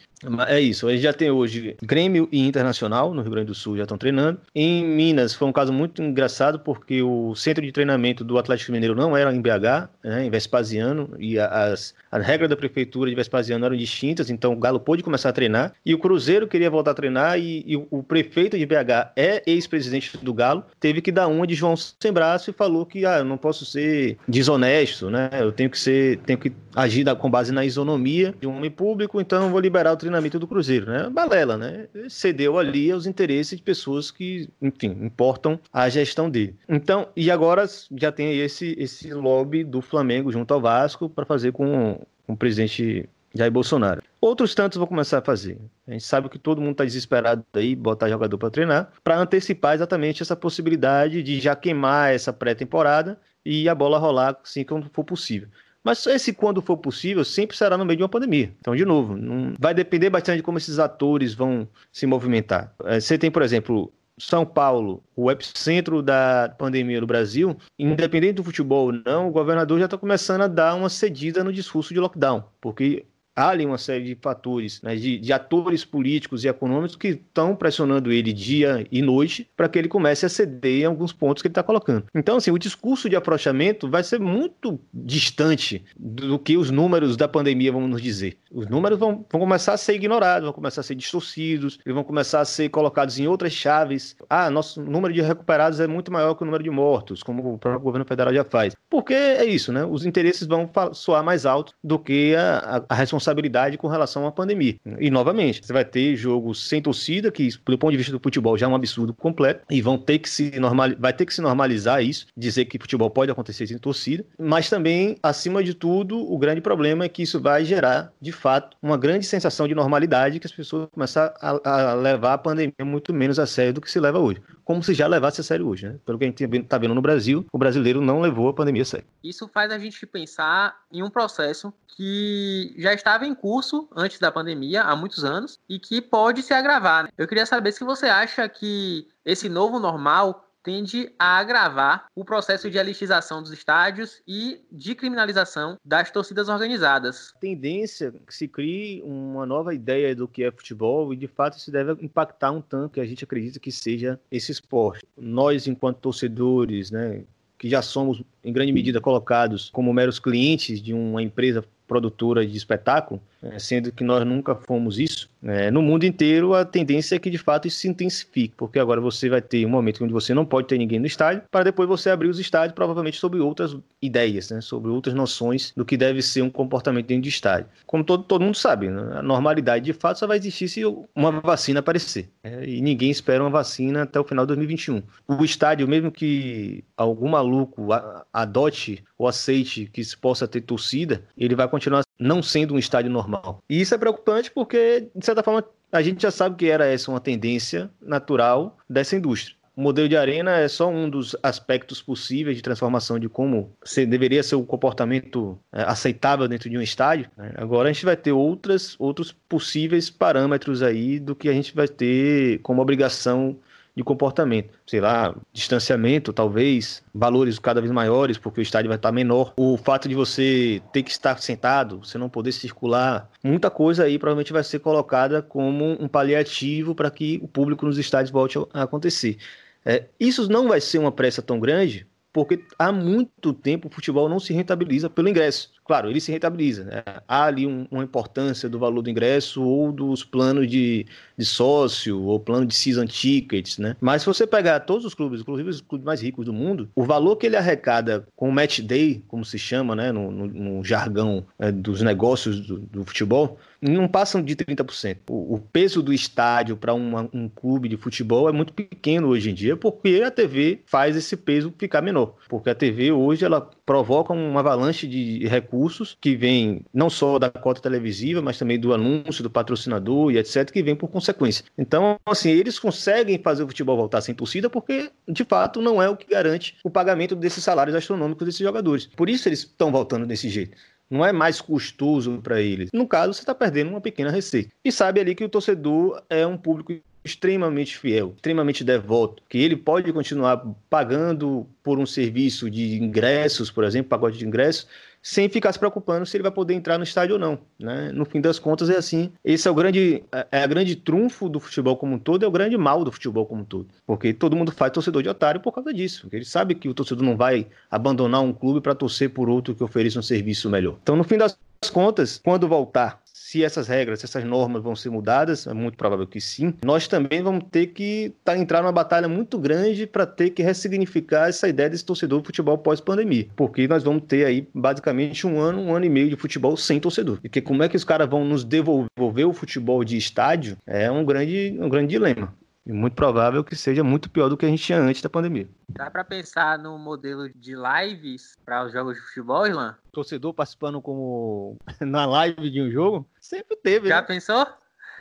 É 0.47 0.60
isso. 0.60 0.88
A 0.88 0.91
gente 0.91 1.01
já 1.01 1.13
tem 1.13 1.30
hoje 1.30 1.75
Grêmio 1.82 2.28
e 2.32 2.47
Internacional 2.47 3.13
no 3.13 3.21
Rio 3.21 3.32
Grande 3.32 3.47
do 3.47 3.56
Sul 3.56 3.78
já 3.78 3.84
estão 3.84 3.97
treinando. 3.97 4.39
Em 4.54 4.84
Minas 4.84 5.34
foi 5.34 5.47
um 5.47 5.51
caso 5.51 5.73
muito 5.73 6.01
engraçado 6.01 6.60
porque 6.60 7.01
o 7.01 7.36
centro 7.36 7.63
de 7.63 7.71
treinamento 7.71 8.23
do 8.23 8.38
Atlético 8.38 8.71
Mineiro 8.71 8.95
não 8.95 9.15
era 9.15 9.34
em 9.34 9.41
BH, 9.41 9.89
né, 10.04 10.25
em 10.25 10.30
Vespasiano, 10.30 11.12
e 11.19 11.39
as, 11.39 11.93
as 12.12 12.25
regras 12.25 12.49
da 12.49 12.56
prefeitura 12.56 13.10
de 13.10 13.15
Vespasiano 13.15 13.65
eram 13.65 13.75
distintas, 13.75 14.30
então 14.30 14.54
o 14.54 14.56
Galo 14.56 14.80
pôde 14.80 15.04
começar 15.04 15.30
a 15.30 15.34
treinar. 15.34 15.73
E 15.86 15.93
o 15.93 15.99
Cruzeiro 15.99 16.47
queria 16.47 16.69
voltar 16.69 16.91
a 16.91 16.95
treinar 16.95 17.39
e, 17.39 17.63
e 17.65 17.75
o 17.75 18.04
prefeito 18.04 18.58
de 18.58 18.65
BH 18.65 19.12
é 19.15 19.43
ex-presidente 19.45 20.17
do 20.17 20.34
Galo, 20.34 20.63
teve 20.80 21.01
que 21.01 21.12
dar 21.12 21.28
uma 21.28 21.45
de 21.45 21.56
João 21.56 21.75
sem 21.75 22.12
braço 22.12 22.49
e 22.49 22.54
falou 22.54 22.86
que 22.86 23.06
ah, 23.06 23.19
eu 23.19 23.25
não 23.25 23.38
posso 23.38 23.65
ser 23.65 24.17
desonesto, 24.28 25.10
né? 25.10 25.30
Eu 25.34 25.51
tenho 25.56 25.70
que 25.70 25.80
ser, 25.80 26.20
tenho 26.20 26.38
que 26.38 26.52
agir 26.76 27.06
com 27.15 27.30
base 27.30 27.52
na 27.52 27.65
isonomia 27.65 28.34
de 28.39 28.48
um 28.48 28.58
homem 28.58 28.70
público, 28.70 29.20
então 29.22 29.50
vou 29.50 29.60
liberar 29.60 29.94
o 29.94 29.98
treinamento 29.98 30.38
do 30.38 30.48
Cruzeiro, 30.48 30.88
né? 30.91 31.10
Balela, 31.10 31.58
né? 31.58 31.88
Cedeu 32.10 32.58
ali 32.60 32.91
aos 32.91 33.06
interesses 33.06 33.58
de 33.58 33.63
pessoas 33.63 34.12
que, 34.12 34.50
enfim, 34.62 34.98
importam 35.02 35.60
a 35.72 35.88
gestão 35.89 36.30
dele. 36.30 36.56
Então, 36.68 37.08
e 37.15 37.32
agora 37.32 37.65
já 37.96 38.12
tem 38.12 38.38
esse, 38.39 38.76
esse 38.78 39.13
lobby 39.13 39.63
do 39.63 39.82
Flamengo 39.82 40.32
junto 40.32 40.54
ao 40.54 40.62
Vasco 40.62 41.10
para 41.10 41.26
fazer 41.26 41.52
com, 41.52 42.00
com 42.26 42.34
o 42.34 42.38
presidente 42.38 43.08
Jair 43.36 43.52
Bolsonaro. 43.52 44.02
Outros 44.22 44.56
tantos 44.56 44.78
vão 44.78 44.88
começar 44.88 45.20
a 45.20 45.22
fazer. 45.22 45.58
A 45.86 45.91
gente 45.91 46.04
sabe 46.06 46.30
que 46.30 46.39
todo 46.39 46.62
mundo 46.62 46.72
está 46.72 46.86
desesperado 46.86 47.44
aí, 47.54 47.76
botar 47.76 48.10
jogador 48.10 48.38
para 48.38 48.50
treinar, 48.50 48.91
para 49.04 49.20
antecipar 49.20 49.76
exatamente 49.76 50.24
essa 50.24 50.36
possibilidade 50.36 51.22
de 51.22 51.39
já 51.39 51.56
queimar 51.56 52.13
essa 52.13 52.32
pré-temporada 52.32 53.20
e 53.46 53.70
a 53.70 53.76
bola 53.76 53.98
rolar 54.00 54.38
assim 54.44 54.64
como 54.64 54.90
for 54.92 55.04
possível. 55.04 55.48
Mas 55.84 56.04
esse 56.08 56.34
quando 56.34 56.64
for 56.64 56.78
possível 56.78 57.24
sempre 57.24 57.56
será 57.56 57.78
no 57.78 57.86
meio 57.86 57.98
de 57.98 58.04
uma 58.04 58.10
pandemia. 58.10 58.52
Então, 58.60 58.76
de 58.76 58.84
novo, 58.84 59.16
não... 59.16 59.54
vai 59.60 59.72
depender 59.72 60.10
bastante 60.10 60.38
de 60.38 60.44
como 60.44 60.58
esses 60.58 60.80
atores 60.80 61.36
vão 61.36 61.68
se 61.92 62.08
movimentar. 62.08 62.74
É, 62.86 63.00
você 63.00 63.20
tem, 63.20 63.30
por 63.30 63.44
exemplo, 63.44 63.94
são 64.18 64.46
Paulo, 64.46 65.04
o 65.16 65.30
epicentro 65.30 66.02
da 66.02 66.54
pandemia 66.58 67.02
no 67.02 67.06
Brasil, 67.06 67.56
independente 67.78 68.34
do 68.34 68.44
futebol 68.44 68.88
ou 68.88 68.94
não, 68.94 69.28
o 69.28 69.32
governador 69.32 69.78
já 69.78 69.86
está 69.86 69.98
começando 69.98 70.42
a 70.42 70.48
dar 70.48 70.74
uma 70.74 70.90
cedida 70.90 71.44
no 71.44 71.54
discurso 71.54 71.94
de 71.94 72.00
lockdown, 72.00 72.44
porque 72.60 73.06
há 73.36 73.50
ali 73.50 73.65
uma 73.65 73.78
série 73.78 74.06
de 74.06 74.15
fatores, 74.15 74.82
né, 74.82 74.95
de, 74.95 75.17
de, 75.17 75.34
atores 75.34 75.84
políticos 75.84 76.43
e 76.43 76.48
econômicos 76.48 76.95
que 76.95 77.10
estão 77.10 77.56
pressionando 77.56 78.12
ele 78.12 78.32
dia 78.32 78.88
e 78.91 79.02
noite 79.02 79.50
para 79.58 79.67
que 79.67 79.78
ele 79.78 79.88
comece 79.88 80.26
a 80.26 80.30
ceder 80.30 80.84
em 80.84 80.86
alguns 80.86 81.12
pontos 81.12 81.41
que 81.41 81.48
ele 81.48 81.52
está 81.52 81.63
colocando. 81.63 82.06
Então, 82.15 82.38
assim, 82.38 82.52
o 82.52 82.58
discurso 82.58 83.10
de 83.10 83.15
afrouxamento 83.15 83.89
vai 83.89 84.04
ser 84.04 84.19
muito 84.19 84.80
distante 84.93 85.84
do 85.98 86.39
que 86.39 86.58
os 86.58 86.71
números 86.71 87.17
da 87.17 87.28
pandemia 87.28 87.71
vão 87.71 87.88
nos 87.88 88.02
dizer. 88.02 88.38
Os 88.52 88.67
números 88.67 88.98
vão, 88.98 89.26
vão 89.30 89.41
começar 89.41 89.74
a 89.74 89.78
ser 89.78 89.95
ignorados, 89.95 90.45
vão 90.45 90.54
começar 90.54 90.82
a 90.82 90.84
ser 90.84 90.95
distorcidos, 90.95 91.80
eles 91.86 91.93
vão 91.93 92.04
começar 92.04 92.39
a 92.39 92.45
ser 92.45 92.69
colocados 92.69 93.19
em 93.19 93.28
outras 93.28 93.52
chaves. 93.52 94.15
Ah, 94.30 94.50
nosso 94.50 94.82
número 94.82 95.13
de 95.13 95.21
recuperados 95.21 95.80
é 95.80 95.88
muito 95.88 96.12
maior 96.12 96.36
que 96.36 96.43
o 96.43 96.45
número 96.45 96.63
de 96.63 96.69
mortos, 96.69 97.21
como 97.21 97.54
o 97.54 97.58
próprio 97.58 97.82
governo 97.82 98.06
federal 98.06 98.34
já 98.34 98.45
faz. 98.45 98.74
Porque 98.89 99.13
é 99.13 99.43
isso, 99.43 99.74
né? 99.74 99.84
Os 99.84 100.06
interesses 100.06 100.48
vão 100.48 100.69
soar 100.93 101.24
mais 101.24 101.45
alto 101.45 101.74
do 101.84 102.00
que 102.00 102.34
a, 102.36 102.84
a, 102.89 102.93
a 102.93 102.95
responsabilidade 102.95 103.25
responsabilidade 103.26 103.78
com 103.78 103.88
relação 103.88 104.28
à 104.28 104.32
pandemia. 104.32 104.76
E, 105.00 105.10
novamente, 105.10 105.66
você 105.66 105.74
vai 105.74 105.84
ter 105.84 106.16
jogos 106.16 106.68
sem 106.68 106.82
torcida, 106.82 107.32
que, 107.32 107.50
do 107.66 107.78
ponto 107.78 107.92
de 107.92 107.98
vista 107.98 108.12
do 108.12 108.20
futebol, 108.20 108.58
já 108.58 108.68
é 108.68 108.70
um 108.70 108.76
absurdo 108.76 109.14
completo, 109.14 109.66
e 109.70 109.82
vão 109.82 109.98
ter 109.98 110.20
que 110.20 110.30
se 110.30 110.60
normalizar, 110.60 111.02
vai 111.02 111.14
ter 111.14 111.26
que 111.26 111.34
se 111.34 111.42
normalizar 111.42 112.04
isso, 112.04 112.28
dizer 112.38 112.66
que 112.66 112.78
futebol 112.78 113.10
pode 113.10 113.32
acontecer 113.32 113.68
sem 113.68 113.78
torcida, 113.78 114.26
mas 114.40 114.70
também, 114.70 115.18
acima 115.24 115.64
de 115.64 115.74
tudo, 115.74 116.20
o 116.32 116.38
grande 116.38 116.62
problema 116.62 117.06
é 117.06 117.10
que 117.10 117.24
isso 117.24 117.40
vai 117.40 117.66
gerar, 117.66 118.12
de 118.22 118.32
fato, 118.32 118.78
uma 118.82 118.98
grande 118.98 119.26
sensação 119.26 119.68
de 119.68 119.74
normalidade, 119.74 120.40
que 120.40 120.48
as 120.48 120.54
pessoas 120.54 120.82
vão 120.82 120.90
começar 120.90 121.34
a, 121.42 121.92
a 121.92 121.94
levar 121.94 122.34
a 122.34 122.38
pandemia 122.38 122.74
muito 122.84 123.14
menos 123.14 123.40
a 123.40 123.46
sério 123.46 123.74
do 123.74 123.82
que 123.82 123.90
se 123.90 124.00
leva 124.00 124.20
hoje. 124.20 124.42
Como 124.65 124.84
se 124.84 124.95
já 124.95 125.06
levasse 125.06 125.39
a 125.39 125.43
sério 125.43 125.67
hoje, 125.67 125.88
né? 125.88 125.99
Pelo 126.04 126.17
que 126.17 126.25
a 126.25 126.28
gente 126.28 126.43
está 126.43 126.80
vendo 126.80 126.95
no 126.95 127.01
Brasil, 127.01 127.45
o 127.54 127.58
brasileiro 127.58 128.01
não 128.01 128.19
levou 128.19 128.49
a 128.49 128.54
pandemia 128.54 128.82
a 128.82 128.86
sério. 128.86 129.06
Isso 129.23 129.47
faz 129.47 129.71
a 129.71 129.78
gente 129.78 130.06
pensar 130.08 130.75
em 130.91 131.04
um 131.04 131.10
processo 131.10 131.71
que 131.95 132.73
já 132.78 132.91
estava 132.91 133.28
em 133.28 133.36
curso 133.36 133.88
antes 133.95 134.19
da 134.19 134.32
pandemia, 134.32 134.82
há 134.82 134.95
muitos 134.95 135.23
anos, 135.23 135.60
e 135.69 135.80
que 135.80 136.01
pode 136.01 136.41
se 136.41 136.54
agravar. 136.54 137.04
Né? 137.04 137.10
Eu 137.15 137.28
queria 137.28 137.45
saber 137.45 137.71
se 137.71 137.84
você 137.84 138.08
acha 138.08 138.49
que 138.49 139.08
esse 139.23 139.47
novo 139.47 139.80
normal 139.80 140.49
tende 140.65 141.12
a 141.19 141.38
agravar 141.38 142.08
o 142.15 142.25
processo 142.25 142.71
de 142.71 142.78
elitização 142.80 143.41
dos 143.41 143.51
estádios 143.51 144.23
e 144.28 144.65
de 144.71 144.95
criminalização 144.95 145.78
das 145.86 146.10
torcidas 146.10 146.49
organizadas. 146.49 147.32
Tendência 147.39 148.08
é 148.08 148.25
que 148.25 148.34
se 148.34 148.47
crie 148.47 149.01
uma 149.04 149.45
nova 149.45 149.75
ideia 149.75 150.15
do 150.15 150.28
que 150.28 150.43
é 150.43 150.51
futebol 150.51 151.13
e 151.13 151.15
de 151.15 151.28
fato 151.28 151.60
isso 151.60 151.71
deve 151.71 151.91
impactar 152.04 152.51
um 152.51 152.62
tanto 152.62 152.93
que 152.93 152.99
a 152.99 153.06
gente 153.06 153.23
acredita 153.23 153.60
que 153.60 153.71
seja 153.71 154.19
esse 154.32 154.51
esporte. 154.51 155.06
Nós, 155.15 155.67
enquanto 155.67 155.99
torcedores, 155.99 156.89
né, 156.89 157.23
que 157.60 157.69
já 157.69 157.84
somos 157.84 158.23
em 158.43 158.51
grande 158.51 158.71
medida 158.71 158.99
colocados 158.99 159.69
como 159.69 159.93
meros 159.93 160.17
clientes 160.17 160.82
de 160.82 160.93
uma 160.93 161.21
empresa 161.21 161.63
produtora 161.88 162.45
de 162.45 162.58
espetáculo, 162.58 163.21
sendo 163.58 163.92
que 163.92 164.04
nós 164.04 164.26
nunca 164.26 164.56
fomos 164.56 165.00
isso, 165.00 165.30
é, 165.44 165.70
no 165.70 165.82
mundo 165.82 166.06
inteiro 166.06 166.56
a 166.56 166.66
tendência 166.66 167.16
é 167.16 167.20
que 167.20 167.30
de 167.30 167.38
fato 167.38 167.68
isso 167.68 167.78
se 167.78 167.88
intensifique, 167.88 168.56
porque 168.58 168.80
agora 168.80 169.00
você 169.00 169.30
vai 169.30 169.42
ter 169.42 169.66
um 169.66 169.70
momento 169.70 170.04
onde 170.04 170.12
você 170.12 170.34
não 170.34 170.46
pode 170.46 170.68
ter 170.68 170.78
ninguém 170.78 171.00
no 171.00 171.06
estádio, 171.06 171.44
para 171.52 171.66
depois 171.66 171.88
você 171.88 172.10
abrir 172.10 172.30
os 172.30 172.40
estádios 172.40 172.74
provavelmente 172.74 173.18
sobre 173.18 173.40
outras 173.40 173.78
ideias, 174.02 174.50
né, 174.50 174.60
sobre 174.62 174.90
outras 174.90 175.14
noções 175.14 175.72
do 175.76 175.86
que 175.86 175.96
deve 175.96 176.22
ser 176.22 176.42
um 176.42 176.50
comportamento 176.50 177.06
dentro 177.06 177.24
de 177.24 177.30
estádio. 177.30 177.68
Como 177.86 178.04
todo, 178.04 178.24
todo 178.24 178.42
mundo 178.42 178.56
sabe, 178.56 178.90
né, 178.90 179.20
a 179.20 179.22
normalidade 179.22 179.86
de 179.86 179.94
fato 179.94 180.20
só 180.20 180.26
vai 180.26 180.38
existir 180.38 180.68
se 180.68 180.82
uma 181.16 181.32
vacina 181.32 181.80
aparecer. 181.80 182.30
É, 182.44 182.68
e 182.68 182.82
ninguém 182.82 183.12
espera 183.12 183.44
uma 183.44 183.50
vacina 183.50 184.04
até 184.04 184.20
o 184.20 184.24
final 184.24 184.46
de 184.46 184.56
2021. 184.56 185.04
O 185.28 185.46
estádio, 185.46 185.88
mesmo 185.88 186.12
que 186.12 186.84
algum 186.98 187.30
maluco 187.30 187.90
adote 188.34 189.04
ou 189.18 189.28
aceite 189.28 189.90
que 189.92 190.04
se 190.04 190.18
possa 190.18 190.48
ter 190.48 190.62
torcida, 190.62 191.24
ele 191.38 191.56
vai 191.56 191.68
continuar 191.68 192.05
não 192.19 192.41
sendo 192.41 192.73
um 192.73 192.80
estádio 192.80 193.12
normal. 193.12 193.63
E 193.69 193.82
isso 193.82 193.93
é 193.93 193.97
preocupante 193.97 194.51
porque, 194.51 195.10
de 195.15 195.25
certa 195.25 195.43
forma, 195.43 195.63
a 195.91 196.01
gente 196.01 196.21
já 196.21 196.32
sabe 196.32 196.56
que 196.56 196.69
era 196.69 196.86
essa 196.86 197.12
uma 197.12 197.19
tendência 197.19 197.89
natural 198.01 198.78
dessa 198.89 199.15
indústria. 199.15 199.56
O 199.75 199.82
modelo 199.82 200.08
de 200.08 200.15
arena 200.15 200.58
é 200.58 200.67
só 200.69 200.89
um 200.89 201.10
dos 201.10 201.36
aspectos 201.43 202.01
possíveis 202.01 202.56
de 202.56 202.63
transformação 202.63 203.19
de 203.19 203.28
como 203.28 203.75
deveria 204.08 204.41
ser 204.41 204.56
o 204.56 204.63
comportamento 204.63 205.60
é, 205.71 205.82
aceitável 205.82 206.47
dentro 206.47 206.69
de 206.69 206.78
um 206.78 206.82
estádio. 206.82 207.30
Né? 207.36 207.51
Agora 207.58 207.89
a 207.89 207.91
gente 207.91 208.06
vai 208.06 208.15
ter 208.15 208.32
outras, 208.32 208.95
outros 208.97 209.34
possíveis 209.34 210.10
parâmetros 210.10 210.82
aí 210.82 211.19
do 211.19 211.36
que 211.36 211.49
a 211.49 211.54
gente 211.54 211.75
vai 211.75 211.89
ter 211.89 212.60
como 212.60 212.82
obrigação 212.82 213.58
de 213.96 214.04
comportamento. 214.04 214.78
Sei 214.86 215.00
lá, 215.00 215.36
distanciamento, 215.54 216.34
talvez, 216.34 217.04
valores 217.14 217.58
cada 217.58 217.80
vez 217.80 217.92
maiores, 217.92 218.38
porque 218.38 218.60
o 218.60 218.64
estádio 218.64 218.90
vai 218.90 218.98
estar 218.98 219.12
menor. 219.12 219.54
O 219.56 219.78
fato 219.78 220.10
de 220.10 220.16
você 220.16 220.82
ter 220.92 221.04
que 221.04 221.12
estar 221.12 221.38
sentado, 221.38 222.00
você 222.00 222.18
não 222.18 222.30
poder 222.30 222.52
circular, 222.52 223.30
muita 223.44 223.70
coisa 223.70 224.04
aí 224.04 224.20
provavelmente 224.20 224.52
vai 224.52 224.64
ser 224.64 224.80
colocada 224.80 225.42
como 225.42 225.98
um 226.00 226.08
paliativo 226.08 226.94
para 226.94 227.10
que 227.10 227.40
o 227.42 227.48
público 227.48 227.86
nos 227.86 227.98
estádios 227.98 228.32
volte 228.32 228.58
a 228.74 228.84
acontecer. 228.84 229.38
É, 229.86 230.06
isso 230.20 230.50
não 230.50 230.68
vai 230.68 230.82
ser 230.82 230.98
uma 230.98 231.12
pressa 231.12 231.42
tão 231.42 231.60
grande, 231.60 232.08
porque 232.36 232.60
há 232.78 232.91
muito 232.91 233.54
tempo 233.54 233.88
o 233.88 233.89
futebol 233.89 234.28
não 234.28 234.41
se 234.41 234.52
rentabiliza 234.52 235.10
pelo 235.10 235.30
ingresso. 235.30 235.71
Claro, 235.86 236.10
ele 236.10 236.19
se 236.19 236.34
rentabiliza. 236.34 236.84
Né? 236.84 237.02
Há 237.26 237.45
ali 237.45 237.65
um, 237.65 237.88
uma 237.89 238.04
importância 238.04 238.67
do 238.67 238.78
valor 238.78 239.02
do 239.02 239.10
ingresso 239.10 239.63
ou 239.63 239.89
dos 239.89 240.21
planos 240.21 240.67
de, 240.67 241.06
de 241.38 241.45
sócio 241.45 242.21
ou 242.24 242.38
plano 242.38 242.65
de 242.65 242.76
season 242.76 243.06
tickets, 243.06 243.78
né? 243.78 243.95
Mas 244.02 244.24
se 244.24 244.26
você 244.26 244.45
pegar 244.45 244.82
todos 244.82 245.06
os 245.06 245.13
clubes, 245.13 245.39
inclusive 245.39 245.69
os 245.69 245.80
clubes 245.80 246.04
mais 246.04 246.21
ricos 246.21 246.45
do 246.45 246.52
mundo, 246.52 246.89
o 246.93 247.06
valor 247.06 247.38
que 247.38 247.45
ele 247.45 247.56
arrecada 247.56 248.28
com 248.36 248.50
o 248.50 248.52
match 248.52 248.82
day, 248.82 249.24
como 249.30 249.45
se 249.45 249.58
chama, 249.58 249.95
né, 249.95 250.12
no, 250.12 250.30
no, 250.30 250.48
no 250.48 250.84
jargão 250.84 251.45
é, 251.58 251.71
dos 251.71 252.02
negócios 252.02 252.60
do, 252.60 252.80
do, 252.80 253.06
futebol, 253.06 253.58
não 253.89 254.08
passam 254.08 254.41
de 254.41 254.56
30%. 254.56 255.17
O, 255.30 255.56
o 255.56 255.60
peso 255.60 256.02
do 256.02 256.13
estádio 256.13 256.76
para 256.78 256.93
um 256.93 257.50
clube 257.54 257.88
de 257.88 257.98
futebol 257.98 258.50
é 258.50 258.52
muito 258.52 258.74
pequeno 258.74 259.28
hoje 259.28 259.52
em 259.52 259.54
dia, 259.54 259.78
porque 259.78 260.21
a 260.26 260.32
TV 260.32 260.82
faz 260.86 261.15
esse 261.15 261.38
peso 261.38 261.74
ficar 261.78 262.02
menor. 262.02 262.36
Porque 262.50 262.69
a 262.69 262.76
TV 262.76 263.12
hoje 263.12 263.45
ela 263.45 263.69
provoca 263.86 264.34
uma 264.34 264.60
avalanche 264.60 265.08
de 265.08 265.45
recursos 265.48 266.17
que 266.19 266.36
vem 266.36 266.84
não 266.93 267.10
só 267.10 267.38
da 267.38 267.50
cota 267.50 267.82
televisiva, 267.82 268.41
mas 268.41 268.58
também 268.58 268.80
do 268.80 268.93
anúncio, 268.93 269.43
do 269.43 269.50
patrocinador 269.50 270.32
e 270.32 270.38
etc., 270.38 270.71
que 270.71 270.82
vem 270.82 270.95
por 270.95 271.10
consequência. 271.10 271.65
Então, 271.78 272.17
assim, 272.26 272.50
eles 272.50 272.80
conseguem 272.80 273.38
fazer 273.38 273.63
o 273.63 273.67
futebol 273.67 273.95
voltar 273.95 274.21
sem 274.21 274.34
torcida 274.34 274.69
porque, 274.69 275.12
de 275.28 275.43
fato, 275.43 275.82
não 275.82 276.02
é 276.02 276.10
o 276.10 276.17
que 276.17 276.28
garante 276.28 276.78
o 276.84 276.89
pagamento 276.89 277.36
desses 277.36 277.63
salários 277.63 277.95
astronômicos 277.95 278.45
desses 278.45 278.62
jogadores. 278.62 279.06
Por 279.06 279.30
isso 279.30 279.48
eles 279.48 279.60
estão 279.60 279.91
voltando 279.91 280.26
desse 280.26 280.50
jeito 280.50 280.76
não 281.10 281.26
é 281.26 281.32
mais 281.32 281.62
custoso 281.62 282.39
para 282.41 282.62
eles. 282.62 282.89
No 282.94 283.08
caso, 283.08 283.34
você 283.34 283.41
está 283.41 283.54
perdendo 283.54 283.89
uma 283.89 284.02
pequena 284.02 284.32
receita. 284.32 284.70
E 284.84 284.91
sabe 284.91 285.20
ali 285.20 285.36
que 285.36 285.44
o 285.44 285.50
torcedor 285.50 286.22
é 286.30 286.46
um 286.46 286.58
público 286.58 286.94
extremamente 287.24 287.98
fiel, 287.98 288.34
extremamente 288.36 288.84
devoto, 288.84 289.41
que 289.50 289.58
ele 289.58 289.76
pode 289.76 290.13
continuar 290.13 290.63
pagando 290.88 291.68
por 291.84 291.98
um 291.98 292.06
serviço 292.06 292.70
de 292.70 293.02
ingressos, 293.02 293.72
por 293.72 293.84
exemplo, 293.84 294.10
pacote 294.10 294.38
de 294.38 294.46
ingressos, 294.46 294.88
sem 295.26 295.50
ficar 295.50 295.74
se 295.74 295.80
preocupando 295.80 296.24
se 296.24 296.38
ele 296.38 296.44
vai 296.44 296.52
poder 296.52 296.76
entrar 296.76 297.00
no 297.00 297.04
estádio 297.04 297.34
ou 297.34 297.40
não. 297.40 297.58
Né? 297.80 298.12
No 298.14 298.26
fim 298.26 298.40
das 298.40 298.60
contas 298.60 298.92
é 298.92 298.96
assim. 298.96 299.32
Esse 299.44 299.68
é 299.68 299.72
o 299.72 299.74
grande, 299.74 300.24
é, 300.32 300.48
é 300.52 300.64
a 300.64 300.68
grande 300.68 300.96
trunfo 300.96 301.50
do 301.50 301.60
futebol 301.60 301.98
como 301.98 302.14
um 302.14 302.20
todo, 302.20 302.46
é 302.46 302.48
o 302.48 302.52
grande 302.52 302.78
mal 302.78 303.04
do 303.04 303.12
futebol 303.12 303.44
como 303.44 303.62
um 303.62 303.66
todo. 303.66 303.88
Porque 304.06 304.36
todo 304.36 304.56
mundo 304.56 304.72
faz 304.72 304.92
torcedor 304.92 305.24
de 305.24 305.30
otário 305.30 305.60
por 305.60 305.72
causa 305.72 305.92
disso. 305.92 306.22
Porque 306.22 306.36
ele 306.36 306.46
sabe 306.46 306.76
que 306.76 306.88
o 306.88 306.94
torcedor 306.94 307.26
não 307.26 307.36
vai 307.36 307.66
abandonar 307.90 308.44
um 308.44 308.54
clube 308.54 308.82
para 308.82 308.94
torcer 308.94 309.32
por 309.32 309.50
outro 309.50 309.74
que 309.74 309.84
ofereça 309.84 310.20
um 310.20 310.22
serviço 310.22 310.70
melhor. 310.70 310.96
Então, 311.02 311.16
no 311.16 311.24
fim 311.24 311.40
das 311.40 311.58
contas, 311.92 312.40
quando 312.44 312.68
voltar 312.68 313.20
se 313.56 313.63
essas 313.63 313.88
regras, 313.88 314.20
se 314.20 314.26
essas 314.26 314.44
normas 314.44 314.84
vão 314.84 314.96
ser 314.96 315.10
mudadas, 315.10 315.65
é 315.65 315.74
muito 315.74 315.98
provável 315.98 316.28
que 316.28 316.41
sim, 316.41 316.74
nós 316.84 317.08
também 317.08 317.41
vamos 317.41 317.63
ter 317.72 317.88
que 317.88 318.34
tá, 318.44 318.58
entrar 318.58 318.82
numa 318.82 318.91
batalha 318.91 319.30
muito 319.30 319.58
grande 319.58 320.06
para 320.06 320.26
ter 320.26 320.50
que 320.50 320.62
ressignificar 320.62 321.48
essa 321.48 321.70
ideia 321.70 321.89
desse 321.89 322.04
torcedor 322.04 322.41
de 322.41 322.48
futebol 322.48 322.78
pós-pandemia. 322.78 323.48
Porque 323.56 323.88
nós 323.88 324.04
vamos 324.04 324.24
ter 324.28 324.46
aí 324.46 324.68
basicamente 324.74 325.48
um 325.48 325.58
ano, 325.60 325.80
um 325.82 325.96
ano 325.96 326.06
e 326.06 326.10
meio 326.10 326.30
de 326.30 326.36
futebol 326.36 326.76
sem 326.76 327.00
torcedor. 327.00 327.39
E 327.44 327.48
que 327.48 327.62
como 327.62 327.82
é 327.82 327.88
que 327.88 327.96
os 327.96 328.04
caras 328.04 328.28
vão 328.28 328.44
nos 328.44 328.65
devolver 328.65 329.48
o 329.48 329.54
futebol 329.54 330.04
de 330.04 330.18
estádio 330.18 330.78
é 330.86 331.10
um 331.10 331.24
grande, 331.24 331.78
um 331.80 331.88
grande 331.88 332.10
dilema. 332.10 332.54
E 332.86 332.93
muito 332.93 333.15
provável 333.15 333.63
que 333.63 333.76
seja 333.76 334.04
muito 334.04 334.30
pior 334.30 334.48
do 334.48 334.56
que 334.56 334.65
a 334.65 334.69
gente 334.69 334.84
tinha 334.84 335.00
antes 335.00 335.21
da 335.21 335.30
pandemia. 335.30 335.67
Dá 335.89 336.12
para 336.12 336.24
pensar 336.24 336.78
no 336.78 337.00
modelo 337.00 337.50
de 337.50 337.74
lives 337.76 338.56
para 338.63 338.86
os 338.86 338.93
jogos 338.93 339.15
de 339.15 339.21
futebol, 339.21 339.65
Ilan? 339.65 339.98
Torcedor 340.12 340.54
participando 340.54 341.02
como 341.02 341.78
na 342.00 342.28
live 342.28 342.69
de 342.69 342.82
um 342.84 342.91
jogo? 342.91 343.28
Sempre 343.39 343.76
teve. 343.78 344.08
Já 344.08 344.21
né? 344.21 344.28
pensou? 344.28 344.67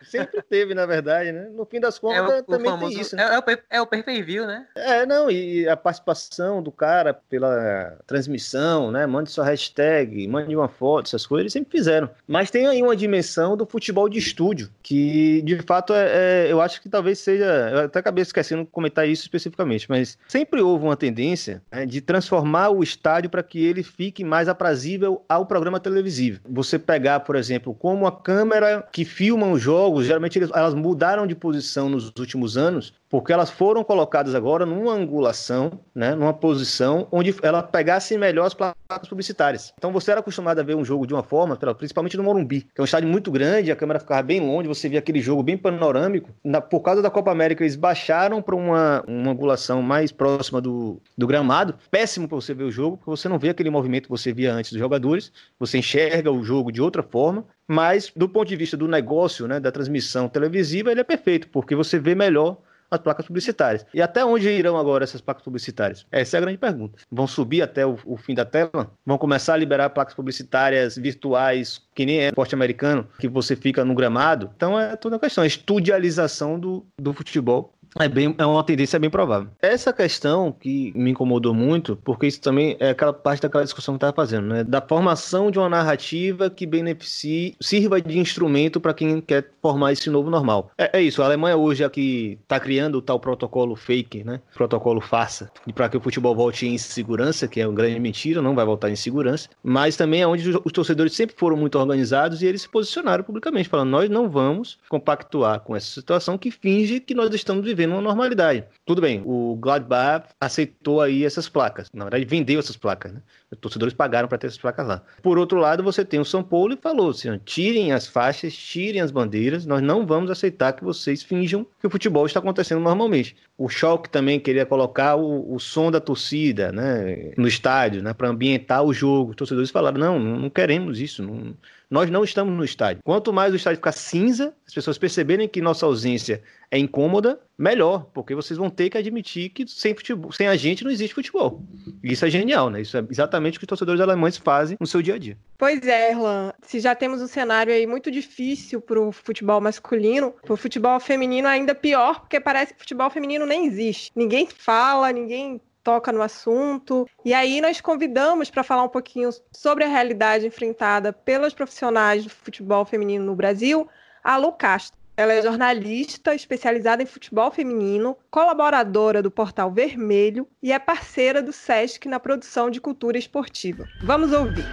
Sempre 0.05 0.43
teve, 0.43 0.75
na 0.75 0.87
verdade, 0.87 1.33
né? 1.33 1.49
No 1.53 1.65
fim 1.65 1.81
das 1.81 1.99
contas, 1.99 2.19
é 2.19 2.39
o, 2.39 2.43
também 2.43 2.71
famoso, 2.71 2.93
tem 2.93 3.01
isso. 3.01 3.17
Né? 3.17 3.23
É, 3.23 3.35
é, 3.35 3.39
o, 3.39 3.59
é 3.71 3.81
o 3.81 3.87
pay-per-view, 3.87 4.47
né? 4.47 4.67
É, 4.75 5.07
não, 5.07 5.31
e 5.31 5.69
a 5.69 5.77
participação 5.77 6.63
do 6.63 6.71
cara 6.71 7.15
pela 7.15 7.99
transmissão, 8.07 8.91
né? 8.91 9.07
Mande 9.07 9.31
sua 9.31 9.45
hashtag, 9.45 10.27
mande 10.29 10.55
uma 10.55 10.69
foto, 10.69 11.07
essas 11.07 11.27
coisas, 11.27 11.43
eles 11.43 11.53
sempre 11.53 11.71
fizeram. 11.71 12.11
Mas 12.27 12.51
tem 12.51 12.67
aí 12.67 12.83
uma 12.83 12.97
dimensão 12.97 13.57
do 13.57 13.67
futebol 13.67 14.09
de 14.09 14.19
estúdio, 14.19 14.71
que 14.83 15.43
de 15.43 15.59
fato 15.63 15.93
é, 15.95 16.47
é 16.47 16.53
eu 16.53 16.61
acho 16.61 16.81
que 16.81 16.89
talvez 16.89 17.19
seja. 17.19 17.45
Eu 17.45 17.79
até 17.81 17.99
acabei 17.99 18.23
esquecendo 18.23 18.65
de 18.65 18.71
comentar 18.71 19.09
isso 19.09 19.23
especificamente, 19.23 19.89
mas 19.89 20.19
sempre 20.29 20.61
houve 20.61 20.85
uma 20.85 20.97
tendência 20.97 21.63
né, 21.71 21.87
de 21.87 22.01
transformar 22.01 22.71
o 22.71 22.83
estádio 22.83 23.31
para 23.31 23.43
que 23.43 23.65
ele 23.65 23.83
fique 23.83 24.25
mais 24.25 24.49
aprazível 24.49 25.25
ao 25.29 25.47
programa 25.47 25.81
televisivo. 25.81 26.41
Você 26.49 26.79
pegar, 26.79 27.21
por 27.21 27.37
exemplo, 27.37 27.75
como 27.75 28.07
a 28.07 28.13
câmera 28.13 28.87
que 28.93 29.05
filma 29.05 29.47
os 29.49 29.61
jogos 29.61 29.94
jogos, 29.95 30.07
geralmente 30.07 30.39
elas 30.53 30.75
mudaram 30.75 31.27
de 31.27 31.35
posição 31.35 31.89
nos 31.89 32.13
últimos 32.19 32.57
anos, 32.57 32.93
porque 33.09 33.33
elas 33.33 33.51
foram 33.51 33.85
colocadas 33.85 34.35
agora 34.35 34.67
numa 34.67 34.93
angulação, 34.93 35.79
né, 35.95 36.15
numa 36.15 36.33
posição 36.33 37.07
onde 37.13 37.35
ela 37.43 37.63
pegasse 37.63 38.17
melhor 38.19 38.47
as 38.47 38.55
placas 38.55 39.09
publicitárias. 39.09 39.73
Então 39.79 39.93
você 39.93 40.11
era 40.11 40.21
acostumado 40.21 40.59
a 40.59 40.63
ver 40.63 40.75
um 40.75 40.85
jogo 40.85 41.07
de 41.07 41.15
uma 41.15 41.23
forma, 41.23 41.57
principalmente 41.57 42.17
no 42.17 42.23
Morumbi, 42.23 42.63
que 42.63 42.81
é 42.81 42.83
um 42.83 42.85
estádio 42.85 43.09
muito 43.09 43.31
grande, 43.31 43.71
a 43.71 43.77
câmera 43.77 44.01
ficava 44.01 44.23
bem 44.23 44.41
longe, 44.41 44.69
você 44.69 44.89
via 44.89 44.99
aquele 44.99 45.21
jogo 45.21 45.43
bem 45.43 45.57
panorâmico. 45.57 46.31
Na, 46.43 46.61
por 46.61 46.81
causa 46.81 47.03
da 47.03 47.11
Copa 47.11 47.31
América, 47.31 47.63
eles 47.63 47.77
baixaram 47.77 48.43
para 48.43 48.55
uma, 48.55 49.05
uma 49.07 49.31
angulação 49.31 49.83
mais 49.83 50.11
próxima 50.11 50.61
do, 50.61 51.01
do 51.17 51.27
gramado. 51.27 51.75
Péssimo 51.91 52.29
para 52.29 52.37
você 52.37 52.55
ver 52.55 52.65
o 52.65 52.71
jogo, 52.71 52.97
porque 52.97 53.11
você 53.11 53.29
não 53.29 53.39
vê 53.39 53.51
aquele 53.51 53.71
movimento 53.71 54.05
que 54.05 54.11
você 54.11 54.33
via 54.33 54.53
antes 54.53 54.73
dos 54.73 54.81
jogadores, 54.81 55.33
você 55.59 55.79
enxerga 55.79 56.31
o 56.31 56.43
jogo 56.43 56.73
de 56.73 56.83
outra 56.83 57.03
forma 57.03 57.45
mas 57.67 58.13
do 58.15 58.29
ponto 58.29 58.49
de 58.49 58.57
vista 58.57 58.77
do 58.77 58.87
negócio, 58.87 59.49
né, 59.49 59.59
da 59.59 59.73
transmissão 59.73 60.29
televisiva, 60.29 60.91
ele 60.91 61.01
é 61.01 61.05
perfeito, 61.05 61.49
porque 61.49 61.75
você 61.75 61.99
vê 61.99 62.15
melhor 62.15 62.59
as 62.95 63.01
placas 63.01 63.27
publicitárias. 63.27 63.87
E 63.95 64.01
até 64.01 64.25
onde 64.25 64.49
irão 64.49 64.77
agora 64.77 65.05
essas 65.05 65.21
placas 65.21 65.43
publicitárias? 65.43 66.07
Essa 66.11 66.37
é 66.37 66.39
a 66.39 66.41
grande 66.41 66.59
pergunta. 66.59 66.99
Vão 67.11 67.27
subir 67.27 67.63
até 67.63 67.87
o, 67.87 67.99
o 68.05 68.17
fim 68.17 68.35
da 68.35 68.45
tela? 68.45 68.91
Vão 69.05 69.19
começar 69.19 69.55
a 69.55 69.57
liberar 69.57 69.91
placas 69.91 70.15
publicitárias 70.15 70.97
virtuais, 70.97 71.83
que 71.95 72.07
nem 72.07 72.21
é 72.21 72.29
esporte 72.29 72.55
americano, 72.55 73.07
que 73.19 73.29
você 73.29 73.57
fica 73.57 73.85
no 73.85 73.95
gramado? 73.95 74.51
Então 74.57 74.79
é 74.79 74.97
toda 74.97 75.17
uma 75.17 75.21
questão, 75.21 75.45
a 75.45 75.47
estudialização 75.47 76.59
do, 76.59 76.87
do 76.99 77.13
futebol 77.13 77.73
É, 78.01 78.09
bem, 78.09 78.35
é 78.37 78.45
uma 78.45 78.65
tendência 78.65 78.99
bem 78.99 79.09
provável. 79.09 79.49
Essa 79.63 79.93
questão 79.93 80.51
que 80.51 80.93
me 80.97 81.13
incomodou 81.13 81.55
muito, 81.55 81.97
porque 81.97 82.27
isso 82.27 82.41
também 82.41 82.77
é 82.81 82.91
aquela 82.91 83.13
parte 83.13 83.43
daquela 83.43 83.63
discussão 83.63 83.95
que 83.95 83.99
estava 83.99 84.13
fazendo, 84.13 84.49
né? 84.49 84.65
Da 84.65 84.81
formação 84.81 85.49
de 85.49 85.59
uma 85.61 85.69
narrativa 85.69 86.51
que 86.51 86.67
beneficie, 86.67 87.55
sirva 87.61 88.01
de 88.01 88.19
instrumento 88.19 88.81
para 88.81 88.93
quem 88.93 89.21
quer 89.21 89.49
formar 89.63 89.93
esse 89.93 90.11
novo 90.11 90.29
normal. 90.29 90.73
É, 90.77 90.99
é, 90.99 91.03
isso, 91.03 91.23
a 91.23 91.27
Alemanha 91.27 91.57
hoje 91.57 91.85
aqui 91.85 92.37
está 92.43 92.59
criando 92.59 92.97
o 92.97 93.03
tal 93.03 93.21
protocolo 93.21 93.77
fake, 93.77 94.25
né? 94.25 94.41
Protocolo 94.53 95.01
farsa, 95.01 95.51
para 95.73 95.89
que 95.89 95.97
o 95.97 96.01
futebol 96.01 96.35
volte 96.35 96.67
em 96.67 96.77
segurança, 96.77 97.47
que 97.47 97.61
é 97.61 97.67
uma 97.67 97.77
grande 97.77 98.01
mentira, 98.01 98.43
não 98.43 98.57
vai 98.57 98.65
voltar 98.65 98.91
em 98.91 98.97
segurança, 98.97 99.49
mas 99.63 99.97
também 99.97 100.23
é 100.23 100.27
onde 100.27 100.51
os 100.65 100.73
torcedores 100.73 101.15
sempre 101.15 101.37
foram 101.39 101.57
muito 101.57 101.79
organizados 101.79 102.43
e 102.43 102.47
eles 102.47 102.63
se 102.63 102.69
posicionaram 102.69 103.23
publicamente, 103.23 103.69
falando: 103.69 103.91
nós 103.91 104.11
não 104.11 104.29
vamos 104.29 104.79
compactuar 104.89 105.61
com 105.61 105.77
essa 105.77 105.87
situação 105.87 106.37
que 106.37 106.51
finge 106.51 106.99
que 106.99 107.15
nós 107.15 107.33
estamos 107.33 107.65
vivendo 107.65 107.84
uma 107.93 108.01
normalidade. 108.01 108.65
Tudo 108.85 109.01
bem, 109.01 109.23
o 109.25 109.57
Gladbach 109.57 110.29
aceitou 110.41 111.01
aí 111.01 111.25
essas 111.25 111.49
placas, 111.49 111.91
na 111.93 112.05
verdade 112.05 112.25
vendeu 112.25 112.59
essas 112.59 112.77
placas, 112.77 113.13
né? 113.13 113.23
Torcedores 113.57 113.95
pagaram 113.95 114.29
para 114.29 114.39
ter 114.39 114.47
essas 114.47 114.59
placas 114.59 114.87
lá. 114.87 115.03
Por 115.23 115.39
outro 115.39 115.59
lado, 115.59 115.83
você 115.83 116.05
tem 116.05 116.21
o 116.21 116.25
São 116.25 116.43
Paulo 116.43 116.75
e 116.75 116.77
falou 116.77 117.11
assim: 117.11 117.39
tirem 117.45 117.93
as 117.93 118.07
faixas, 118.07 118.55
tirem 118.55 119.01
as 119.01 119.11
bandeiras, 119.11 119.67
nós 119.67 119.83
não 119.83 120.07
vamos 120.07 120.31
aceitar 120.31 120.73
que 120.73 120.85
vocês 120.85 121.23
finjam 121.23 121.67
que 121.81 121.87
o 121.87 121.91
futebol 121.91 122.27
está 122.27 122.41
acontecendo 122.41 122.81
normalmente. 122.81 123.37
O 123.57 123.69
Schalke 123.69 124.09
também 124.09 124.41
queria 124.41 124.67
colocar 124.67 125.17
o, 125.17 125.55
o 125.55 125.61
som 125.61 125.91
da 125.91 126.01
torcida 126.01 126.73
né, 126.73 127.33
no 127.37 127.47
estádio, 127.47 128.03
né, 128.03 128.13
para 128.13 128.29
ambientar 128.29 128.83
o 128.83 128.93
jogo. 128.93 129.31
Os 129.31 129.37
torcedores 129.37 129.71
falaram: 129.71 129.99
não, 129.99 130.19
não 130.19 130.51
queremos 130.51 131.01
isso, 131.01 131.23
não, 131.23 131.55
nós 131.91 132.11
não 132.11 132.25
estamos 132.25 132.53
no 132.53 132.65
estádio. 132.65 133.03
Quanto 133.05 133.33
mais 133.33 133.53
o 133.53 133.57
estádio 133.57 133.77
ficar 133.77 133.93
cinza, 133.93 134.53
as 134.67 134.75
pessoas 134.75 134.99
perceberem 134.99 135.49
que 135.49 135.61
nossa 135.61 135.87
ausência 135.87 136.43
é 136.69 136.77
incômoda, 136.77 137.39
melhor, 137.57 138.07
porque 138.13 138.35
vocês 138.35 138.59
vão 138.59 138.69
ter 138.69 138.91
que 138.91 138.99
admitir 138.99 139.51
que 139.51 139.65
sem, 139.69 139.95
futebol, 139.95 140.33
sem 140.33 140.49
a 140.49 140.57
gente 140.57 140.83
não 140.83 140.91
existe 140.91 141.15
futebol. 141.15 141.63
Isso 142.03 142.25
é 142.25 142.31
genial, 142.31 142.69
né? 142.69 142.81
Isso 142.81 142.97
é 142.97 143.07
exatamente 143.09 143.44
o 143.51 143.59
que 143.59 143.65
os 143.65 143.69
torcedores 143.69 144.01
alemães 144.01 144.37
fazem 144.37 144.77
no 144.81 144.87
seu 144.87 145.03
dia 145.03 145.15
a 145.15 145.19
dia. 145.19 145.37
Pois 145.59 145.87
é, 145.87 146.11
Erlan. 146.11 146.53
Se 146.63 146.81
já 146.81 146.95
temos 146.95 147.21
um 147.23 147.27
cenário 147.27 147.73
aí 147.73 147.87
muito 147.87 148.11
difícil 148.11 148.81
para 148.81 149.01
o 149.01 149.13
futebol 149.13 149.61
masculino, 149.61 150.33
para 150.43 150.55
o 150.55 150.57
futebol 150.57 150.99
feminino 151.01 151.49
ainda 151.49 151.75
pior, 151.75 152.21
porque 152.21 152.41
parece 152.41 152.75
que 152.75 152.81
futebol 152.81 153.11
feminino 153.11 153.47
nem 153.47 153.67
existe. 153.67 154.11
Ninguém 154.15 154.47
fala, 154.47 155.13
ninguém 155.13 155.61
toca 155.85 156.11
no 156.11 156.23
assunto. 156.23 157.07
E 157.25 157.35
aí 157.35 157.61
nós 157.61 157.81
convidamos 157.81 158.51
para 158.51 158.65
falar 158.65 158.83
um 158.85 158.89
pouquinho 158.89 159.29
sobre 159.53 159.85
a 159.85 159.89
realidade 159.89 160.47
enfrentada 160.47 161.13
pelas 161.13 161.53
profissionais 161.53 162.25
do 162.25 162.31
futebol 162.31 162.85
feminino 162.85 163.25
no 163.25 163.37
Brasil, 163.37 163.87
a 164.23 164.37
Lu 164.37 164.53
Castro. 164.53 165.04
Ela 165.17 165.35
é 165.35 165.43
jornalista 165.43 166.35
especializada 166.35 167.01
em 167.01 167.07
futebol 167.07 167.49
feminino, 167.49 168.17
colaboradora 168.33 169.23
do 169.23 169.31
Portal 169.31 169.71
Vermelho 169.71 170.49
e 170.61 170.73
é 170.73 170.79
parceira 170.79 171.41
do 171.41 171.53
SESC 171.53 172.09
na 172.09 172.19
produção 172.19 172.69
de 172.69 172.81
cultura 172.81 173.17
esportiva. 173.17 173.87
Vamos 174.03 174.33
ouvir. 174.33 174.67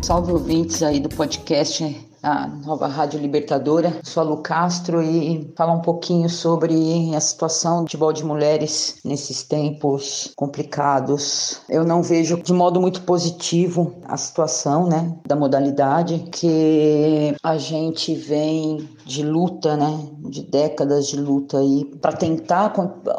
Salve 0.00 0.30
ouvintes 0.30 0.84
aí 0.84 1.00
do 1.00 1.08
podcast 1.08 1.82
a 2.24 2.48
nova 2.48 2.86
Rádio 2.86 3.20
Libertadora. 3.20 3.92
Sou 4.02 4.22
a 4.22 4.26
Lu 4.26 4.38
Castro 4.38 5.02
e 5.02 5.52
falar 5.54 5.74
um 5.74 5.82
pouquinho 5.82 6.28
sobre 6.30 7.14
a 7.14 7.20
situação 7.20 7.76
do 7.76 7.82
futebol 7.82 8.12
de 8.12 8.24
mulheres 8.24 8.96
nesses 9.04 9.42
tempos 9.42 10.32
complicados. 10.34 11.60
Eu 11.68 11.84
não 11.84 12.02
vejo 12.02 12.42
de 12.42 12.52
modo 12.52 12.80
muito 12.80 13.02
positivo 13.02 13.94
a 14.06 14.16
situação, 14.16 14.86
né, 14.88 15.14
da 15.26 15.36
modalidade 15.36 16.24
que 16.32 17.36
a 17.42 17.58
gente 17.58 18.14
vem 18.14 18.88
de 19.04 19.22
luta, 19.22 19.76
né, 19.76 20.08
de 20.30 20.42
décadas 20.42 21.08
de 21.08 21.20
luta 21.20 21.58
aí 21.58 21.84
para 22.00 22.16
tentar 22.16 22.72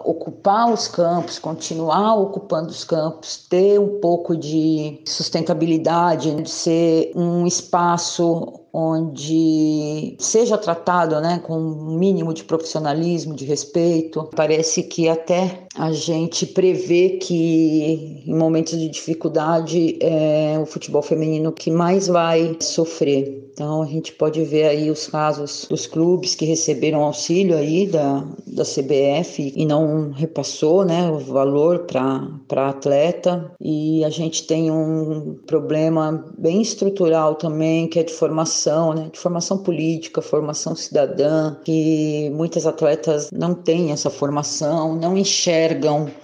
ocupar 0.04 0.74
os 0.74 0.88
campos, 0.88 1.38
continuar 1.38 2.16
ocupando 2.16 2.70
os 2.70 2.84
campos, 2.84 3.46
ter 3.48 3.80
um 3.80 4.00
pouco 4.00 4.36
de 4.36 5.00
sustentabilidade, 5.06 6.34
de 6.42 6.50
ser 6.50 7.12
um 7.16 7.46
espaço 7.46 8.65
onde 8.78 10.18
seja 10.20 10.58
tratado 10.58 11.22
né, 11.22 11.40
com 11.40 11.58
um 11.58 11.98
mínimo 11.98 12.34
de 12.34 12.44
profissionalismo, 12.44 13.34
de 13.34 13.46
respeito. 13.46 14.30
Parece 14.36 14.84
que 14.84 15.08
até 15.08 15.65
a 15.78 15.92
gente 15.92 16.46
prevê 16.46 17.10
que 17.22 18.24
em 18.26 18.34
momentos 18.34 18.80
de 18.80 18.88
dificuldade 18.88 19.98
é 20.00 20.58
o 20.58 20.66
futebol 20.66 21.02
feminino 21.02 21.52
que 21.52 21.70
mais 21.70 22.08
vai 22.08 22.56
sofrer. 22.62 23.44
Então 23.54 23.82
a 23.82 23.86
gente 23.86 24.12
pode 24.14 24.44
ver 24.44 24.66
aí 24.66 24.92
os 24.92 25.08
casos 25.08 25.66
dos 25.70 25.88
clubes 25.88 26.36
que 26.36 26.46
receberam 26.46 27.04
auxílio 27.04 27.56
aí 27.56 27.88
da, 27.88 28.26
da 28.46 28.64
CBF 28.64 29.54
e 29.56 29.66
não 29.66 30.12
repassou 30.12 30.84
né, 30.84 31.10
o 31.10 31.20
valor 31.20 31.86
para 31.86 32.70
atleta. 32.70 33.52
E 33.62 34.04
a 34.04 34.10
gente 34.10 34.46
tem 34.46 34.70
um 34.70 35.38
problema 35.48 36.26
bem 36.38 36.62
estrutural 36.62 37.36
também, 37.36 37.88
que 37.88 38.00
é 38.00 38.04
de 38.04 38.14
formação, 38.14 38.94
né, 38.94 39.10
de 39.12 39.20
formação 39.20 39.58
política, 39.58 40.22
formação 40.22 40.76
cidadã, 40.76 41.56
que 41.64 42.30
muitas 42.34 42.66
atletas 42.66 43.30
não 43.32 43.54
têm 43.54 43.92
essa 43.92 44.10
formação, 44.10 44.98
não 44.98 45.18
enxergam 45.18 45.65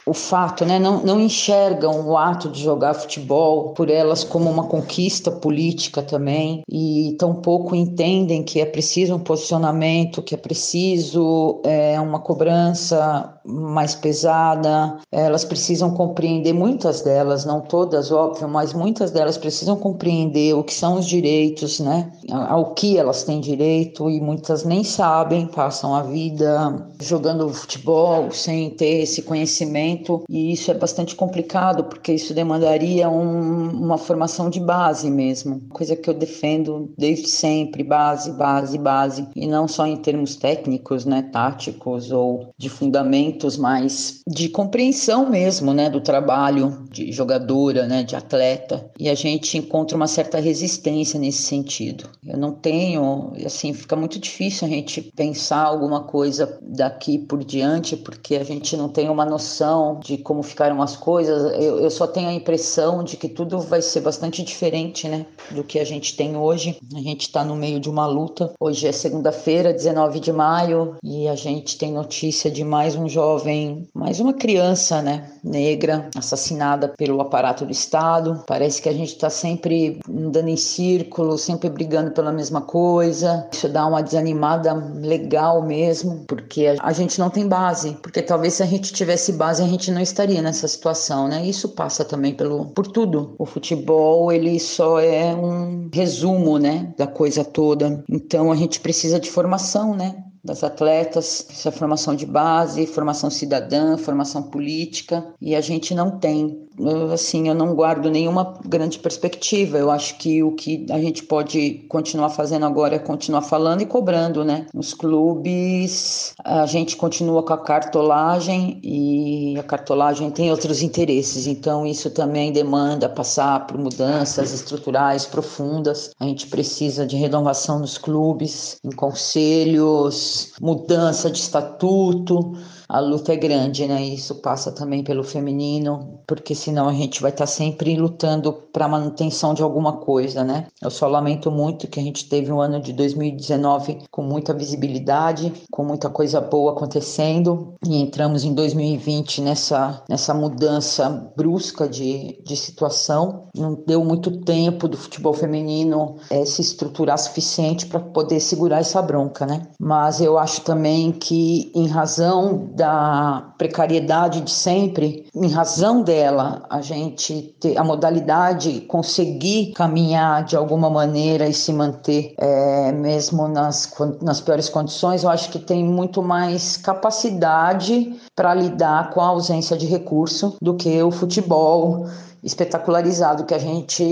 o 0.06 0.14
fato, 0.14 0.66
né, 0.66 0.80
não, 0.80 1.04
não 1.04 1.20
enxergam 1.20 2.08
o 2.08 2.18
ato 2.18 2.50
de 2.50 2.62
jogar 2.62 2.94
futebol 2.94 3.74
por 3.74 3.90
elas 3.90 4.24
como 4.24 4.50
uma 4.50 4.66
conquista 4.66 5.32
política 5.32 6.02
também. 6.02 6.64
E 6.70 7.16
tampouco 7.20 7.76
entendem 7.76 8.44
que 8.44 8.60
é 8.60 8.66
preciso 8.66 9.16
um 9.16 9.20
posicionamento, 9.20 10.22
que 10.22 10.36
é 10.36 10.38
preciso 10.38 11.62
é, 11.64 12.00
uma 12.00 12.20
cobrança 12.20 13.40
mais 13.46 13.96
pesada. 13.96 14.98
Elas 15.12 15.44
precisam 15.44 15.92
compreender, 15.92 16.54
muitas 16.54 17.02
delas, 17.02 17.46
não 17.46 17.62
todas, 17.62 18.12
óbvio, 18.12 18.48
mas 18.48 18.74
muitas 18.74 19.12
delas 19.12 19.38
precisam 19.38 19.76
compreender 19.76 20.54
o 20.54 20.64
que 20.64 20.74
são 20.74 20.96
os 20.96 21.06
direitos, 21.06 21.80
né? 21.80 22.12
Ao 22.32 22.74
que 22.74 22.98
elas 22.98 23.24
têm 23.24 23.40
direito 23.40 24.10
e 24.10 24.22
muitas 24.22 24.64
nem 24.64 24.84
sabem, 24.84 25.48
passam 25.48 25.96
a 25.96 26.04
vida 26.04 26.88
jogando 27.00 27.50
futebol 27.50 28.32
sem 28.32 28.70
ter 28.72 29.02
esse 29.02 29.22
conhecimento 29.32 30.26
e 30.30 30.52
isso 30.52 30.70
é 30.70 30.74
bastante 30.74 31.16
complicado 31.16 31.86
porque 31.86 32.12
isso 32.12 32.34
demandaria 32.34 33.10
um, 33.10 33.70
uma 33.70 33.98
formação 33.98 34.50
de 34.50 34.60
base 34.60 35.10
mesmo, 35.10 35.62
coisa 35.70 35.96
que 35.96 36.10
eu 36.10 36.14
defendo 36.14 36.94
desde 36.98 37.30
sempre, 37.30 37.82
base, 37.82 38.32
base, 38.34 38.78
base, 38.78 39.26
e 39.34 39.48
não 39.48 39.70
só 39.70 39.88
em 39.88 39.96
termos 39.96 40.36
técnicos, 40.36 41.06
né, 41.06 41.22
táticos 41.22 42.12
ou 42.12 42.50
de 42.58 42.68
fundamentos, 42.68 43.56
mas 43.56 44.22
de 44.28 44.50
compreensão 44.50 45.30
mesmo, 45.30 45.74
né, 45.74 45.90
do 45.90 46.02
trabalho 46.02 46.86
de 46.92 47.12
jogadora, 47.12 47.88
né, 47.88 48.04
de 48.04 48.16
atleta. 48.16 48.92
E 49.00 49.10
a 49.10 49.16
gente 49.16 49.58
encontra 49.58 49.96
uma 49.96 50.08
certa 50.08 50.40
resistência 50.40 51.20
nesse 51.20 51.44
sentido. 51.44 52.10
Eu 52.26 52.38
não 52.38 52.52
tenho, 52.52 53.34
assim, 53.46 53.74
fica 53.74 53.96
muito 53.96 54.20
difícil 54.20 54.68
a 54.68 54.70
gente 54.70 55.02
pensar 55.02 55.64
alguma 55.64 56.04
coisa 56.04 56.58
daqui 56.62 57.18
por 57.18 57.44
diante, 57.44 57.96
porque 57.96 58.36
a 58.36 58.44
gente 58.44 58.76
não 58.76 58.90
tem 58.90 59.10
uma 59.10 59.26
noção 59.26 60.00
de 60.04 60.18
como 60.18 60.44
ficaram 60.44 60.82
as 60.82 60.98
coisas. 60.98 61.54
Eu, 61.60 61.80
eu 61.80 61.90
só 61.90 62.06
tenho 62.06 62.28
a 62.28 62.34
impressão 62.34 63.04
de 63.04 63.16
que 63.16 63.30
tudo 63.30 63.60
vai 63.60 63.82
ser 63.82 64.02
bastante 64.02 64.44
diferente, 64.44 65.08
né, 65.08 65.26
do 65.52 65.64
que 65.64 65.80
a 65.80 65.86
gente 65.86 66.16
tem 66.16 66.36
hoje. 66.36 66.78
A 66.94 67.00
gente 67.00 67.22
está 67.22 67.46
no 67.46 67.56
meio 67.56 67.80
de 67.80 67.90
uma 67.90 68.06
luta. 68.06 68.54
Hoje 68.60 68.88
é 68.88 68.92
segunda-feira, 68.92 69.74
19 69.74 70.20
de 70.20 70.32
maio, 70.32 70.96
e 71.04 71.28
a 71.28 71.36
gente 71.36 71.78
tem 71.78 71.94
notícia 71.94 72.52
de 72.52 72.64
mais 72.64 72.96
um 72.96 73.08
jovem, 73.08 73.88
mais 73.94 74.20
uma 74.20 74.34
criança, 74.34 75.02
né, 75.02 75.32
negra, 75.44 76.10
assassinada 76.16 76.81
pelo 76.88 77.22
aparato 77.22 77.66
do 77.66 77.72
Estado. 77.72 78.44
Parece 78.46 78.82
que 78.82 78.90
a 78.90 78.94
gente 78.94 79.14
está 79.14 79.30
sempre 79.30 80.00
andando 80.10 80.50
em 80.50 80.58
círculo, 80.58 81.38
sempre 81.38 81.70
brigando 81.70 82.12
pela 82.12 82.32
mesma 82.32 82.62
coisa. 82.62 83.48
Isso 83.52 83.68
dá 83.70 83.86
uma 83.86 84.02
desanimada 84.02 84.74
legal 84.74 85.62
mesmo, 85.62 86.24
porque 86.28 86.76
a 86.80 86.92
gente 86.92 87.20
não 87.20 87.30
tem 87.30 87.48
base. 87.48 87.98
Porque 88.02 88.22
talvez 88.22 88.56
se 88.56 88.64
a 88.64 88.66
gente 88.66 88.94
tivesse 88.94 89.34
base, 89.34 89.64
a 89.64 89.68
gente 89.68 89.92
não 89.92 90.02
estaria 90.02 90.42
nessa 90.42 90.68
situação, 90.68 91.28
né? 91.28 91.46
Isso 91.46 91.70
passa 91.70 92.04
também 92.04 92.34
pelo, 92.34 92.68
por 92.68 92.88
tudo. 92.88 93.36
O 93.38 93.46
futebol, 93.46 94.32
ele 94.32 94.60
só 94.60 95.00
é 95.00 95.34
um 95.34 95.90
resumo, 95.94 96.58
né, 96.58 96.94
da 96.98 97.08
coisa 97.08 97.44
toda. 97.44 98.04
Então 98.10 98.52
a 98.52 98.56
gente 98.56 98.80
precisa 98.80 99.20
de 99.20 99.30
formação, 99.30 99.96
né? 99.96 100.24
das 100.44 100.64
atletas, 100.64 101.46
essa 101.52 101.72
formação 101.72 102.16
de 102.16 102.26
base, 102.26 102.88
formação 102.88 103.30
cidadã, 103.30 103.96
formação 103.98 104.44
política, 104.44 105.24
e 105.40 105.56
a 105.56 105.62
gente 105.62 105.94
não 105.94 106.18
tem. 106.18 106.68
Assim, 107.14 107.48
eu 107.48 107.56
não 107.56 107.76
guardo 107.76 108.10
nenhuma 108.10 108.60
grande 108.66 109.00
perspectiva. 109.00 109.78
Eu 109.78 109.92
acho 109.92 110.18
que 110.18 110.42
o 110.44 110.54
que 110.54 110.86
a 110.90 111.00
gente 111.00 111.24
pode 111.24 111.86
continuar 111.90 112.30
fazendo 112.30 112.66
agora 112.66 112.96
é 112.96 113.00
continuar 113.00 113.42
falando 113.42 113.82
e 113.82 113.86
cobrando, 113.86 114.44
né? 114.44 114.66
Nos 114.74 114.94
clubes, 114.94 116.34
a 116.44 116.66
gente 116.66 116.96
continua 116.96 117.44
com 117.44 117.54
a 117.54 117.58
cartolagem 117.58 118.80
e 118.84 119.56
a 119.60 119.64
cartolagem 119.64 120.30
tem 120.32 120.52
outros 120.52 120.82
interesses, 120.82 121.48
então 121.48 121.86
isso 121.86 122.10
também 122.10 122.52
demanda 122.52 123.10
passar 123.10 123.68
por 123.68 123.78
mudanças 123.78 124.54
estruturais 124.54 125.26
profundas. 125.26 126.12
A 126.20 126.26
gente 126.26 126.48
precisa 126.48 127.06
de 127.06 127.16
renovação 127.16 127.80
nos 127.80 127.98
clubes, 127.98 128.78
em 128.84 128.92
conselhos, 128.92 130.54
mudança 130.62 131.30
de 131.30 131.40
estatuto 131.40 132.54
a 132.92 133.00
luta 133.00 133.32
é 133.32 133.38
grande, 133.38 133.88
né? 133.88 134.04
Isso 134.04 134.36
passa 134.36 134.70
também 134.70 135.02
pelo 135.02 135.24
feminino, 135.24 136.20
porque 136.28 136.54
senão 136.54 136.90
a 136.90 136.94
gente 136.94 137.22
vai 137.22 137.32
estar 137.32 137.46
tá 137.46 137.48
sempre 137.48 137.96
lutando 137.96 138.52
para 138.52 138.86
manutenção 138.86 139.54
de 139.54 139.64
alguma 139.64 139.94
coisa, 139.94 140.44
né? 140.44 140.68
Eu 140.82 140.92
só 140.92 141.08
lamento 141.08 141.50
muito 141.50 141.88
que 141.88 142.02
a 142.02 142.04
gente 142.04 142.28
teve 142.28 142.52
um 142.52 142.60
ano 142.60 142.82
de 142.82 142.92
2019 142.92 144.00
com 144.12 144.22
muita 144.22 144.54
visibilidade, 144.54 145.54
com 145.72 145.86
muita 145.86 146.10
coisa 146.10 146.42
boa 146.42 146.74
acontecendo 146.74 147.76
e 147.88 147.96
entramos 147.96 148.44
em 148.44 148.54
2020 148.54 149.40
nessa 149.40 150.04
nessa 150.10 150.34
mudança 150.34 151.32
brusca 151.38 151.88
de, 151.88 152.42
de 152.44 152.58
situação. 152.58 153.48
Não 153.56 153.74
deu 153.88 154.04
muito 154.04 154.42
tempo 154.42 154.90
do 154.90 154.98
futebol 154.98 155.34
feminino 155.34 156.18
é, 156.30 156.44
se 156.44 156.62
estruturar 156.62 157.18
suficiente 157.18 157.86
para 157.86 158.02
poder 158.02 158.42
segurar 158.42 158.80
essa 158.80 159.02
bronca, 159.02 159.46
né? 159.46 159.68
Mas 159.80 160.20
eu 160.20 160.38
acho 160.38 160.60
também 160.62 161.14
que 161.14 161.72
em 161.74 161.88
razão 161.88 162.70
da 162.82 163.54
precariedade 163.60 164.42
de 164.42 164.50
sempre, 164.50 165.28
em 165.36 165.50
razão 165.50 166.02
dela, 166.02 166.64
a 166.68 166.82
gente 166.82 167.56
ter 167.60 167.78
a 167.78 167.84
modalidade 167.84 168.82
conseguir 168.82 169.72
caminhar 169.74 170.44
de 170.44 170.56
alguma 170.56 170.90
maneira 170.90 171.48
e 171.48 171.54
se 171.54 171.72
manter 171.72 172.34
é, 172.40 172.92
mesmo 172.92 173.48
nas, 173.48 173.94
nas 174.20 174.42
piores 174.42 174.68
condições, 174.68 175.24
eu 175.24 175.30
acho 175.30 175.52
que 175.52 175.60
tem 175.60 175.86
muito 175.86 176.24
mais 176.24 176.76
capacidade 176.76 178.16
para 178.36 178.56
lidar 178.56 179.12
com 179.12 179.22
a 179.22 179.28
ausência 179.28 179.78
de 179.78 179.86
recurso 179.86 180.58
do 180.60 180.74
que 180.74 181.04
o 181.04 181.12
futebol 181.12 182.08
espetacularizado 182.44 183.46
que 183.46 183.54
a 183.54 183.60
gente 183.60 184.04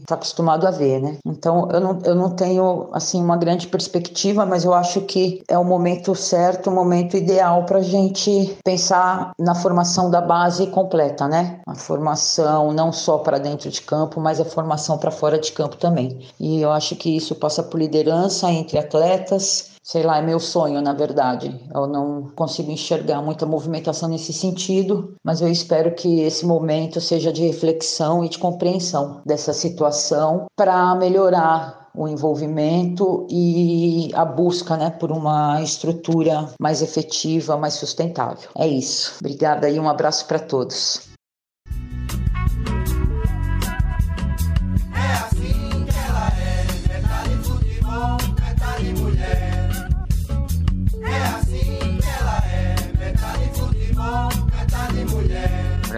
está 0.00 0.14
acostumado 0.14 0.66
a 0.66 0.70
ver, 0.70 1.00
né? 1.00 1.18
Então 1.26 1.68
eu 1.70 1.80
não, 1.80 1.98
eu 2.04 2.14
não 2.14 2.30
tenho 2.30 2.88
assim 2.92 3.22
uma 3.22 3.36
grande 3.36 3.66
perspectiva, 3.66 4.46
mas 4.46 4.64
eu 4.64 4.74
acho 4.74 5.02
que 5.02 5.42
é 5.48 5.58
o 5.58 5.64
momento 5.64 6.14
certo, 6.14 6.70
o 6.70 6.74
momento 6.74 7.16
ideal 7.16 7.64
para 7.64 7.78
a 7.78 7.82
gente 7.82 8.58
pensar 8.64 9.32
na 9.38 9.54
formação 9.54 10.10
da 10.10 10.20
base 10.20 10.66
completa, 10.68 11.26
né? 11.26 11.60
A 11.66 11.74
formação 11.74 12.72
não 12.72 12.92
só 12.92 13.18
para 13.18 13.38
dentro 13.38 13.70
de 13.70 13.80
campo, 13.82 14.20
mas 14.20 14.40
a 14.40 14.44
formação 14.44 14.98
para 14.98 15.10
fora 15.10 15.38
de 15.38 15.52
campo 15.52 15.76
também. 15.76 16.18
E 16.38 16.60
eu 16.60 16.70
acho 16.70 16.96
que 16.96 17.16
isso 17.16 17.34
passa 17.34 17.62
por 17.62 17.78
liderança 17.78 18.50
entre 18.50 18.78
atletas, 18.78 19.67
sei 19.88 20.02
lá, 20.02 20.18
é 20.18 20.22
meu 20.22 20.38
sonho, 20.38 20.82
na 20.82 20.92
verdade. 20.92 21.58
Eu 21.74 21.86
não 21.86 22.30
consigo 22.36 22.70
enxergar 22.70 23.22
muita 23.22 23.46
movimentação 23.46 24.06
nesse 24.06 24.34
sentido, 24.34 25.14
mas 25.24 25.40
eu 25.40 25.48
espero 25.48 25.94
que 25.94 26.20
esse 26.20 26.44
momento 26.44 27.00
seja 27.00 27.32
de 27.32 27.46
reflexão 27.46 28.22
e 28.22 28.28
de 28.28 28.38
compreensão 28.38 29.22
dessa 29.24 29.54
situação 29.54 30.44
para 30.54 30.94
melhorar 30.94 31.88
o 31.94 32.06
envolvimento 32.06 33.26
e 33.30 34.10
a 34.14 34.26
busca 34.26 34.76
né, 34.76 34.90
por 34.90 35.10
uma 35.10 35.62
estrutura 35.62 36.50
mais 36.60 36.82
efetiva, 36.82 37.56
mais 37.56 37.74
sustentável. 37.74 38.50
É 38.56 38.68
isso. 38.68 39.16
Obrigada 39.20 39.70
e 39.70 39.80
um 39.80 39.88
abraço 39.88 40.26
para 40.26 40.38
todos. 40.38 41.07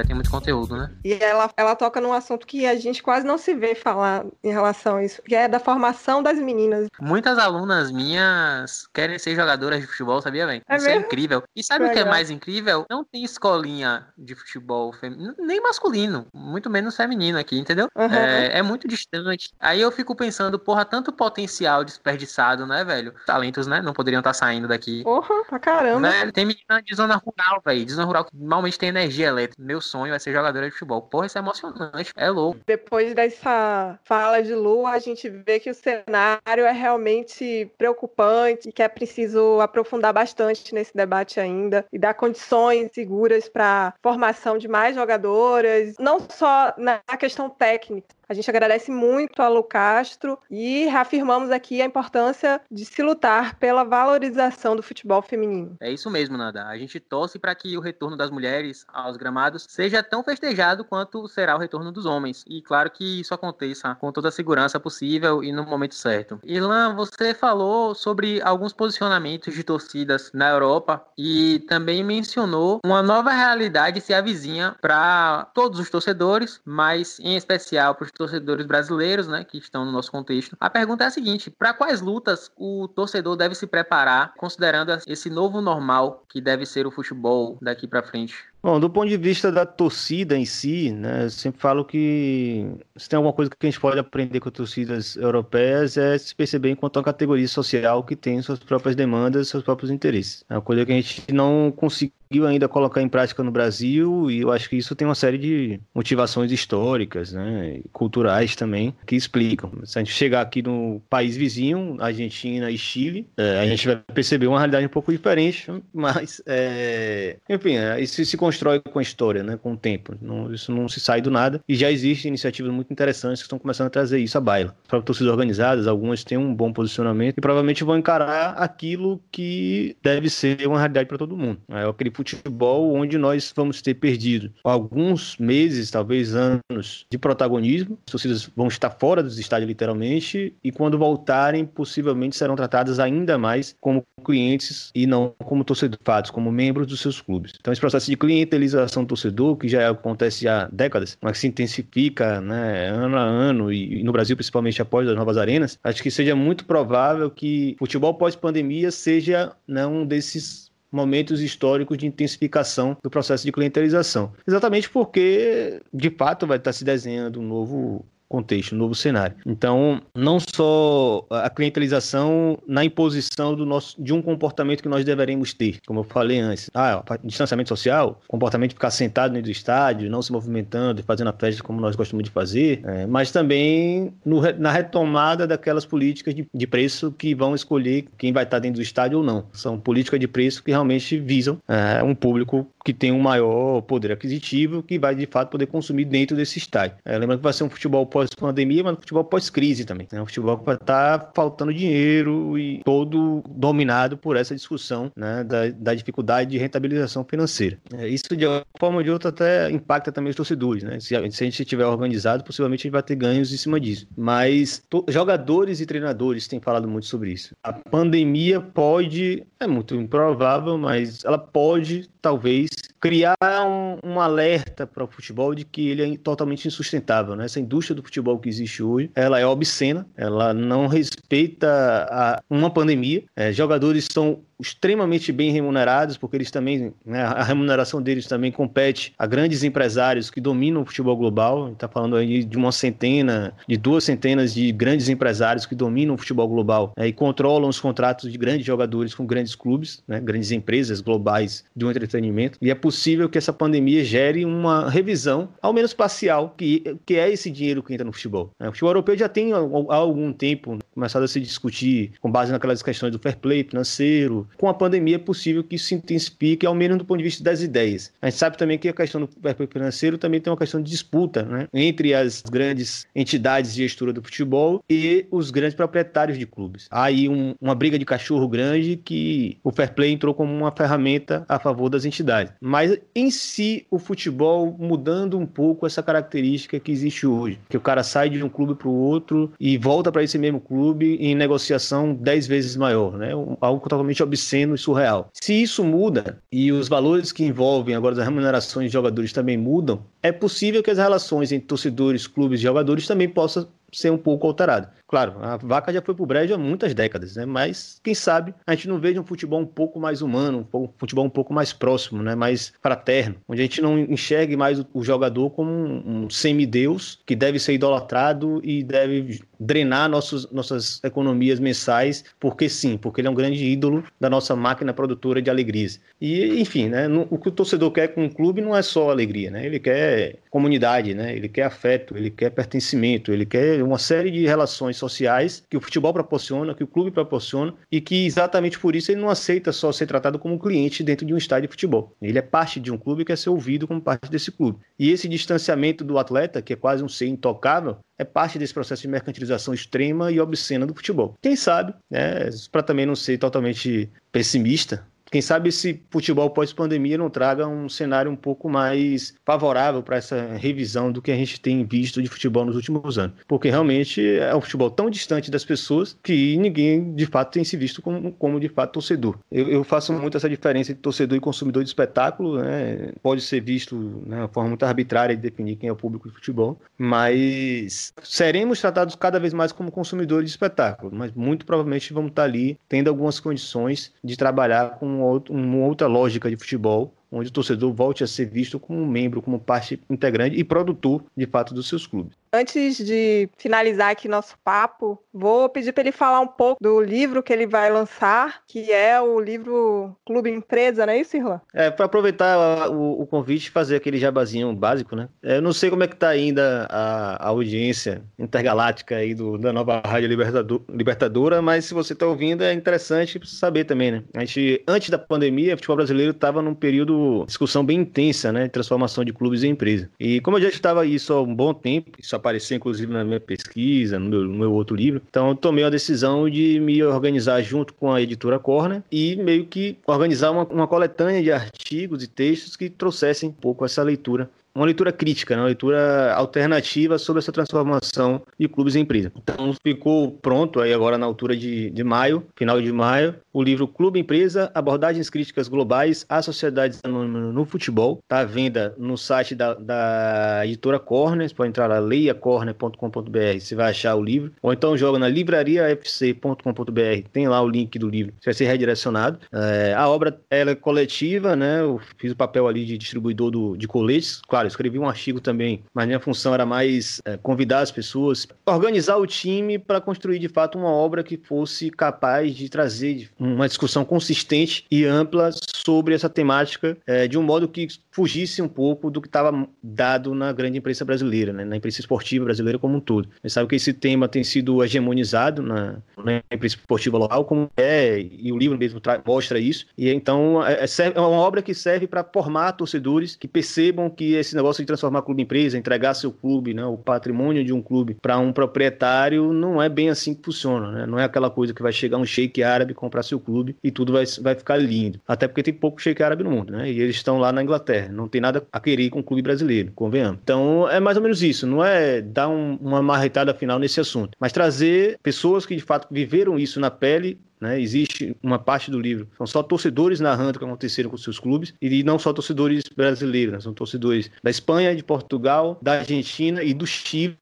Mulher 0.01 0.07
tem 0.07 0.14
muito 0.14 0.20
conteúdo, 0.41 0.76
né? 0.76 0.91
E 1.05 1.12
ela, 1.14 1.51
ela 1.57 1.76
toca 1.76 2.01
num 2.01 2.12
assunto 2.12 2.47
que 2.47 2.66
a 2.66 2.74
gente 2.76 3.03
quase 3.03 3.26
não 3.26 3.36
se 3.36 3.55
vê 3.55 3.74
falar 3.74 4.24
em 4.43 4.51
relação 4.51 4.97
a 4.97 5.05
isso, 5.05 5.22
que 5.22 5.34
é 5.34 5.47
da 5.47 5.61
formação 5.61 6.22
das 6.22 6.38
meninas. 6.38 6.88
Muitas 7.01 7.38
alunas 7.38 7.91
minhas 7.91 8.88
querem 8.93 9.18
ser 9.18 9.36
jogadoras 9.36 9.80
de 9.80 9.86
futebol, 9.86 10.20
sabia, 10.22 10.47
bem? 10.47 10.62
É 10.68 10.76
isso 10.76 10.86
mesmo? 10.86 11.03
é 11.03 11.07
incrível. 11.07 11.43
E 11.55 11.62
sabe 11.62 11.84
o 11.84 11.93
que 11.93 11.99
é 11.99 12.05
mais 12.05 12.30
incrível? 12.30 12.86
Não 12.88 13.05
tem 13.05 13.22
escolinha 13.22 14.07
de 14.16 14.34
futebol 14.34 14.93
feminino, 14.93 15.34
nem 15.38 15.61
masculino, 15.61 16.26
muito 16.34 16.70
menos 16.70 16.97
feminino 16.97 17.38
aqui, 17.38 17.59
entendeu? 17.59 17.88
Uhum. 17.95 18.12
É, 18.12 18.59
é 18.59 18.62
muito 18.62 18.88
distante. 18.88 19.51
Aí 19.61 19.80
eu 19.80 19.93
fico 19.93 20.16
pensando, 20.16 20.59
porra, 20.59 20.84
tanto 20.84 21.12
potencial 21.12 21.84
desperdiçado, 21.84 22.66
né, 22.66 22.84
velho? 22.84 23.14
Talentos, 23.26 23.66
né? 23.66 23.82
Não 23.82 23.93
poderiam 23.93 24.20
estar 24.20 24.32
saindo 24.32 24.66
daqui. 24.68 25.03
Porra, 25.03 25.45
pra 25.45 25.59
caramba. 25.59 26.09
Velho, 26.09 26.32
tem 26.32 26.47
menina 26.47 26.82
de 26.82 26.95
zona 26.95 27.16
rural, 27.16 27.61
velho. 27.64 27.84
De 27.84 27.93
zona 27.93 28.07
rural 28.07 28.24
que 28.24 28.36
normalmente 28.36 28.78
tem 28.78 28.88
energia 28.88 29.28
elétrica. 29.28 29.62
Meu 29.62 29.80
sonho 29.80 30.14
é 30.14 30.18
ser 30.18 30.30
jogadora 30.33 30.66
de 30.66 30.72
futebol. 30.72 31.03
Porra, 31.03 31.26
isso 31.26 31.39
é 31.39 31.41
emocionante. 31.41 32.12
É 32.16 32.31
louco. 32.31 32.61
Depois 32.66 33.14
dessa 33.14 33.99
fala 34.05 34.43
de 34.43 34.55
Lu, 34.55 34.87
a 34.87 34.99
gente 34.99 35.28
vê 35.28 35.61
que 35.61 35.70
o 35.70 35.74
cenário 35.74 36.64
é 36.64 36.72
realmente 36.72 37.70
preocupante 37.76 38.68
e 38.68 38.72
que 38.72 38.83
é 38.83 38.89
preciso 38.89 39.61
aprofundar 39.61 40.12
bastante 40.12 40.74
nesse 40.74 40.95
debate 40.95 41.41
ainda 41.41 41.85
e 41.93 41.99
dar 41.99 42.14
condições 42.14 42.91
seguras 42.93 43.49
para 43.49 43.95
formação 44.03 44.59
de 44.59 44.68
mais 44.68 44.95
jogadoras, 44.95 45.95
não 45.99 46.18
só 46.28 46.74
na 46.76 46.99
questão 47.18 47.49
técnica, 47.49 48.09
a 48.31 48.33
gente 48.33 48.49
agradece 48.49 48.93
muito 48.93 49.43
a 49.43 49.49
Lu 49.49 49.64
Castro 49.64 50.39
e 50.49 50.85
reafirmamos 50.85 51.51
aqui 51.51 51.83
a 51.83 51.85
importância 51.85 52.61
de 52.70 52.85
se 52.85 53.03
lutar 53.03 53.57
pela 53.57 53.83
valorização 53.83 54.76
do 54.76 54.85
futebol 54.85 55.20
feminino. 55.20 55.76
É 55.81 55.91
isso 55.91 56.09
mesmo, 56.09 56.37
Nada. 56.37 56.64
A 56.68 56.78
gente 56.78 57.01
torce 57.01 57.41
para 57.41 57.53
que 57.57 57.76
o 57.76 57.81
retorno 57.81 58.16
das 58.16 58.31
mulheres 58.31 58.87
aos 58.87 59.16
gramados 59.16 59.66
seja 59.68 60.01
tão 60.01 60.22
festejado 60.22 60.85
quanto 60.85 61.26
será 61.26 61.57
o 61.57 61.59
retorno 61.59 61.91
dos 61.91 62.07
homens. 62.07 62.45
E 62.47 62.62
claro 62.62 62.89
que 62.89 63.20
isso 63.20 63.35
aconteça 63.35 63.97
com 63.97 64.12
toda 64.12 64.28
a 64.28 64.33
segurança 64.33 64.78
possível 64.78 65.43
e 65.43 65.51
no 65.51 65.64
momento 65.64 65.97
certo. 65.97 66.39
Ilan, 66.45 66.95
você 66.95 67.35
falou 67.35 67.97
sobre 67.97 68.41
alguns 68.43 68.72
posicionamentos 68.72 69.53
de 69.53 69.64
torcidas 69.64 70.31
na 70.33 70.49
Europa 70.51 71.05
e 71.18 71.59
também 71.68 72.05
mencionou 72.05 72.78
uma 72.85 73.03
nova 73.03 73.33
realidade 73.33 74.01
se 74.01 74.14
avizinha 74.14 74.76
para 74.81 75.51
todos 75.53 75.81
os 75.81 75.91
torcedores, 75.91 76.61
mas 76.64 77.18
em 77.18 77.35
especial 77.35 77.97
para 77.97 78.05
os 78.05 78.20
torcedores 78.21 78.66
brasileiros, 78.66 79.27
né, 79.27 79.45
que 79.45 79.57
estão 79.57 79.83
no 79.83 79.91
nosso 79.91 80.12
contexto. 80.12 80.55
A 80.61 80.68
pergunta 80.68 81.05
é 81.05 81.07
a 81.07 81.11
seguinte: 81.11 81.51
para 81.51 81.73
quais 81.73 82.03
lutas 82.03 82.53
o 82.55 82.87
torcedor 82.89 83.35
deve 83.35 83.55
se 83.55 83.66
preparar, 83.66 84.35
considerando 84.37 84.93
esse 85.07 85.31
novo 85.31 85.62
normal 85.62 86.25
que 86.29 86.41
deve 86.41 86.66
ser 86.66 86.87
o 86.87 86.91
futebol 86.91 87.57
daqui 87.62 87.89
para 87.89 88.03
frente? 88.03 88.35
Bom, 88.63 88.79
do 88.79 88.91
ponto 88.91 89.09
de 89.09 89.17
vista 89.17 89.51
da 89.51 89.65
torcida 89.65 90.37
em 90.37 90.45
si, 90.45 90.93
né, 90.93 91.25
eu 91.25 91.31
sempre 91.31 91.61
falo 91.61 91.83
que 91.83 92.67
se 92.95 93.09
tem 93.09 93.17
alguma 93.17 93.33
coisa 93.33 93.51
que 93.51 93.67
a 93.67 93.71
gente 93.71 93.81
pode 93.81 93.99
aprender 93.99 94.39
com 94.39 94.51
torcidas 94.51 95.17
europeias 95.17 95.97
é 95.97 96.19
se 96.19 96.35
perceber 96.35 96.71
enquanto 96.71 96.97
uma 96.97 97.03
categoria 97.03 97.49
social 97.49 98.05
que 98.05 98.15
tem 98.15 98.43
suas 98.43 98.59
próprias 98.59 98.95
demandas, 98.95 99.49
seus 99.49 99.63
próprios 99.63 99.91
interesses. 99.91 100.45
É 100.51 100.55
uma 100.55 100.61
coisa 100.61 100.85
que 100.85 100.93
a 100.93 100.95
gente 100.95 101.25
não 101.33 101.73
conseguiu 101.75 102.47
ainda 102.47 102.69
colocar 102.69 103.01
em 103.03 103.09
prática 103.09 103.43
no 103.43 103.51
Brasil 103.51 104.31
e 104.31 104.43
eu 104.43 104.53
acho 104.53 104.69
que 104.69 104.77
isso 104.77 104.95
tem 104.95 105.09
uma 105.09 105.15
série 105.15 105.39
de 105.39 105.81
motivações 105.95 106.53
históricas, 106.53 107.33
né, 107.33 107.81
culturais 107.93 108.55
também, 108.55 108.95
que 109.07 109.17
explicam. 109.17 109.73
Se 109.85 109.99
a 109.99 110.03
gente 110.03 110.13
chegar 110.13 110.43
aqui 110.43 110.63
no 110.63 111.01
país 111.09 111.37
vizinho, 111.37 111.97
Argentina 111.99 112.71
e 112.71 112.77
Chile, 112.79 113.27
é, 113.37 113.61
a 113.61 113.67
gente 113.67 113.87
vai 113.87 113.97
perceber 114.15 114.47
uma 114.47 114.59
realidade 114.59 114.87
um 114.87 114.91
pouco 114.91 115.11
diferente, 115.11 115.67
mas, 115.93 116.43
é, 116.47 117.39
enfim, 117.49 117.77
é, 117.77 118.01
isso 118.01 118.25
se 118.25 118.37
constrói 118.51 118.80
com 118.80 118.98
a 118.98 119.03
história, 119.03 119.44
né, 119.44 119.57
com 119.57 119.72
o 119.72 119.76
tempo. 119.76 120.14
Não, 120.20 120.53
isso 120.53 120.72
não 120.72 120.88
se 120.88 120.98
sai 120.98 121.20
do 121.20 121.30
nada. 121.30 121.61
E 121.68 121.76
já 121.76 121.90
existem 121.90 122.28
iniciativas 122.28 122.72
muito 122.72 122.92
interessantes 122.92 123.40
que 123.40 123.46
estão 123.46 123.59
começando 123.59 123.86
a 123.86 123.90
trazer 123.90 124.18
isso 124.18 124.36
à 124.36 124.40
baila. 124.40 124.74
Para 124.88 125.01
torcidas 125.01 125.30
organizadas, 125.30 125.86
algumas 125.86 126.24
têm 126.24 126.36
um 126.36 126.53
bom 126.53 126.72
posicionamento 126.72 127.38
e 127.38 127.40
provavelmente 127.40 127.84
vão 127.84 127.96
encarar 127.96 128.55
aquilo 128.55 129.22
que 129.30 129.96
deve 130.03 130.28
ser 130.28 130.66
uma 130.66 130.78
realidade 130.78 131.09
para 131.09 131.16
todo 131.16 131.36
mundo. 131.36 131.61
É 131.70 131.88
aquele 131.88 132.11
futebol 132.11 132.92
onde 132.92 133.16
nós 133.16 133.53
vamos 133.55 133.80
ter 133.80 133.94
perdido 133.94 134.53
alguns 134.64 135.36
meses, 135.38 135.90
talvez 135.90 136.34
anos, 136.34 137.07
de 137.11 137.18
protagonismo. 137.18 137.98
As 138.07 138.12
torcidas 138.12 138.51
vão 138.57 138.66
estar 138.66 138.90
fora 138.90 139.22
dos 139.22 139.38
estádios, 139.38 139.68
literalmente, 139.68 140.55
e 140.64 140.72
quando 140.72 140.98
voltarem, 140.98 141.64
possivelmente 141.64 142.36
serão 142.36 142.57
tratadas 142.57 142.98
ainda 142.98 143.38
mais 143.38 143.76
como 143.80 144.03
clientes 144.21 144.91
e 144.95 145.07
não 145.07 145.35
como 145.45 145.64
torcedores, 145.64 146.31
como 146.31 146.53
membros 146.53 146.87
dos 146.87 147.01
seus 147.01 147.21
clubes. 147.21 147.53
Então, 147.59 147.73
esse 147.73 147.81
processo 147.81 148.11
de 148.11 148.16
clientelização 148.16 149.03
do 149.05 149.09
torcedor, 149.09 149.57
que 149.57 149.68
já 149.68 149.91
acontece 149.91 150.47
há 150.47 150.68
décadas, 150.71 151.18
mas 151.21 151.33
que 151.33 151.39
se 151.39 151.47
intensifica 151.49 152.41
né, 152.41 152.89
ano 152.89 153.16
a 153.16 153.23
ano, 153.23 153.73
e, 153.73 154.01
e 154.01 154.05
no 154.05 154.12
Brasil, 154.12 154.37
principalmente 154.37 154.81
após 154.81 155.09
as 155.09 155.16
novas 155.16 155.37
arenas, 155.37 155.79
acho 155.83 156.03
que 156.03 156.11
seja 156.11 156.37
muito 156.37 156.64
provável 156.64 157.31
que 157.31 157.77
futebol 157.79 158.14
pós-pandemia 158.14 158.91
seja 158.91 159.53
né, 159.66 159.87
um 159.87 160.05
desses 160.07 160.71
momentos 160.93 161.41
históricos 161.41 161.97
de 161.99 162.07
intensificação 162.07 162.97
do 163.03 163.11
processo 163.11 163.45
de 163.45 163.53
clientelização. 163.53 164.33
Exatamente 164.47 164.91
porque, 164.91 165.81
de 165.93 166.11
fato, 166.11 166.47
vai 166.47 166.59
estar 166.59 166.73
se 166.73 166.85
desenhando 166.85 167.41
um 167.41 167.45
novo 167.45 168.05
contexto, 168.31 168.76
novo 168.76 168.95
cenário. 168.95 169.37
Então, 169.45 170.01
não 170.14 170.39
só 170.39 171.26
a 171.31 171.51
clientelização 171.51 172.57
na 172.66 172.85
imposição 172.85 173.57
do 173.57 173.66
nosso, 173.66 174.01
de 174.01 174.12
um 174.12 174.22
comportamento 174.22 174.83
que 174.83 174.89
nós 174.89 175.05
deveríamos 175.05 175.53
ter, 175.53 175.81
como 175.85 176.01
eu 176.01 176.05
falei 176.05 176.39
antes. 176.39 176.70
Ah, 176.72 177.03
distanciamento 177.24 177.68
social, 177.68 178.20
comportamento 178.28 178.70
de 178.70 178.76
ficar 178.76 178.91
sentado 178.93 179.33
dentro 179.33 179.47
do 179.47 179.53
estádio, 179.53 180.09
não 180.09 180.22
se 180.22 180.31
movimentando, 180.31 181.03
fazendo 181.03 181.28
a 181.28 181.33
festa 181.33 181.62
como 181.62 181.81
nós 181.81 181.97
gostamos 181.97 182.24
de 182.24 182.31
fazer, 182.31 182.81
é, 182.85 183.07
mas 183.07 183.33
também 183.33 184.14
no, 184.24 184.41
na 184.59 184.70
retomada 184.70 185.47
daquelas 185.47 185.85
políticas 185.85 186.33
de, 186.33 186.47
de, 186.55 186.66
preço 186.66 187.11
que 187.11 187.35
vão 187.35 187.55
escolher 187.55 188.07
quem 188.16 188.33
vai 188.33 188.45
estar 188.45 188.61
dentro 188.61 188.76
do 188.76 188.83
estádio 188.83 189.18
ou 189.18 189.24
não. 189.24 189.47
São 189.53 189.78
políticas 189.78 190.20
de 190.20 190.28
preço 190.28 190.62
que 190.62 190.70
realmente 190.70 191.18
visam 191.18 191.59
é, 191.66 192.01
um 192.03 192.14
público 192.14 192.70
que 192.85 192.93
tem 192.93 193.12
um 193.12 193.20
maior 193.20 193.81
poder 193.83 194.12
aquisitivo, 194.12 194.83
que 194.83 194.99
vai 194.99 195.14
de 195.14 195.26
fato 195.26 195.51
poder 195.51 195.66
consumir 195.66 196.05
dentro 196.05 196.37
desse 196.37 196.59
estádio. 196.59 196.97
É, 197.05 197.16
lembrando 197.18 197.39
que 197.39 197.45
vai 197.45 197.53
ser 197.53 197.64
um 197.64 197.70
futebol 197.70 198.07
pós-pandemia, 198.07 198.85
mas 198.85 198.95
um 198.95 198.97
futebol 198.97 199.24
pós-crise 199.24 199.85
também. 199.85 200.07
É 200.12 200.20
um 200.20 200.26
futebol 200.26 200.59
que 200.59 200.64
vai 200.64 200.74
estar 200.74 201.18
tá 201.18 201.31
faltando 201.35 201.72
dinheiro 201.72 202.59
e 202.59 202.81
todo 202.85 203.43
dominado 203.49 204.16
por 204.16 204.37
essa 204.37 204.55
discussão 204.55 205.11
né, 205.16 205.45
da, 205.45 205.68
da, 205.68 205.95
dificuldade 205.95 206.51
de 206.51 206.59
rentabilização 206.59 207.24
financeira. 207.24 207.78
É, 207.95 208.09
isso, 208.09 208.37
de 208.37 208.47
uma 208.47 208.62
forma 208.78 208.99
ou 208.99 209.03
de 209.03 209.11
outra, 209.11 209.28
até 209.28 209.70
impacta 209.70 210.11
também 210.11 210.31
os 210.31 210.37
torcedores. 210.37 210.83
Né? 210.83 211.01
Se, 211.01 211.09
se 211.09 211.14
a 211.14 211.47
gente 211.47 211.62
estiver 211.62 211.85
organizado, 211.85 212.45
possivelmente 212.45 212.83
a 212.83 212.85
gente 212.85 212.93
vai 212.93 213.03
ter 213.03 213.16
ganhos 213.16 213.53
em 213.53 213.57
cima 213.57 213.78
disso. 213.78 214.07
Mas 214.16 214.83
to, 214.89 215.05
jogadores 215.09 215.81
e 215.81 215.87
treinadores 215.87 216.49
têm 216.49 216.61
falado 216.61 216.89
muito 216.89 217.07
sobre 217.07 217.33
isso. 217.33 217.55
A 217.62 217.72
pandemia 217.72 218.61
pode, 218.61 219.45
é 219.59 219.66
muito 219.66 219.95
improvável, 219.95 220.78
mas 220.78 221.24
ela 221.24 221.39
pode, 221.39 222.09
talvez, 222.20 222.70
criar 223.01 223.37
um, 223.43 223.99
um 224.05 224.21
alerta 224.21 224.87
para 224.87 225.03
o 225.03 225.07
futebol 225.07 225.55
de 225.55 225.64
que 225.64 225.89
ele 225.89 226.14
é 226.14 226.18
totalmente 226.18 226.68
insustentável. 226.68 227.35
Né? 227.35 227.47
Essa 227.47 227.59
indústria 227.59 227.95
do 227.95 228.03
futebol 228.03 228.39
que 228.39 228.49
existe 228.49 228.83
hoje, 228.83 229.11
ela 229.14 229.41
é 229.41 229.47
obscena, 229.47 230.07
ela 230.16 230.53
não 230.53 230.87
respeita 230.87 232.07
a, 232.11 232.43
uma 232.51 232.71
pandemia. 232.71 233.25
É, 233.35 233.53
jogadores 233.53 234.07
são 234.12 234.43
extremamente 234.61 235.33
bem 235.33 235.51
remunerados, 235.51 236.16
porque 236.16 236.37
eles 236.37 236.51
também, 236.51 236.93
né, 237.05 237.23
a 237.23 237.43
remuneração 237.43 238.03
deles 238.03 238.27
também 238.27 238.53
compete 238.53 239.14
a 239.18 239.27
grandes 239.27 239.64
empresários 239.64 240.31
que 240.31 240.41
dominam 240.41 240.83
o 240.83 240.85
futebol 240.85 241.16
global. 241.16 241.73
Está 241.73 241.89
falando 241.89 242.16
aí 242.16 242.45
de 242.45 242.57
uma 242.57 242.71
centena, 242.71 243.55
de 243.66 243.77
duas 243.77 244.05
centenas 244.05 244.53
de 244.53 244.71
grandes 244.71 245.09
empresários 245.09 245.64
que 245.64 245.75
dominam 245.75 246.14
o 246.14 246.18
futebol 246.18 246.47
global 246.47 246.93
né, 246.97 247.09
e 247.09 247.12
controlam 247.12 247.68
os 247.68 247.81
contratos 247.81 248.31
de 248.31 248.37
grandes 248.37 248.66
jogadores 248.66 249.14
com 249.14 249.25
grandes 249.25 249.55
clubes, 249.55 250.03
né, 250.07 250.21
grandes 250.21 250.51
empresas 250.51 251.01
globais 251.01 251.64
do 251.75 251.91
entretenimento. 251.91 252.59
E 252.61 252.71
é 252.71 252.75
possível 252.75 253.29
que 253.29 253.39
essa 253.39 253.53
pandemia 253.53 254.05
gere 254.05 254.45
uma 254.45 254.91
revisão, 254.91 255.49
ao 255.63 255.73
menos 255.73 255.95
parcial, 255.95 256.55
que, 256.57 256.99
que 257.07 257.15
é 257.15 257.31
esse 257.31 257.51
dinheiro 257.51 257.83
que 257.83 257.95
entra 257.95 258.05
no 258.05 258.13
futebol. 258.13 258.51
Né. 258.61 258.69
O 258.69 258.73
futebol 258.73 258.91
europeu 258.91 259.17
já 259.17 259.29
tem 259.29 259.53
há 259.53 259.57
algum 259.95 260.33
tempo 260.33 260.79
começado 260.95 261.23
a 261.23 261.29
se 261.29 261.41
discutir 261.41 262.13
com 262.21 262.31
base 262.31 262.53
naquelas 262.53 262.83
questões 262.83 263.13
do 263.13 263.19
fair 263.19 263.39
play 263.39 263.65
financeiro, 263.65 264.47
com 264.59 264.69
a 264.69 264.75
pandemia 264.75 265.17
é 265.17 265.19
possível 265.19 265.65
que 265.65 265.77
isso 265.77 265.87
se 265.87 265.95
intensifique, 265.95 266.67
ao 266.67 266.75
menos 266.75 266.99
do 266.99 267.05
ponto 267.05 267.19
de 267.19 267.25
vista 267.25 267.43
das 267.43 267.63
ideias. 267.63 268.13
A 268.21 268.29
gente 268.29 268.39
sabe 268.39 268.59
também 268.59 268.79
que 268.79 268.89
a 268.89 268.93
questão 268.93 269.23
do 269.23 269.29
perfil 269.29 269.67
financeiro 269.67 270.19
também 270.19 270.41
tem 270.41 270.51
uma 270.51 270.59
questão 270.59 270.83
de 270.83 270.91
disputa 270.91 271.43
né, 271.43 271.69
entre 271.73 272.13
as 272.13 272.43
grandes 272.43 273.07
entidades 273.15 273.75
de 273.75 273.83
gestura 273.83 274.13
do 274.13 274.23
futebol 274.23 274.85
e 274.91 275.27
os 275.31 275.51
grandes 275.51 275.75
proprietários 275.75 276.39
de 276.39 276.47
clubes. 276.47 276.87
Há 276.91 277.05
aí 277.05 277.29
um, 277.29 277.55
uma 277.61 277.75
briga 277.75 277.99
de 277.99 278.05
cachorro 278.05 278.47
grande 278.47 278.97
que 278.97 279.59
o 279.65 279.73
fair 279.73 279.95
play 279.95 280.13
entrou 280.13 280.35
como 280.35 280.53
uma 280.53 280.71
ferramenta 280.71 281.45
a 281.49 281.59
favor 281.59 281.89
das 281.89 282.05
entidades. 282.05 282.49
Mas 282.61 282.98
em 283.14 283.30
si, 283.30 283.86
o 283.90 283.98
futebol 283.98 284.74
mudando 284.78 285.38
um 285.38 285.46
pouco 285.46 285.86
essa 285.86 286.03
característica 286.03 286.80
que 286.80 286.92
existe 286.92 287.26
hoje, 287.26 287.59
que 287.68 287.76
o 287.76 287.80
cara 287.80 288.03
sai 288.03 288.30
de 288.30 288.42
um 288.42 288.48
clube 288.48 288.74
para 288.74 288.88
o 288.88 288.94
outro 288.94 289.53
e 289.59 289.76
volta 289.76 290.11
para 290.11 290.22
esse 290.22 290.38
mesmo 290.38 290.61
clube 290.61 291.16
em 291.16 291.34
negociação 291.34 292.14
dez 292.14 292.46
vezes 292.46 292.76
maior, 292.76 293.16
né? 293.16 293.30
Algo 293.61 293.82
totalmente 293.82 294.22
obsceno 294.22 294.74
e 294.74 294.78
surreal. 294.78 295.30
Se 295.34 295.55
isso 295.55 295.84
muda 295.84 296.38
e 296.51 296.72
os 296.72 296.88
valores 296.88 297.32
que 297.32 297.44
envolvem 297.44 297.94
agora 297.94 298.14
as 298.14 298.24
remunerações 298.24 298.86
de 298.86 298.92
jogadores 298.92 299.32
também 299.32 299.57
mudam, 299.57 300.03
é 300.22 300.32
possível 300.32 300.82
que 300.82 300.90
as 300.90 300.98
relações 300.98 301.53
entre 301.53 301.66
torcedores, 301.66 302.26
clubes 302.26 302.61
e 302.61 302.62
jogadores 302.62 303.07
também 303.07 303.28
possam 303.28 303.66
ser 303.92 304.11
um 304.11 304.18
pouco 304.18 304.46
alterado. 304.46 304.88
Claro, 305.11 305.35
a 305.43 305.57
vaca 305.57 305.93
já 305.93 306.01
foi 306.01 306.15
pro 306.15 306.25
brejo 306.25 306.55
há 306.55 306.57
muitas 306.57 306.95
décadas, 306.95 307.35
né? 307.35 307.45
Mas 307.45 308.01
quem 308.01 308.15
sabe 308.15 308.55
a 308.65 308.77
gente 308.77 308.87
não 308.87 309.01
veja 309.01 309.21
um 309.21 309.27
futebol 309.27 309.59
um 309.59 309.67
pouco 309.67 309.99
mais 309.99 310.23
humano, 310.23 310.69
um 310.73 310.89
futebol 310.97 311.25
um 311.25 311.29
pouco 311.29 311.53
mais 311.53 311.73
próximo, 311.73 312.23
né? 312.23 312.37
Mais 312.37 312.73
fraterno, 312.81 313.35
onde 313.49 313.61
a 313.61 313.65
gente 313.65 313.83
não 313.83 313.99
enxergue 313.99 314.57
mais 314.57 314.79
o, 314.95 315.03
jogador 315.03 315.51
como 315.51 315.73
um, 315.73 316.31
semideus 316.31 317.19
que 317.27 317.35
deve 317.35 317.59
ser 317.59 317.73
idolatrado 317.73 318.61
e 318.63 318.85
deve 318.85 319.41
drenar 319.59 320.09
nossos, 320.09 320.49
nossas 320.53 321.03
economias 321.03 321.59
mensais, 321.59 322.25
porque 322.39 322.69
sim, 322.69 322.97
porque 322.97 323.21
ele 323.21 323.27
é 323.27 323.31
um 323.33 323.35
grande 323.35 323.65
ídolo 323.65 324.05
da 324.21 324.31
nossa 324.31 324.55
máquina 324.55 324.95
produtora 324.95 325.43
de 325.43 325.51
alegrias. 325.51 326.01
E, 326.21 326.61
enfim, 326.61 326.89
né? 326.89 327.09
O 327.29 327.37
que 327.37 327.49
o 327.49 327.53
torcedor 327.53 327.91
quer 327.91 328.15
com 328.15 328.27
o 328.27 328.33
clube 328.33 328.61
não 328.61 328.77
é 328.77 328.83
só 328.83 329.11
alegria, 329.11 329.51
né? 329.51 329.67
Ele 329.67 329.81
quer 329.81 330.37
comunidade, 330.51 331.15
né? 331.15 331.35
Ele 331.35 331.49
quer 331.49 331.65
afeto, 331.65 332.17
ele 332.17 332.31
quer 332.31 332.51
pertencimento, 332.51 333.33
ele 333.33 333.45
quer 333.45 333.83
uma 333.83 333.99
série 333.99 334.31
de 334.31 334.47
relações 334.47 334.99
sociais 335.01 335.64
que 335.68 335.76
o 335.76 335.80
futebol 335.80 336.12
proporciona, 336.12 336.74
que 336.74 336.84
o 336.84 336.86
clube 336.86 337.11
proporciona 337.11 337.74
e 337.90 338.01
que 338.01 338.26
exatamente 338.26 338.78
por 338.78 338.94
isso 338.94 339.11
ele 339.11 339.20
não 339.20 339.28
aceita 339.28 339.72
só 339.72 339.90
ser 339.90 340.07
tratado 340.07 340.38
como 340.38 340.59
cliente 340.59 341.03
dentro 341.03 341.26
de 341.26 341.34
um 341.34 341.36
estádio 341.36 341.68
de 341.68 341.72
futebol. 341.72 342.14
Ele 342.20 342.38
é 342.38 342.42
parte 342.42 342.78
de 342.78 342.92
um 342.92 342.98
clube 342.98 343.22
e 343.22 343.24
quer 343.24 343.36
ser 343.36 343.51
ouvido 343.51 343.88
como 343.88 344.01
parte 344.01 344.30
desse 344.30 344.53
clube. 344.53 344.78
E 344.98 345.11
esse 345.11 345.28
distanciamento 345.28 346.05
do 346.05 346.18
atleta, 346.18 346.62
que 346.62 346.72
é 346.72 346.76
quase 346.76 347.03
um 347.03 347.09
ser 347.09 347.26
intocável, 347.26 347.98
é 348.18 348.24
parte 348.24 348.59
desse 348.59 348.74
processo 348.74 349.03
de 349.03 349.09
mercantilização 349.09 349.72
extrema 349.72 350.30
e 350.30 350.38
obscena 350.38 350.86
do 350.86 350.94
futebol. 350.94 351.34
Quem 351.40 351.57
sabe, 351.57 351.94
né, 352.11 352.51
para 352.70 352.82
também 352.82 353.07
não 353.07 353.16
ser 353.16 353.38
totalmente 353.38 354.11
pessimista, 354.30 355.07
quem 355.31 355.41
sabe 355.41 355.68
esse 355.68 356.03
futebol 356.11 356.51
pós-pandemia 356.51 357.16
não 357.16 357.31
traga 357.31 357.66
um 357.66 357.89
cenário 357.89 358.31
um 358.31 358.37
pouco 358.37 358.68
mais 358.68 359.35
favorável 359.45 360.03
para 360.03 360.16
essa 360.16 360.55
revisão 360.57 361.12
do 361.12 361.22
que 361.22 361.31
a 361.31 361.37
gente 361.37 361.61
tem 361.61 361.85
visto 361.85 362.20
de 362.20 362.28
futebol 362.28 362.64
nos 362.64 362.74
últimos 362.74 363.16
anos. 363.18 363.37
Porque 363.47 363.70
realmente 363.70 364.39
é 364.39 364.55
um 364.55 364.61
futebol 364.61 364.91
tão 364.91 365.09
distante 365.09 365.51
das 365.51 365.64
pessoas 365.64 366.16
que 366.22 366.57
ninguém 366.57 367.14
de 367.14 367.26
fato 367.26 367.53
tem 367.53 367.62
se 367.62 367.76
visto 367.76 368.03
como, 368.03 368.33
como 368.33 368.59
de 368.59 368.68
fato 368.68 368.95
torcedor. 368.95 369.39
Eu, 369.51 369.68
eu, 369.68 369.85
faço 369.85 370.12
muito 370.12 370.37
essa 370.37 370.49
diferença 370.49 370.91
entre 370.91 371.03
torcedor 371.03 371.37
e 371.37 371.41
consumidor 371.41 371.85
de 371.85 371.91
espetáculo. 371.91 372.59
Né? 372.59 373.12
Pode 373.22 373.43
ser 373.43 373.61
visto 373.61 373.97
né, 374.26 374.37
de 374.37 374.43
uma 374.43 374.49
forma 374.49 374.70
muito 374.70 374.85
arbitrária 374.85 375.37
de 375.37 375.43
definir 375.43 375.76
quem 375.76 375.89
é 375.89 375.93
o 375.93 375.97
público 375.97 376.28
de 376.28 376.35
futebol, 376.35 376.81
mas 376.99 378.12
seremos 378.22 378.81
tratados 378.81 379.14
cada 379.14 379.39
vez 379.39 379.55
mais 379.55 379.70
como 379.70 379.93
consumidores 379.93 380.47
de 380.47 380.51
espetáculo. 380.51 381.12
Mas 381.14 381.33
muito 381.33 381.64
provavelmente 381.64 382.12
vamos 382.12 382.31
estar 382.31 382.45
ali 382.45 382.78
tendo 382.89 383.09
algumas 383.09 383.39
condições 383.39 384.12
de 384.24 384.37
trabalhar 384.37 384.99
com 384.99 385.20
uma 385.49 385.87
outra 385.87 386.07
lógica 386.07 386.51
de 386.51 386.57
futebol 386.57 387.14
onde 387.33 387.49
o 387.49 387.53
torcedor 387.53 387.93
volte 387.93 388.25
a 388.25 388.27
ser 388.27 388.47
visto 388.47 388.79
como 388.79 389.01
um 389.01 389.07
membro, 389.07 389.41
como 389.41 389.59
parte 389.59 390.01
integrante 390.11 390.59
e 390.59 390.64
produtor, 390.64 391.23
de 391.37 391.47
fato, 391.47 391.73
dos 391.73 391.89
seus 391.89 392.07
clubes. 392.07 392.37
Antes 392.53 392.96
de 392.96 393.48
finalizar 393.57 394.11
aqui 394.11 394.26
nosso 394.26 394.57
papo, 394.64 395.22
vou 395.32 395.68
pedir 395.68 395.92
para 395.92 396.03
ele 396.03 396.12
falar 396.12 396.40
um 396.40 396.48
pouco 396.48 396.82
do 396.82 397.01
livro 397.01 397.44
que 397.44 397.53
ele 397.53 397.64
vai 397.64 397.90
lançar, 397.92 398.62
que 398.66 398.90
é 398.90 399.20
o 399.20 399.38
livro 399.38 400.16
Clube 400.26 400.51
Empresa, 400.51 401.07
não 401.07 401.12
é 401.12 401.20
isso, 401.20 401.36
Irlan? 401.36 401.61
É, 401.72 401.90
para 401.90 402.07
aproveitar 402.07 402.90
o, 402.90 403.22
o, 403.22 403.26
convite 403.26 403.66
e 403.66 403.70
fazer 403.70 403.94
aquele 403.94 404.18
jabazinho 404.18 404.74
básico, 404.74 405.14
né? 405.14 405.28
É, 405.40 405.59
eu 405.59 405.62
não 405.62 405.72
sei 405.72 405.90
como 405.90 406.03
é 406.03 406.09
que 406.09 406.14
está 406.14 406.28
ainda 406.28 406.88
a, 406.90 407.36
a, 407.36 407.48
audiência 407.51 408.22
intergaláctica 408.36 409.16
aí 409.16 409.32
do, 409.32 409.57
da 409.57 409.72
nova 409.72 410.03
Rádio 410.05 410.28
Libertador, 410.28 410.82
Libertadora, 410.88 411.62
mas 411.62 411.84
se 411.84 411.94
você 411.94 412.14
está 412.14 412.26
ouvindo, 412.26 412.64
é 412.64 412.72
interessante 412.72 413.40
saber 413.46 413.84
também, 413.84 414.11
né? 414.11 414.24
A 414.34 414.40
gente, 414.40 414.82
antes 414.88 415.09
da 415.09 415.18
pandemia, 415.18 415.74
o 415.74 415.76
futebol 415.76 415.96
brasileiro 415.96 416.32
estava 416.32 416.61
num 416.61 416.74
período 416.74 417.44
discussão 417.46 417.84
bem 417.84 418.01
intensa, 418.01 418.53
né? 418.53 418.66
Transformação 418.66 419.24
de 419.24 419.32
clubes 419.32 419.62
em 419.62 419.70
empresa. 419.70 420.11
E 420.18 420.40
como 420.40 420.57
eu 420.57 420.62
já 420.62 420.68
estava 420.68 421.07
isso 421.07 421.32
há 421.32 421.42
um 421.42 421.55
bom 421.55 421.72
tempo, 421.72 422.11
isso 422.18 422.39
apareceu 422.41 422.76
inclusive 422.76 423.12
na 423.12 423.24
minha 423.24 423.41
pesquisa, 423.41 424.18
no 424.18 424.28
meu, 424.28 424.41
no 424.43 424.59
meu 424.59 424.72
outro 424.72 424.97
livro, 424.97 425.22
então 425.28 425.55
tomei 425.55 425.84
a 425.84 425.91
decisão 425.91 426.49
de 426.49 426.80
me 426.80 427.03
organizar 427.03 427.62
junto 427.62 427.95
com 427.95 428.12
a 428.12 428.20
editora 428.20 428.59
Corner 428.59 429.03
e 429.11 429.36
meio 429.36 429.66
que 429.66 429.97
organizar 430.07 430.51
uma, 430.51 430.64
uma 430.64 430.86
coletânea 430.86 431.43
de 431.43 431.53
artigos 431.53 432.22
e 432.22 432.26
textos 432.26 432.76
que 432.76 432.91
trouxessem 432.91 433.49
um 433.49 433.53
pouco 433.53 433.84
essa 433.84 434.03
leitura 434.03 434.51
uma 434.75 434.85
leitura 434.85 435.12
crítica, 435.12 435.55
né? 435.55 435.62
uma 435.62 435.66
leitura 435.66 436.33
alternativa 436.35 437.18
sobre 437.18 437.41
essa 437.41 437.53
transformação 437.53 438.43
de 438.59 438.68
clubes 438.68 438.97
em 438.97 439.01
empresa. 439.01 439.33
Então 439.37 439.75
ficou 439.83 440.31
pronto 440.31 440.81
aí 440.81 440.93
agora 440.93 441.18
na 441.18 441.27
altura 441.27 441.57
de, 441.57 441.91
de 441.91 442.05
maio, 442.05 442.47
final 442.57 442.81
de 442.81 442.93
maio, 442.93 443.35
o 443.53 443.62
livro 443.62 443.89
Clube 443.89 444.21
Empresa, 444.21 444.71
Abordagens 444.75 445.29
Críticas 445.29 445.68
Globais 445.68 446.25
à 446.29 446.41
Sociedades 446.43 447.01
no 447.05 447.64
Futebol. 447.64 448.21
Está 448.23 448.41
à 448.41 448.45
venda 448.45 448.95
no 448.97 449.18
site 449.18 449.55
da, 449.55 449.75
da 449.75 450.62
editora 450.64 450.99
Corner, 450.99 451.49
você 451.49 451.55
pode 451.55 451.68
entrar 451.68 451.89
lá, 451.89 451.99
leiacorner.com.br, 451.99 453.61
você 453.61 453.75
vai 453.75 453.91
achar 453.91 454.14
o 454.14 454.23
livro. 454.23 454.53
Ou 454.62 454.73
então 454.73 454.97
joga 454.97 455.18
na 455.18 455.29
livrariafc.com.br, 455.29 457.29
tem 457.33 457.49
lá 457.49 457.61
o 457.61 457.68
link 457.68 457.99
do 457.99 458.09
livro, 458.09 458.33
você 458.41 458.51
vai 458.51 458.55
ser 458.55 458.66
redirecionado. 458.66 459.39
É, 459.53 459.95
a 459.95 460.09
obra 460.09 460.41
ela 460.49 460.71
é 460.71 460.75
coletiva, 460.75 461.57
né? 461.57 461.81
Eu 461.81 462.01
fiz 462.18 462.33
o 462.33 462.37
papel 462.37 462.68
ali 462.68 462.85
de 462.85 462.97
distribuidor 462.97 463.51
do, 463.51 463.77
de 463.77 463.89
coletes. 463.89 464.41
Claro, 464.49 464.60
escrevi 464.69 464.99
um 464.99 465.09
artigo 465.09 465.41
também, 465.41 465.83
mas 465.95 466.07
minha 466.07 466.21
função 466.21 466.55
era 466.55 466.67
mais 466.67 467.21
é, 467.25 467.37
convidar 467.37 467.81
as 467.81 467.91
pessoas, 467.91 468.47
organizar 468.67 469.17
o 469.17 469.27
time 469.27 469.79
para 469.79 470.01
construir 470.01 470.39
de 470.39 470.49
fato 470.49 470.79
uma 470.79 470.91
obra 470.91 471.23
que 471.23 471.37
fosse 471.37 471.91
capaz 471.91 472.55
de 472.55 472.69
trazer 472.69 473.31
uma 473.39 473.69
discussão 473.69 474.05
consistente 474.05 474.85
e 474.91 475.05
ampla 475.05 475.51
sobre 475.75 476.15
essa 476.15 476.29
temática 476.29 476.97
é, 477.07 477.27
de 477.27 477.39
um 477.39 477.43
modo 477.43 477.69
que 477.69 477.87
fugisse 478.21 478.61
um 478.61 478.68
pouco 478.68 479.11
do 479.11 479.18
que 479.18 479.29
estava 479.29 479.66
dado 479.83 480.35
na 480.35 480.53
grande 480.53 480.77
imprensa 480.77 481.07
brasileira, 481.07 481.55
né, 481.55 481.64
na 481.64 481.77
imprensa 481.77 482.01
esportiva 482.01 482.45
brasileira 482.45 482.79
como 482.79 482.99
um 482.99 483.01
todo. 483.01 483.27
A 483.43 483.49
sabe 483.49 483.66
que 483.66 483.77
esse 483.77 483.95
tema 483.95 484.29
tem 484.29 484.45
sido 484.45 484.85
hegemonizado 484.85 485.62
na, 485.62 485.97
na 486.23 486.43
imprensa 486.53 486.77
esportiva 486.77 487.16
local, 487.16 487.47
como 487.47 487.71
é, 487.79 488.21
e 488.21 488.53
o 488.53 488.59
livro 488.59 488.77
mesmo 488.77 489.01
mostra 489.27 489.59
isso, 489.59 489.87
e 489.97 490.11
então 490.11 490.62
é, 490.66 490.85
é, 490.85 491.12
é 491.14 491.18
uma 491.18 491.41
obra 491.41 491.62
que 491.62 491.73
serve 491.73 492.07
para 492.07 492.23
formar 492.23 492.73
torcedores 492.73 493.35
que 493.35 493.49
percebam 493.49 494.11
que 494.11 494.35
esse 494.35 494.55
negócio 494.55 494.83
de 494.83 494.87
transformar 494.87 495.23
clube 495.23 495.41
em 495.41 495.45
empresa, 495.45 495.79
entregar 495.79 496.12
seu 496.12 496.31
clube, 496.31 496.75
né, 496.75 496.85
o 496.85 496.99
patrimônio 496.99 497.64
de 497.64 497.73
um 497.73 497.81
clube 497.81 498.18
para 498.21 498.37
um 498.37 498.53
proprietário, 498.53 499.51
não 499.51 499.81
é 499.81 499.89
bem 499.89 500.11
assim 500.11 500.35
que 500.35 500.45
funciona, 500.45 500.93
né? 500.93 501.07
não 501.07 501.18
é 501.18 501.25
aquela 501.25 501.49
coisa 501.49 501.73
que 501.73 501.83
vai 501.83 501.93
chegar 501.93 502.18
um 502.18 502.27
sheik 502.27 502.62
árabe 502.62 502.93
comprar 502.93 503.23
seu 503.23 503.41
clube 503.41 503.75
e 503.83 503.91
tudo 503.91 504.12
vai, 504.12 504.25
vai 504.43 504.55
ficar 504.55 504.77
lindo. 504.77 505.18
Até 505.27 505.49
porque 505.49 505.62
tem 505.62 505.73
pouco 505.73 506.03
sheik 506.03 506.23
árabe 506.23 506.45
no 506.45 506.51
mundo, 506.51 506.71
né? 506.71 506.91
E 506.91 507.01
eles 507.01 507.16
estão 507.16 507.39
lá 507.39 507.51
na 507.51 507.62
Inglaterra 507.62 508.10
não 508.11 508.29
tem 508.29 508.41
nada 508.41 508.67
a 508.73 508.81
querer 508.81 509.11
com 509.11 509.21
o 509.21 509.25
clube 509.25 509.43
brasileiro, 509.43 509.93
convenhamos. 509.95 510.41
Então 510.43 510.89
é 510.89 511.01
mais 511.01 511.17
ou 511.17 511.23
menos 511.23 511.43
isso, 511.43 511.67
não 511.67 511.85
é 511.85 512.21
dar 512.21 512.49
um, 512.49 512.77
uma 512.77 513.03
marretada 513.03 513.55
final 513.55 513.79
nesse 513.79 514.01
assunto, 514.01 514.37
mas 514.41 514.53
trazer 514.53 515.19
pessoas 515.23 515.67
que 515.67 515.77
de 515.77 515.83
fato 515.83 516.09
viveram 516.11 516.59
isso 516.59 516.81
na 516.81 516.91
pele 516.91 517.39
né? 517.61 517.79
Existe 517.79 518.35
uma 518.43 518.59
parte 518.59 518.91
do 518.91 518.99
livro, 518.99 519.29
são 519.37 519.47
só 519.47 519.63
torcedores 519.63 520.19
narrando 520.19 520.57
o 520.57 520.59
que 520.59 520.65
aconteceram 520.65 521.11
com 521.11 521.17
seus 521.19 521.39
clubes, 521.39 521.75
e 521.81 522.03
não 522.03 522.19
só 522.19 522.33
torcedores 522.33 522.85
brasileiros, 522.97 523.53
né? 523.53 523.61
são 523.61 523.75
torcedores 523.75 524.31
da 524.43 524.51
Espanha, 524.51 524.97
de 524.97 525.05
Portugal, 525.05 525.79
da 525.83 525.99
Argentina 525.99 526.63
e 526.63 526.73
do 526.73 526.87
Chile 526.87 527.37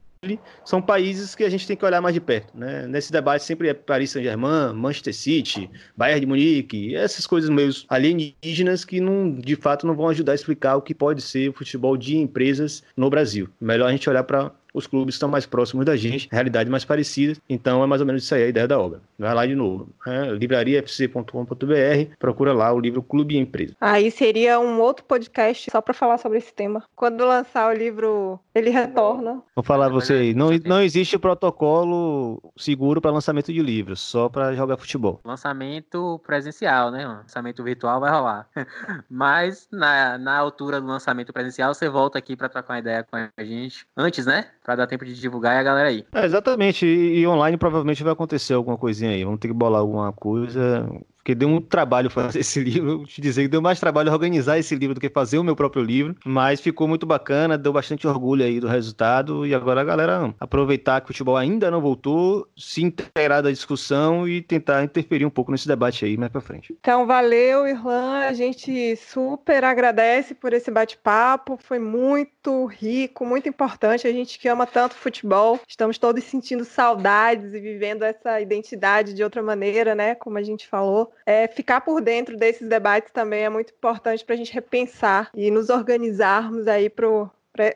são 0.65 0.81
países 0.81 1.33
que 1.33 1.45
a 1.45 1.49
gente 1.49 1.65
tem 1.65 1.77
que 1.77 1.85
olhar 1.85 2.01
mais 2.01 2.13
de 2.13 2.19
perto. 2.19 2.57
Né? 2.57 2.85
Nesse 2.87 3.11
debate 3.11 3.43
sempre 3.43 3.69
é 3.69 3.73
Paris 3.73 4.11
Saint-Germain, 4.11 4.73
Manchester 4.73 5.15
City, 5.15 5.69
Bayern 5.95 6.19
de 6.19 6.25
Munique, 6.25 6.95
essas 6.95 7.25
coisas 7.25 7.49
meio 7.49 7.71
alienígenas 7.87 8.83
que 8.83 8.99
não, 8.99 9.31
de 9.31 9.55
fato 9.55 9.87
não 9.87 9.95
vão 9.95 10.09
ajudar 10.09 10.33
a 10.33 10.35
explicar 10.35 10.75
o 10.75 10.81
que 10.81 10.93
pode 10.93 11.21
ser 11.21 11.49
o 11.49 11.53
futebol 11.53 11.95
de 11.95 12.17
empresas 12.17 12.83
no 12.97 13.09
Brasil. 13.09 13.47
Melhor 13.61 13.87
a 13.87 13.91
gente 13.91 14.09
olhar 14.09 14.23
para 14.23 14.51
os 14.79 14.87
clubes 14.87 15.15
estão 15.15 15.29
mais 15.29 15.45
próximos 15.45 15.85
da 15.85 15.95
gente, 15.95 16.27
realidade 16.31 16.69
mais 16.69 16.83
parecida. 16.83 17.37
Então 17.47 17.83
é 17.83 17.87
mais 17.87 18.01
ou 18.01 18.07
menos 18.07 18.23
isso 18.23 18.33
aí 18.33 18.43
a 18.43 18.47
ideia 18.47 18.67
da 18.67 18.79
obra. 18.79 19.01
Vai 19.17 19.33
lá 19.33 19.45
de 19.45 19.55
novo, 19.55 19.89
né? 20.05 20.31
livrariafc.com.br, 20.31 22.15
procura 22.17 22.53
lá 22.53 22.71
o 22.73 22.79
livro 22.79 23.03
Clube 23.03 23.35
e 23.35 23.37
Empresa. 23.37 23.75
Aí 23.79 24.09
seria 24.09 24.59
um 24.59 24.79
outro 24.79 25.05
podcast 25.05 25.69
só 25.69 25.81
para 25.81 25.93
falar 25.93 26.17
sobre 26.17 26.37
esse 26.37 26.53
tema. 26.53 26.83
Quando 26.95 27.25
lançar 27.25 27.69
o 27.69 27.77
livro, 27.77 28.39
ele 28.55 28.69
retorna. 28.69 29.41
Vou 29.55 29.63
falar 29.63 29.89
você 29.89 30.13
aí, 30.13 30.33
não, 30.33 30.49
não 30.65 30.81
existe 30.81 31.17
protocolo 31.17 32.41
seguro 32.57 33.01
para 33.01 33.11
lançamento 33.11 33.51
de 33.51 33.61
livros, 33.61 33.99
só 33.99 34.29
para 34.29 34.53
jogar 34.55 34.77
futebol. 34.77 35.19
Lançamento 35.23 36.19
presencial, 36.25 36.91
né? 36.91 37.05
Lançamento 37.05 37.63
virtual 37.63 37.99
vai 37.99 38.11
rolar. 38.11 38.47
Mas 39.09 39.67
na, 39.71 40.17
na 40.17 40.37
altura 40.37 40.79
do 40.79 40.87
lançamento 40.87 41.33
presencial, 41.33 41.73
você 41.73 41.89
volta 41.89 42.17
aqui 42.17 42.35
para 42.35 42.49
trocar 42.49 42.73
uma 42.73 42.79
ideia 42.79 43.03
com 43.03 43.15
a 43.15 43.43
gente. 43.43 43.85
Antes, 43.97 44.25
né? 44.25 44.47
Pra 44.69 44.75
dar 44.75 44.85
tempo 44.85 45.03
de 45.03 45.19
divulgar 45.19 45.55
e 45.55 45.57
a 45.57 45.63
galera 45.63 45.89
aí. 45.89 46.05
É, 46.13 46.25
exatamente. 46.25 46.85
E, 46.85 47.21
e 47.21 47.27
online 47.27 47.57
provavelmente 47.57 48.03
vai 48.03 48.13
acontecer 48.13 48.53
alguma 48.53 48.77
coisinha 48.77 49.09
aí. 49.09 49.23
Vamos 49.23 49.39
ter 49.39 49.47
que 49.47 49.53
bolar 49.55 49.81
alguma 49.81 50.13
coisa 50.13 50.87
porque 51.29 51.35
deu 51.35 51.49
muito 51.49 51.67
trabalho 51.67 52.09
fazer 52.09 52.39
esse 52.39 52.59
livro. 52.59 53.05
te 53.05 53.21
dizer 53.21 53.43
que 53.43 53.47
deu 53.47 53.61
mais 53.61 53.79
trabalho 53.79 54.11
organizar 54.11 54.57
esse 54.57 54.75
livro 54.75 54.95
do 54.95 55.01
que 55.01 55.09
fazer 55.09 55.37
o 55.37 55.43
meu 55.43 55.55
próprio 55.55 55.83
livro, 55.83 56.15
mas 56.25 56.59
ficou 56.59 56.87
muito 56.87 57.05
bacana, 57.05 57.57
deu 57.57 57.71
bastante 57.71 58.07
orgulho 58.07 58.43
aí 58.43 58.59
do 58.59 58.67
resultado. 58.67 59.45
E 59.45 59.53
agora 59.53 59.81
a 59.81 59.83
galera 59.83 60.33
aproveitar 60.39 61.01
que 61.01 61.05
o 61.05 61.07
futebol 61.07 61.37
ainda 61.37 61.69
não 61.69 61.81
voltou, 61.81 62.47
se 62.57 62.83
inteirar 62.83 63.41
da 63.41 63.51
discussão 63.51 64.27
e 64.27 64.41
tentar 64.41 64.83
interferir 64.83 65.25
um 65.25 65.29
pouco 65.29 65.51
nesse 65.51 65.67
debate 65.67 66.03
aí 66.03 66.17
mais 66.17 66.31
pra 66.31 66.41
frente. 66.41 66.75
Então, 66.79 67.05
valeu, 67.05 67.67
Irlan. 67.67 68.19
A 68.19 68.33
gente 68.33 68.95
super 68.95 69.63
agradece 69.63 70.33
por 70.33 70.53
esse 70.53 70.71
bate-papo. 70.71 71.59
Foi 71.61 71.77
muito 71.77 72.65
rico, 72.65 73.25
muito 73.25 73.47
importante. 73.47 74.07
A 74.07 74.11
gente 74.11 74.39
que 74.39 74.47
ama 74.47 74.65
tanto 74.65 74.95
futebol, 74.95 75.59
estamos 75.67 75.97
todos 75.97 76.23
sentindo 76.23 76.65
saudades 76.65 77.53
e 77.53 77.59
vivendo 77.59 78.03
essa 78.03 78.41
identidade 78.41 79.13
de 79.13 79.23
outra 79.23 79.43
maneira, 79.43 79.93
né? 79.93 80.15
Como 80.15 80.37
a 80.37 80.43
gente 80.43 80.67
falou 80.67 81.11
é, 81.25 81.47
ficar 81.47 81.81
por 81.81 82.01
dentro 82.01 82.37
desses 82.37 82.67
debates 82.67 83.11
também 83.11 83.43
é 83.43 83.49
muito 83.49 83.73
importante 83.73 84.23
para 84.25 84.35
a 84.35 84.37
gente 84.37 84.53
repensar 84.53 85.29
e 85.33 85.51
nos 85.51 85.69
organizarmos 85.69 86.67
aí 86.67 86.89
para 86.89 87.07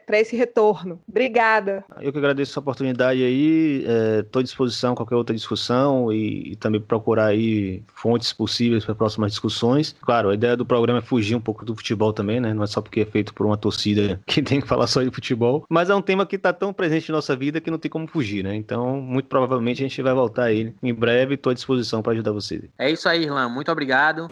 para 0.06 0.20
esse 0.20 0.36
retorno. 0.36 1.00
Obrigada. 1.08 1.84
Eu 2.00 2.12
que 2.12 2.18
agradeço 2.18 2.58
a 2.58 2.62
oportunidade 2.62 3.24
aí, 3.24 3.84
estou 4.20 4.40
é, 4.40 4.42
à 4.42 4.44
disposição 4.44 4.94
a 4.94 4.96
qualquer 4.96 5.16
outra 5.16 5.36
discussão 5.36 6.12
e, 6.12 6.52
e 6.52 6.56
também 6.56 6.80
procurar 6.80 7.28
aí 7.28 7.84
fontes 7.94 8.32
possíveis 8.32 8.86
para 8.86 8.96
próximas 8.96 9.32
discussões. 9.32 9.96
Claro, 10.02 10.30
a 10.30 10.34
ideia 10.34 10.56
do 10.56 10.66
programa 10.66 11.00
é 11.00 11.02
fugir 11.02 11.36
um 11.36 11.42
pouco 11.42 11.66
do 11.66 11.76
futebol 11.76 12.14
também, 12.14 12.40
né? 12.40 12.54
Não 12.54 12.64
é 12.64 12.68
só 12.68 12.82
porque 12.82 13.02
é 13.02 13.06
feito 13.06 13.34
por 13.34 13.46
uma 13.46 13.58
torcida 13.58 14.20
que 14.26 14.42
tem 14.42 14.62
que 14.62 14.68
falar 14.68 14.88
só 14.88 15.02
de 15.04 15.12
futebol, 15.12 15.66
mas 15.70 15.90
é 15.90 15.96
um 15.96 16.02
tema 16.02 16.26
que 16.26 16.36
está 16.36 16.54
tão 16.54 16.72
presente 16.72 17.10
em 17.10 17.12
nossa 17.12 17.36
vida 17.36 17.60
que 17.60 17.70
não 17.70 17.78
tem 17.78 17.92
como 17.92 18.08
fugir, 18.08 18.44
né? 18.44 18.56
Então, 18.56 19.02
muito 19.02 19.28
provavelmente 19.28 19.84
a 19.84 19.88
gente 19.88 20.02
vai 20.02 20.14
voltar 20.14 20.46
a 20.46 20.54
ele 20.54 20.74
em 20.82 20.94
breve. 20.94 21.36
Estou 21.36 21.52
à 21.52 21.54
disposição 21.54 22.02
para 22.02 22.14
ajudar 22.14 22.32
vocês. 22.32 22.64
É 22.78 22.90
isso 22.90 23.10
aí, 23.10 23.24
Irlan. 23.24 23.50
Muito 23.50 23.72
obrigado. 23.72 24.30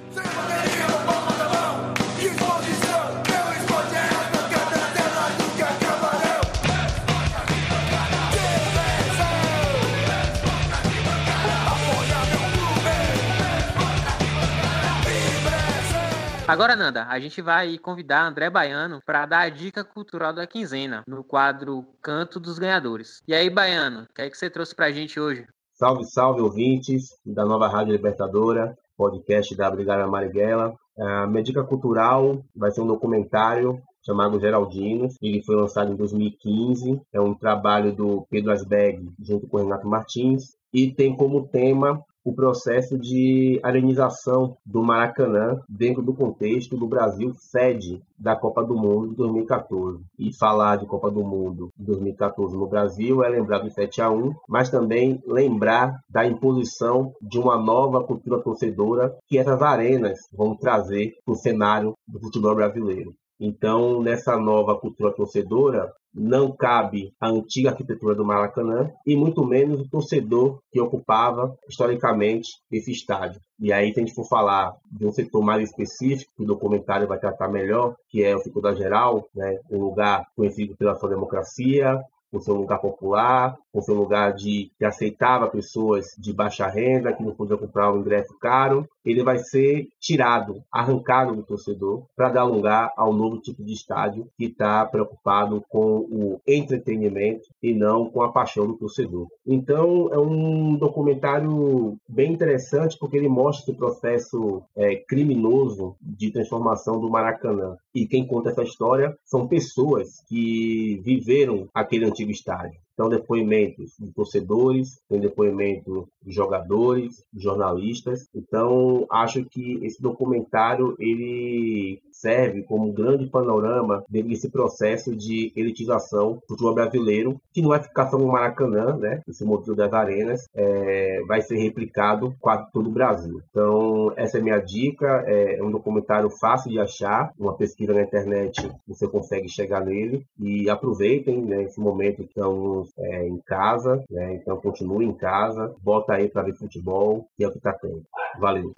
Agora, 16.47 16.75
Nanda, 16.75 17.05
a 17.05 17.19
gente 17.19 17.41
vai 17.41 17.77
convidar 17.77 18.25
André 18.25 18.49
Baiano 18.49 18.99
para 19.05 19.25
dar 19.25 19.41
a 19.41 19.49
dica 19.49 19.83
cultural 19.83 20.33
da 20.33 20.45
quinzena, 20.45 21.03
no 21.07 21.23
quadro 21.23 21.85
Canto 22.01 22.39
dos 22.39 22.59
Ganhadores. 22.59 23.21
E 23.27 23.33
aí, 23.33 23.49
Baiano, 23.49 24.03
o 24.03 24.13
que 24.13 24.21
é 24.21 24.29
que 24.29 24.37
você 24.37 24.49
trouxe 24.49 24.75
para 24.75 24.87
a 24.87 24.91
gente 24.91 25.19
hoje? 25.19 25.45
Salve, 25.73 26.05
salve, 26.05 26.41
ouvintes 26.41 27.09
da 27.25 27.45
nova 27.45 27.67
Rádio 27.67 27.93
Libertadora, 27.93 28.77
podcast 28.97 29.55
da 29.55 29.71
Brigada 29.71 30.05
Marighella. 30.07 30.75
A 30.99 31.25
minha 31.25 31.43
dica 31.43 31.63
cultural 31.63 32.43
vai 32.55 32.69
ser 32.71 32.81
um 32.81 32.87
documentário 32.87 33.81
chamado 34.05 34.39
Geraldinos. 34.39 35.15
Ele 35.21 35.43
foi 35.43 35.55
lançado 35.55 35.91
em 35.91 35.95
2015. 35.95 37.01
É 37.13 37.21
um 37.21 37.33
trabalho 37.33 37.95
do 37.95 38.27
Pedro 38.29 38.51
Asberg 38.51 39.09
junto 39.19 39.47
com 39.47 39.57
Renato 39.57 39.87
Martins 39.87 40.55
e 40.73 40.91
tem 40.91 41.15
como 41.15 41.47
tema 41.47 42.03
o 42.23 42.33
processo 42.33 42.97
de 42.97 43.59
arenização 43.63 44.57
do 44.65 44.83
Maracanã 44.83 45.59
dentro 45.67 46.01
do 46.01 46.13
contexto 46.13 46.77
do 46.77 46.87
Brasil 46.87 47.33
sede 47.33 48.01
da 48.17 48.35
Copa 48.35 48.63
do 48.63 48.75
Mundo 48.75 49.09
de 49.09 49.15
2014. 49.15 50.03
E 50.19 50.35
falar 50.37 50.77
de 50.77 50.85
Copa 50.85 51.09
do 51.09 51.23
Mundo 51.23 51.69
de 51.77 51.85
2014 51.85 52.55
no 52.55 52.67
Brasil 52.67 53.23
é 53.23 53.29
lembrar 53.29 53.59
do 53.59 53.71
7 53.71 54.01
a 54.01 54.11
1, 54.11 54.33
mas 54.47 54.69
também 54.69 55.21
lembrar 55.25 55.99
da 56.09 56.25
imposição 56.25 57.13
de 57.21 57.39
uma 57.39 57.57
nova 57.57 58.03
cultura 58.03 58.41
torcedora 58.41 59.15
que 59.27 59.37
essas 59.37 59.61
arenas 59.61 60.19
vão 60.31 60.55
trazer 60.55 61.13
para 61.25 61.33
o 61.33 61.37
cenário 61.37 61.93
do 62.07 62.19
futebol 62.19 62.55
brasileiro. 62.55 63.13
Então, 63.39 64.03
nessa 64.03 64.37
nova 64.37 64.77
cultura 64.79 65.11
torcedora, 65.11 65.91
não 66.13 66.51
cabe 66.51 67.13
a 67.19 67.29
antiga 67.29 67.69
arquitetura 67.69 68.13
do 68.13 68.25
Maracanã 68.25 68.91
e 69.05 69.15
muito 69.15 69.45
menos 69.45 69.81
o 69.81 69.89
torcedor 69.89 70.59
que 70.71 70.79
ocupava 70.79 71.57
historicamente 71.69 72.49
esse 72.71 72.91
estádio. 72.91 73.39
E 73.59 73.71
aí, 73.71 73.93
se 73.93 73.99
a 73.99 74.03
gente 74.03 74.15
for 74.15 74.27
falar 74.27 74.75
de 74.91 75.05
um 75.05 75.11
setor 75.11 75.41
mais 75.41 75.69
específico, 75.69 76.31
que 76.35 76.43
o 76.43 76.47
documentário 76.47 77.07
vai 77.07 77.19
tratar 77.19 77.47
melhor, 77.47 77.95
que 78.09 78.23
é 78.23 78.35
o 78.35 78.39
setor 78.39 78.61
da 78.61 78.75
geral, 78.75 79.27
né, 79.33 79.59
um 79.69 79.79
lugar 79.79 80.25
conhecido 80.35 80.75
pela 80.75 80.95
sua 80.95 81.09
democracia, 81.09 82.01
por 82.31 82.41
ser 82.41 82.51
um 82.51 82.61
lugar 82.61 82.79
popular, 82.79 83.57
por 83.71 83.83
ser 83.83 83.91
um 83.91 83.99
lugar 83.99 84.33
de, 84.33 84.71
que 84.77 84.85
aceitava 84.85 85.49
pessoas 85.49 86.07
de 86.17 86.33
baixa 86.33 86.67
renda, 86.67 87.13
que 87.13 87.23
não 87.23 87.35
podiam 87.35 87.57
comprar 87.57 87.91
um 87.91 87.99
ingresso 87.99 88.33
caro, 88.39 88.87
ele 89.03 89.23
vai 89.23 89.39
ser 89.39 89.87
tirado, 89.99 90.63
arrancado 90.71 91.35
do 91.35 91.43
torcedor, 91.43 92.03
para 92.15 92.29
dar 92.29 92.43
lugar 92.43 92.93
ao 92.95 93.13
novo 93.13 93.39
tipo 93.39 93.63
de 93.63 93.73
estádio 93.73 94.27
que 94.37 94.45
está 94.45 94.85
preocupado 94.85 95.63
com 95.69 95.99
o 95.99 96.41
entretenimento 96.47 97.47
e 97.61 97.73
não 97.73 98.09
com 98.09 98.21
a 98.21 98.31
paixão 98.31 98.67
do 98.67 98.77
torcedor. 98.77 99.27
Então, 99.45 100.09
é 100.11 100.19
um 100.19 100.75
documentário 100.75 101.97
bem 102.07 102.31
interessante 102.31 102.97
porque 102.99 103.17
ele 103.17 103.27
mostra 103.27 103.63
esse 103.63 103.77
processo 103.77 104.61
é, 104.75 104.95
criminoso 104.95 105.95
de 106.01 106.31
transformação 106.31 106.99
do 106.99 107.09
Maracanã. 107.09 107.75
E 107.93 108.05
quem 108.05 108.25
conta 108.25 108.49
essa 108.49 108.63
história 108.63 109.15
são 109.25 109.47
pessoas 109.47 110.23
que 110.27 111.01
viveram 111.03 111.67
aquele 111.73 112.05
antigo 112.05 112.20
estádio. 112.29 112.79
Então, 113.01 113.09
depoimentos 113.09 113.95
de 113.99 114.11
torcedores, 114.11 115.01
tem 115.09 115.19
depoimento 115.19 116.07
de 116.23 116.31
jogadores, 116.31 117.25
de 117.33 117.41
jornalistas. 117.41 118.27
Então, 118.35 119.07
acho 119.09 119.43
que 119.45 119.83
esse 119.83 119.99
documentário 119.99 120.95
ele 120.99 121.99
serve 122.11 122.61
como 122.61 122.89
um 122.89 122.93
grande 122.93 123.25
panorama 123.25 124.03
desse 124.07 124.49
processo 124.51 125.15
de 125.15 125.51
elitização 125.55 126.33
do 126.33 126.41
futebol 126.47 126.75
brasileiro, 126.75 127.41
que 127.51 127.61
não 127.61 127.69
vai 127.69 127.81
ficar 127.81 128.07
só 128.07 128.19
no 128.19 128.27
Maracanã, 128.27 128.95
né? 128.95 129.23
Esse 129.27 129.43
modelo 129.43 129.75
das 129.75 129.91
arenas 129.91 130.47
é, 130.53 131.23
vai 131.27 131.41
ser 131.41 131.57
replicado 131.57 132.35
quase 132.39 132.71
todo 132.71 132.87
o 132.87 132.93
Brasil. 132.93 133.41
Então, 133.49 134.13
essa 134.15 134.37
é 134.37 134.41
minha 134.41 134.59
dica. 134.59 135.23
É 135.25 135.63
um 135.63 135.71
documentário 135.71 136.29
fácil 136.29 136.69
de 136.69 136.79
achar, 136.79 137.33
uma 137.39 137.55
pesquisa 137.55 137.93
na 137.93 138.03
internet 138.03 138.69
você 138.87 139.07
consegue 139.07 139.49
chegar 139.49 139.83
nele 139.83 140.23
e 140.39 140.69
aproveitem 140.69 141.41
né, 141.41 141.63
esse 141.63 141.79
momento 141.79 142.17
que 142.17 142.29
estamos 142.29 142.90
é, 142.97 143.27
em 143.27 143.37
casa, 143.39 144.03
né? 144.09 144.35
Então, 144.35 144.57
continue 144.57 145.05
em 145.05 145.13
casa, 145.13 145.73
bota 145.81 146.13
aí 146.13 146.29
para 146.29 146.43
ver 146.43 146.53
futebol, 146.53 147.27
que 147.37 147.43
é 147.43 147.47
o 147.47 147.51
que 147.51 147.57
está 147.57 147.73
tendo. 147.73 148.03
Valeu! 148.39 148.73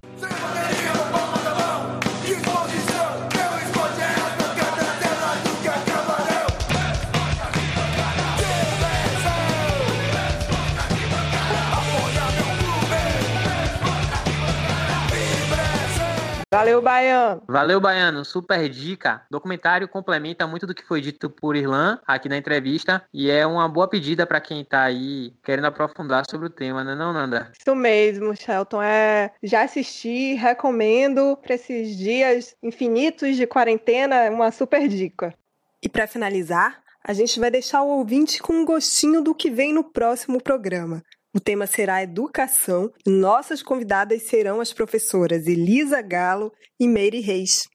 Valeu, 16.54 16.80
Baiano. 16.84 17.42
Valeu, 17.48 17.82
Baiano. 17.82 18.24
Super 18.24 18.70
dica. 18.70 19.24
Documentário 19.28 19.88
complementa 19.88 20.46
muito 20.46 20.68
do 20.68 20.76
que 20.76 20.86
foi 20.86 21.02
dito 21.02 21.28
por 21.28 21.56
Irlan 21.56 22.00
aqui 22.06 22.30
na 22.30 22.38
entrevista 22.38 23.04
e 23.12 23.32
é 23.32 23.44
uma 23.44 23.68
boa 23.68 23.88
pedida 23.88 24.24
para 24.28 24.40
quem 24.40 24.62
está 24.62 24.84
aí 24.84 25.34
querendo 25.44 25.66
aprofundar 25.66 26.24
sobre 26.30 26.46
o 26.46 26.52
tema, 26.52 26.84
né, 26.84 26.94
não, 26.94 27.12
Nanda? 27.12 27.52
Isso 27.60 27.76
mesmo, 27.76 28.36
Shelton. 28.36 28.84
É, 28.84 29.32
já 29.42 29.64
assisti, 29.64 30.36
recomendo 30.36 31.36
para 31.38 31.56
esses 31.56 31.98
dias 31.98 32.56
infinitos 32.62 33.36
de 33.36 33.48
quarentena, 33.48 34.30
uma 34.30 34.52
super 34.52 34.88
dica. 34.88 35.34
E 35.82 35.90
para 35.90 36.06
finalizar, 36.06 36.84
a 37.04 37.14
gente 37.14 37.40
vai 37.40 37.50
deixar 37.50 37.82
o 37.82 37.98
ouvinte 37.98 38.42
com 38.42 38.54
um 38.54 38.66
gostinho 38.66 39.24
do 39.24 39.34
que 39.34 39.50
vem 39.50 39.74
no 39.74 39.84
próximo 39.84 40.42
programa. 40.42 41.04
O 41.36 41.40
tema 41.40 41.66
será 41.66 42.04
educação 42.04 42.92
nossas 43.08 43.64
convidadas 43.64 44.22
serão 44.22 44.62
as 44.62 44.72
professoras 44.72 45.48
Elisa 45.48 46.00
Galo 46.00 46.54
e 46.80 46.88
Meire 46.88 47.22
Reis. 47.22 47.68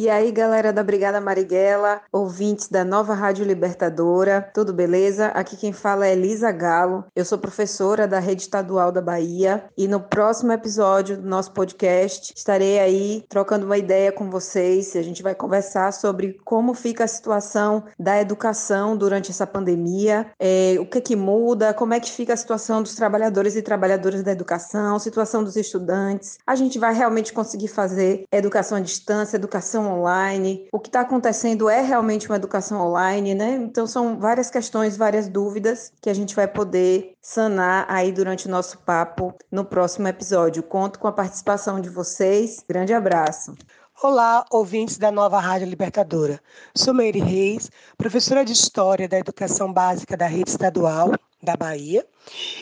E 0.00 0.08
aí, 0.08 0.30
galera 0.30 0.72
da 0.72 0.80
Brigada 0.80 1.20
Marighella, 1.20 2.00
ouvintes 2.12 2.68
da 2.68 2.84
Nova 2.84 3.14
Rádio 3.14 3.44
Libertadora, 3.44 4.48
tudo 4.54 4.72
beleza? 4.72 5.26
Aqui 5.34 5.56
quem 5.56 5.72
fala 5.72 6.06
é 6.06 6.12
Elisa 6.12 6.52
Galo. 6.52 7.04
Eu 7.16 7.24
sou 7.24 7.36
professora 7.36 8.06
da 8.06 8.20
Rede 8.20 8.42
Estadual 8.42 8.92
da 8.92 9.02
Bahia 9.02 9.64
e 9.76 9.88
no 9.88 9.98
próximo 9.98 10.52
episódio 10.52 11.16
do 11.16 11.28
nosso 11.28 11.50
podcast 11.50 12.32
estarei 12.32 12.78
aí 12.78 13.24
trocando 13.28 13.66
uma 13.66 13.76
ideia 13.76 14.12
com 14.12 14.30
vocês. 14.30 14.94
A 14.94 15.02
gente 15.02 15.20
vai 15.20 15.34
conversar 15.34 15.92
sobre 15.92 16.38
como 16.44 16.74
fica 16.74 17.02
a 17.02 17.08
situação 17.08 17.82
da 17.98 18.20
educação 18.20 18.96
durante 18.96 19.32
essa 19.32 19.48
pandemia, 19.48 20.30
é, 20.38 20.76
o 20.78 20.86
que 20.86 21.00
que 21.00 21.16
muda, 21.16 21.74
como 21.74 21.92
é 21.92 21.98
que 21.98 22.12
fica 22.12 22.34
a 22.34 22.36
situação 22.36 22.84
dos 22.84 22.94
trabalhadores 22.94 23.56
e 23.56 23.62
trabalhadoras 23.62 24.22
da 24.22 24.30
educação, 24.30 24.96
situação 25.00 25.42
dos 25.42 25.56
estudantes. 25.56 26.38
A 26.46 26.54
gente 26.54 26.78
vai 26.78 26.94
realmente 26.94 27.32
conseguir 27.32 27.66
fazer 27.66 28.22
educação 28.30 28.78
à 28.78 28.80
distância, 28.80 29.34
educação 29.34 29.87
online. 29.88 30.68
O 30.72 30.78
que 30.78 30.88
está 30.88 31.00
acontecendo 31.00 31.68
é 31.68 31.80
realmente 31.80 32.28
uma 32.28 32.36
educação 32.36 32.80
online, 32.80 33.34
né? 33.34 33.54
Então 33.54 33.86
são 33.86 34.18
várias 34.18 34.50
questões, 34.50 34.96
várias 34.96 35.28
dúvidas 35.28 35.92
que 36.00 36.10
a 36.10 36.14
gente 36.14 36.34
vai 36.34 36.46
poder 36.46 37.12
sanar 37.20 37.86
aí 37.88 38.12
durante 38.12 38.46
o 38.46 38.50
nosso 38.50 38.78
papo 38.78 39.34
no 39.50 39.64
próximo 39.64 40.08
episódio. 40.08 40.62
Conto 40.62 40.98
com 40.98 41.08
a 41.08 41.12
participação 41.12 41.80
de 41.80 41.88
vocês. 41.88 42.64
Grande 42.68 42.92
abraço. 42.92 43.54
Olá, 44.00 44.46
ouvintes 44.52 44.96
da 44.96 45.10
nova 45.10 45.40
Rádio 45.40 45.66
Libertadora. 45.66 46.40
Sou 46.72 46.94
Meire 46.94 47.18
Reis, 47.18 47.68
professora 47.96 48.44
de 48.44 48.52
História 48.52 49.08
da 49.08 49.18
Educação 49.18 49.72
Básica 49.72 50.16
da 50.16 50.28
Rede 50.28 50.50
Estadual 50.50 51.10
da 51.42 51.56
Bahia, 51.56 52.06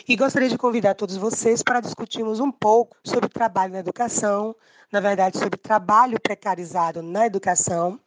e 0.09 0.15
gostaria 0.15 0.49
de 0.49 0.57
convidar 0.57 0.95
todos 0.95 1.15
vocês 1.15 1.61
para 1.61 1.79
discutirmos 1.79 2.39
um 2.39 2.51
pouco 2.51 2.97
sobre 3.03 3.29
trabalho 3.29 3.73
na 3.73 3.79
educação, 3.81 4.55
na 4.91 4.99
verdade, 4.99 5.37
sobre 5.37 5.59
trabalho 5.59 6.19
precarizado 6.19 7.03
na 7.03 7.27
educação. 7.27 7.99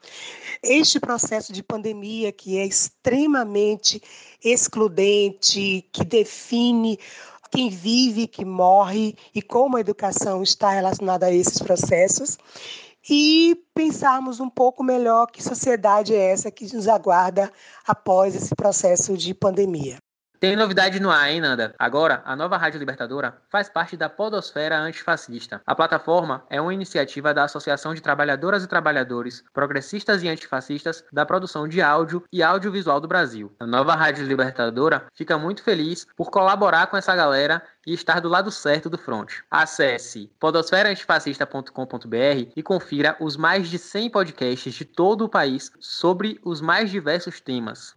Este 0.61 0.99
processo 0.99 1.53
de 1.53 1.63
pandemia 1.63 2.33
que 2.33 2.59
é 2.59 2.67
extremamente 2.67 4.03
excludente, 4.43 5.89
que 5.93 6.05
define 6.05 6.99
quem 7.49 7.71
vive, 7.71 8.27
que 8.27 8.45
morre 8.45 9.17
e 9.33 9.41
como 9.41 9.77
a 9.77 9.81
educação 9.81 10.43
está 10.43 10.71
relacionada 10.71 11.27
a 11.27 11.33
esses 11.33 11.61
processos 11.61 12.37
e 13.09 13.57
pensarmos 13.75 14.41
um 14.41 14.51
pouco 14.51 14.83
melhor 14.83 15.27
que 15.27 15.43
sociedade 15.43 16.15
é 16.15 16.31
essa 16.33 16.51
que 16.51 16.73
nos 16.75 16.89
aguarda 16.89 17.51
após 17.87 18.35
esse 18.35 18.55
processo 18.55 19.17
de 19.17 19.33
pandemia. 19.33 19.99
Tem 20.41 20.57
novidade 20.57 20.99
no 21.01 21.11
ar, 21.11 21.31
hein, 21.31 21.39
Nanda? 21.39 21.75
Agora, 21.79 22.23
a 22.25 22.35
nova 22.35 22.57
Rádio 22.57 22.79
Libertadora 22.79 23.37
faz 23.51 23.69
parte 23.69 23.95
da 23.95 24.09
Podosfera 24.09 24.79
Antifascista. 24.79 25.61
A 25.67 25.75
plataforma 25.75 26.47
é 26.49 26.59
uma 26.59 26.73
iniciativa 26.73 27.35
da 27.35 27.45
Associação 27.45 27.93
de 27.93 28.01
Trabalhadoras 28.01 28.65
e 28.65 28.67
Trabalhadores 28.67 29.45
Progressistas 29.53 30.23
e 30.23 30.29
Antifascistas 30.31 31.05
da 31.13 31.27
Produção 31.27 31.69
de 31.69 31.83
Áudio 31.83 32.25
e 32.33 32.43
Audiovisual 32.43 32.99
do 33.03 33.07
Brasil. 33.07 33.53
A 33.61 33.67
nova 33.67 33.95
Rádio 33.95 34.27
Libertadora 34.27 35.05
fica 35.13 35.37
muito 35.37 35.63
feliz 35.63 36.07
por 36.17 36.31
colaborar 36.31 36.87
com 36.87 36.97
essa 36.97 37.15
galera 37.15 37.63
e 37.87 37.95
estar 37.95 38.21
do 38.21 38.29
lado 38.29 38.51
certo 38.51 38.91
do 38.91 38.99
front. 38.99 39.31
Acesse 39.51 40.31
podosferaantifascista.com.br 40.39 42.53
e 42.55 42.63
confira 42.63 43.17
os 43.21 43.37
mais 43.37 43.69
de 43.69 43.79
100 43.79 44.11
podcasts 44.11 44.75
de 44.75 44.85
todo 44.85 45.25
o 45.25 45.29
país 45.29 45.73
sobre 45.79 46.39
os 46.45 46.61
mais 46.61 46.91
diversos 46.91 47.41
temas. 47.41 47.95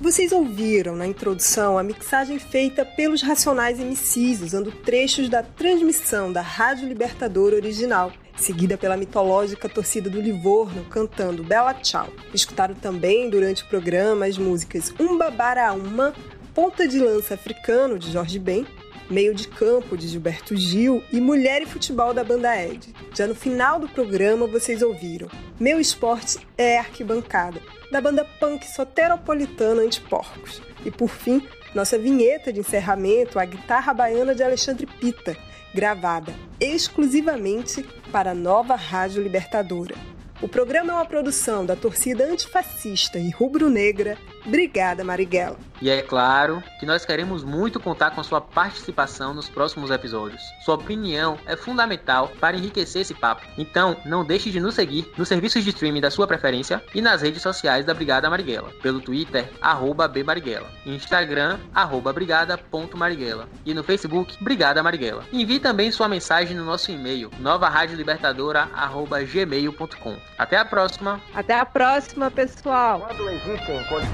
Vocês 0.00 0.32
ouviram 0.32 0.96
na 0.96 1.06
introdução 1.06 1.76
a 1.76 1.82
mixagem 1.82 2.38
feita 2.38 2.86
pelos 2.86 3.20
Racionais 3.20 3.78
MCs, 3.78 4.40
usando 4.40 4.72
trechos 4.72 5.28
da 5.28 5.42
transmissão 5.42 6.32
da 6.32 6.40
Rádio 6.40 6.88
Libertador 6.88 7.52
original, 7.52 8.10
seguida 8.42 8.76
pela 8.78 8.96
mitológica 8.96 9.68
torcida 9.68 10.08
do 10.08 10.20
Livorno 10.20 10.84
cantando 10.84 11.44
Bela 11.44 11.74
Tchau. 11.74 12.08
Escutaram 12.32 12.74
também 12.74 13.28
durante 13.28 13.62
o 13.62 13.66
programa 13.66 14.26
as 14.26 14.38
músicas 14.38 14.92
Umba 14.98 15.30
Bara 15.30 15.72
Uma, 15.72 16.14
Ponta 16.54 16.86
de 16.86 16.98
Lança 16.98 17.34
Africano 17.34 17.98
de 17.98 18.10
Jorge 18.10 18.38
Ben, 18.38 18.66
Meio 19.08 19.34
de 19.34 19.48
Campo 19.48 19.96
de 19.96 20.06
Gilberto 20.06 20.56
Gil 20.56 21.02
e 21.12 21.20
Mulher 21.20 21.62
e 21.62 21.66
Futebol 21.66 22.14
da 22.14 22.22
Banda 22.22 22.56
Ed. 22.56 22.94
Já 23.14 23.26
no 23.26 23.34
final 23.34 23.80
do 23.80 23.88
programa 23.88 24.46
vocês 24.46 24.82
ouviram 24.82 25.28
Meu 25.58 25.80
Esporte 25.80 26.38
é 26.56 26.78
Arquibancada, 26.78 27.60
da 27.90 28.00
banda 28.00 28.24
punk 28.38 28.66
soteropolitana 28.66 29.82
Antiporcos. 29.82 30.62
E 30.84 30.90
por 30.90 31.10
fim, 31.10 31.46
nossa 31.74 31.98
vinheta 31.98 32.52
de 32.52 32.60
encerramento, 32.60 33.38
a 33.38 33.44
guitarra 33.44 33.92
baiana 33.92 34.34
de 34.34 34.42
Alexandre 34.42 34.86
Pita, 34.86 35.36
gravada 35.74 36.34
exclusivamente 36.58 37.82
para 38.12 38.32
a 38.32 38.34
nova 38.34 38.74
Rádio 38.74 39.22
Libertadora. 39.22 39.94
O 40.42 40.48
programa 40.48 40.92
é 40.92 40.94
uma 40.96 41.04
produção 41.04 41.66
da 41.66 41.76
torcida 41.76 42.24
antifascista 42.24 43.18
e 43.18 43.30
rubro-negra 43.30 44.16
Obrigada, 44.46 45.04
Marighella. 45.04 45.58
E 45.80 45.88
é 45.88 46.02
claro 46.02 46.60
que 46.78 46.84
nós 46.84 47.06
queremos 47.06 47.42
muito 47.42 47.80
contar 47.80 48.10
com 48.10 48.22
sua 48.22 48.38
participação 48.40 49.32
nos 49.32 49.48
próximos 49.48 49.90
episódios. 49.90 50.42
Sua 50.62 50.74
opinião 50.74 51.38
é 51.46 51.56
fundamental 51.56 52.30
para 52.38 52.54
enriquecer 52.56 53.00
esse 53.02 53.14
papo. 53.14 53.46
Então, 53.56 53.96
não 54.04 54.24
deixe 54.24 54.50
de 54.50 54.60
nos 54.60 54.74
seguir 54.74 55.10
nos 55.16 55.28
serviços 55.28 55.64
de 55.64 55.70
streaming 55.70 56.02
da 56.02 56.10
sua 56.10 56.26
preferência 56.26 56.84
e 56.94 57.00
nas 57.00 57.22
redes 57.22 57.40
sociais 57.40 57.86
da 57.86 57.94
Brigada 57.94 58.28
Marighella. 58.28 58.70
Pelo 58.82 59.00
Twitter, 59.00 59.50
arroba 59.60 60.06
bmarighella. 60.06 60.68
Instagram, 60.84 61.58
arroba 61.74 62.12
brigada.marighella. 62.12 63.48
E 63.64 63.72
no 63.72 63.82
Facebook, 63.82 64.36
Brigada 64.42 64.82
Marighella. 64.82 65.24
Envie 65.32 65.60
também 65.60 65.90
sua 65.90 66.08
mensagem 66.08 66.54
no 66.56 66.64
nosso 66.64 66.90
e-mail, 66.90 67.30
novaradiolibertadora.gmail.com. 67.38 70.16
Até 70.36 70.58
a 70.58 70.64
próxima! 70.64 71.20
Até 71.34 71.58
a 71.58 71.64
próxima, 71.64 72.30
pessoal! 72.30 73.00
Quando 73.00 73.30
existem 73.30 73.82
condições, 73.84 74.10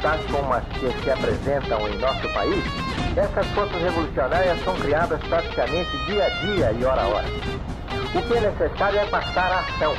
tais 0.00 0.24
como 0.30 0.52
as 0.52 0.64
que 0.64 0.90
se 1.02 1.10
apresentam 1.10 1.88
em 1.88 1.98
nosso 1.98 2.28
país, 2.32 2.64
essas 3.16 3.46
forças 3.48 3.80
revolucionárias 3.80 4.62
são 4.64 4.74
criadas 4.76 5.20
praticamente 5.28 5.96
dia 6.06 6.24
a 6.24 6.28
dia 6.28 6.72
e 6.72 6.84
hora 6.84 7.02
a 7.02 7.08
hora. 7.08 7.26
O 8.14 8.22
que 8.22 8.34
é 8.34 8.40
necessário 8.40 8.98
é 8.98 9.06
passar 9.06 9.52
a 9.52 9.60
ação 9.60 9.94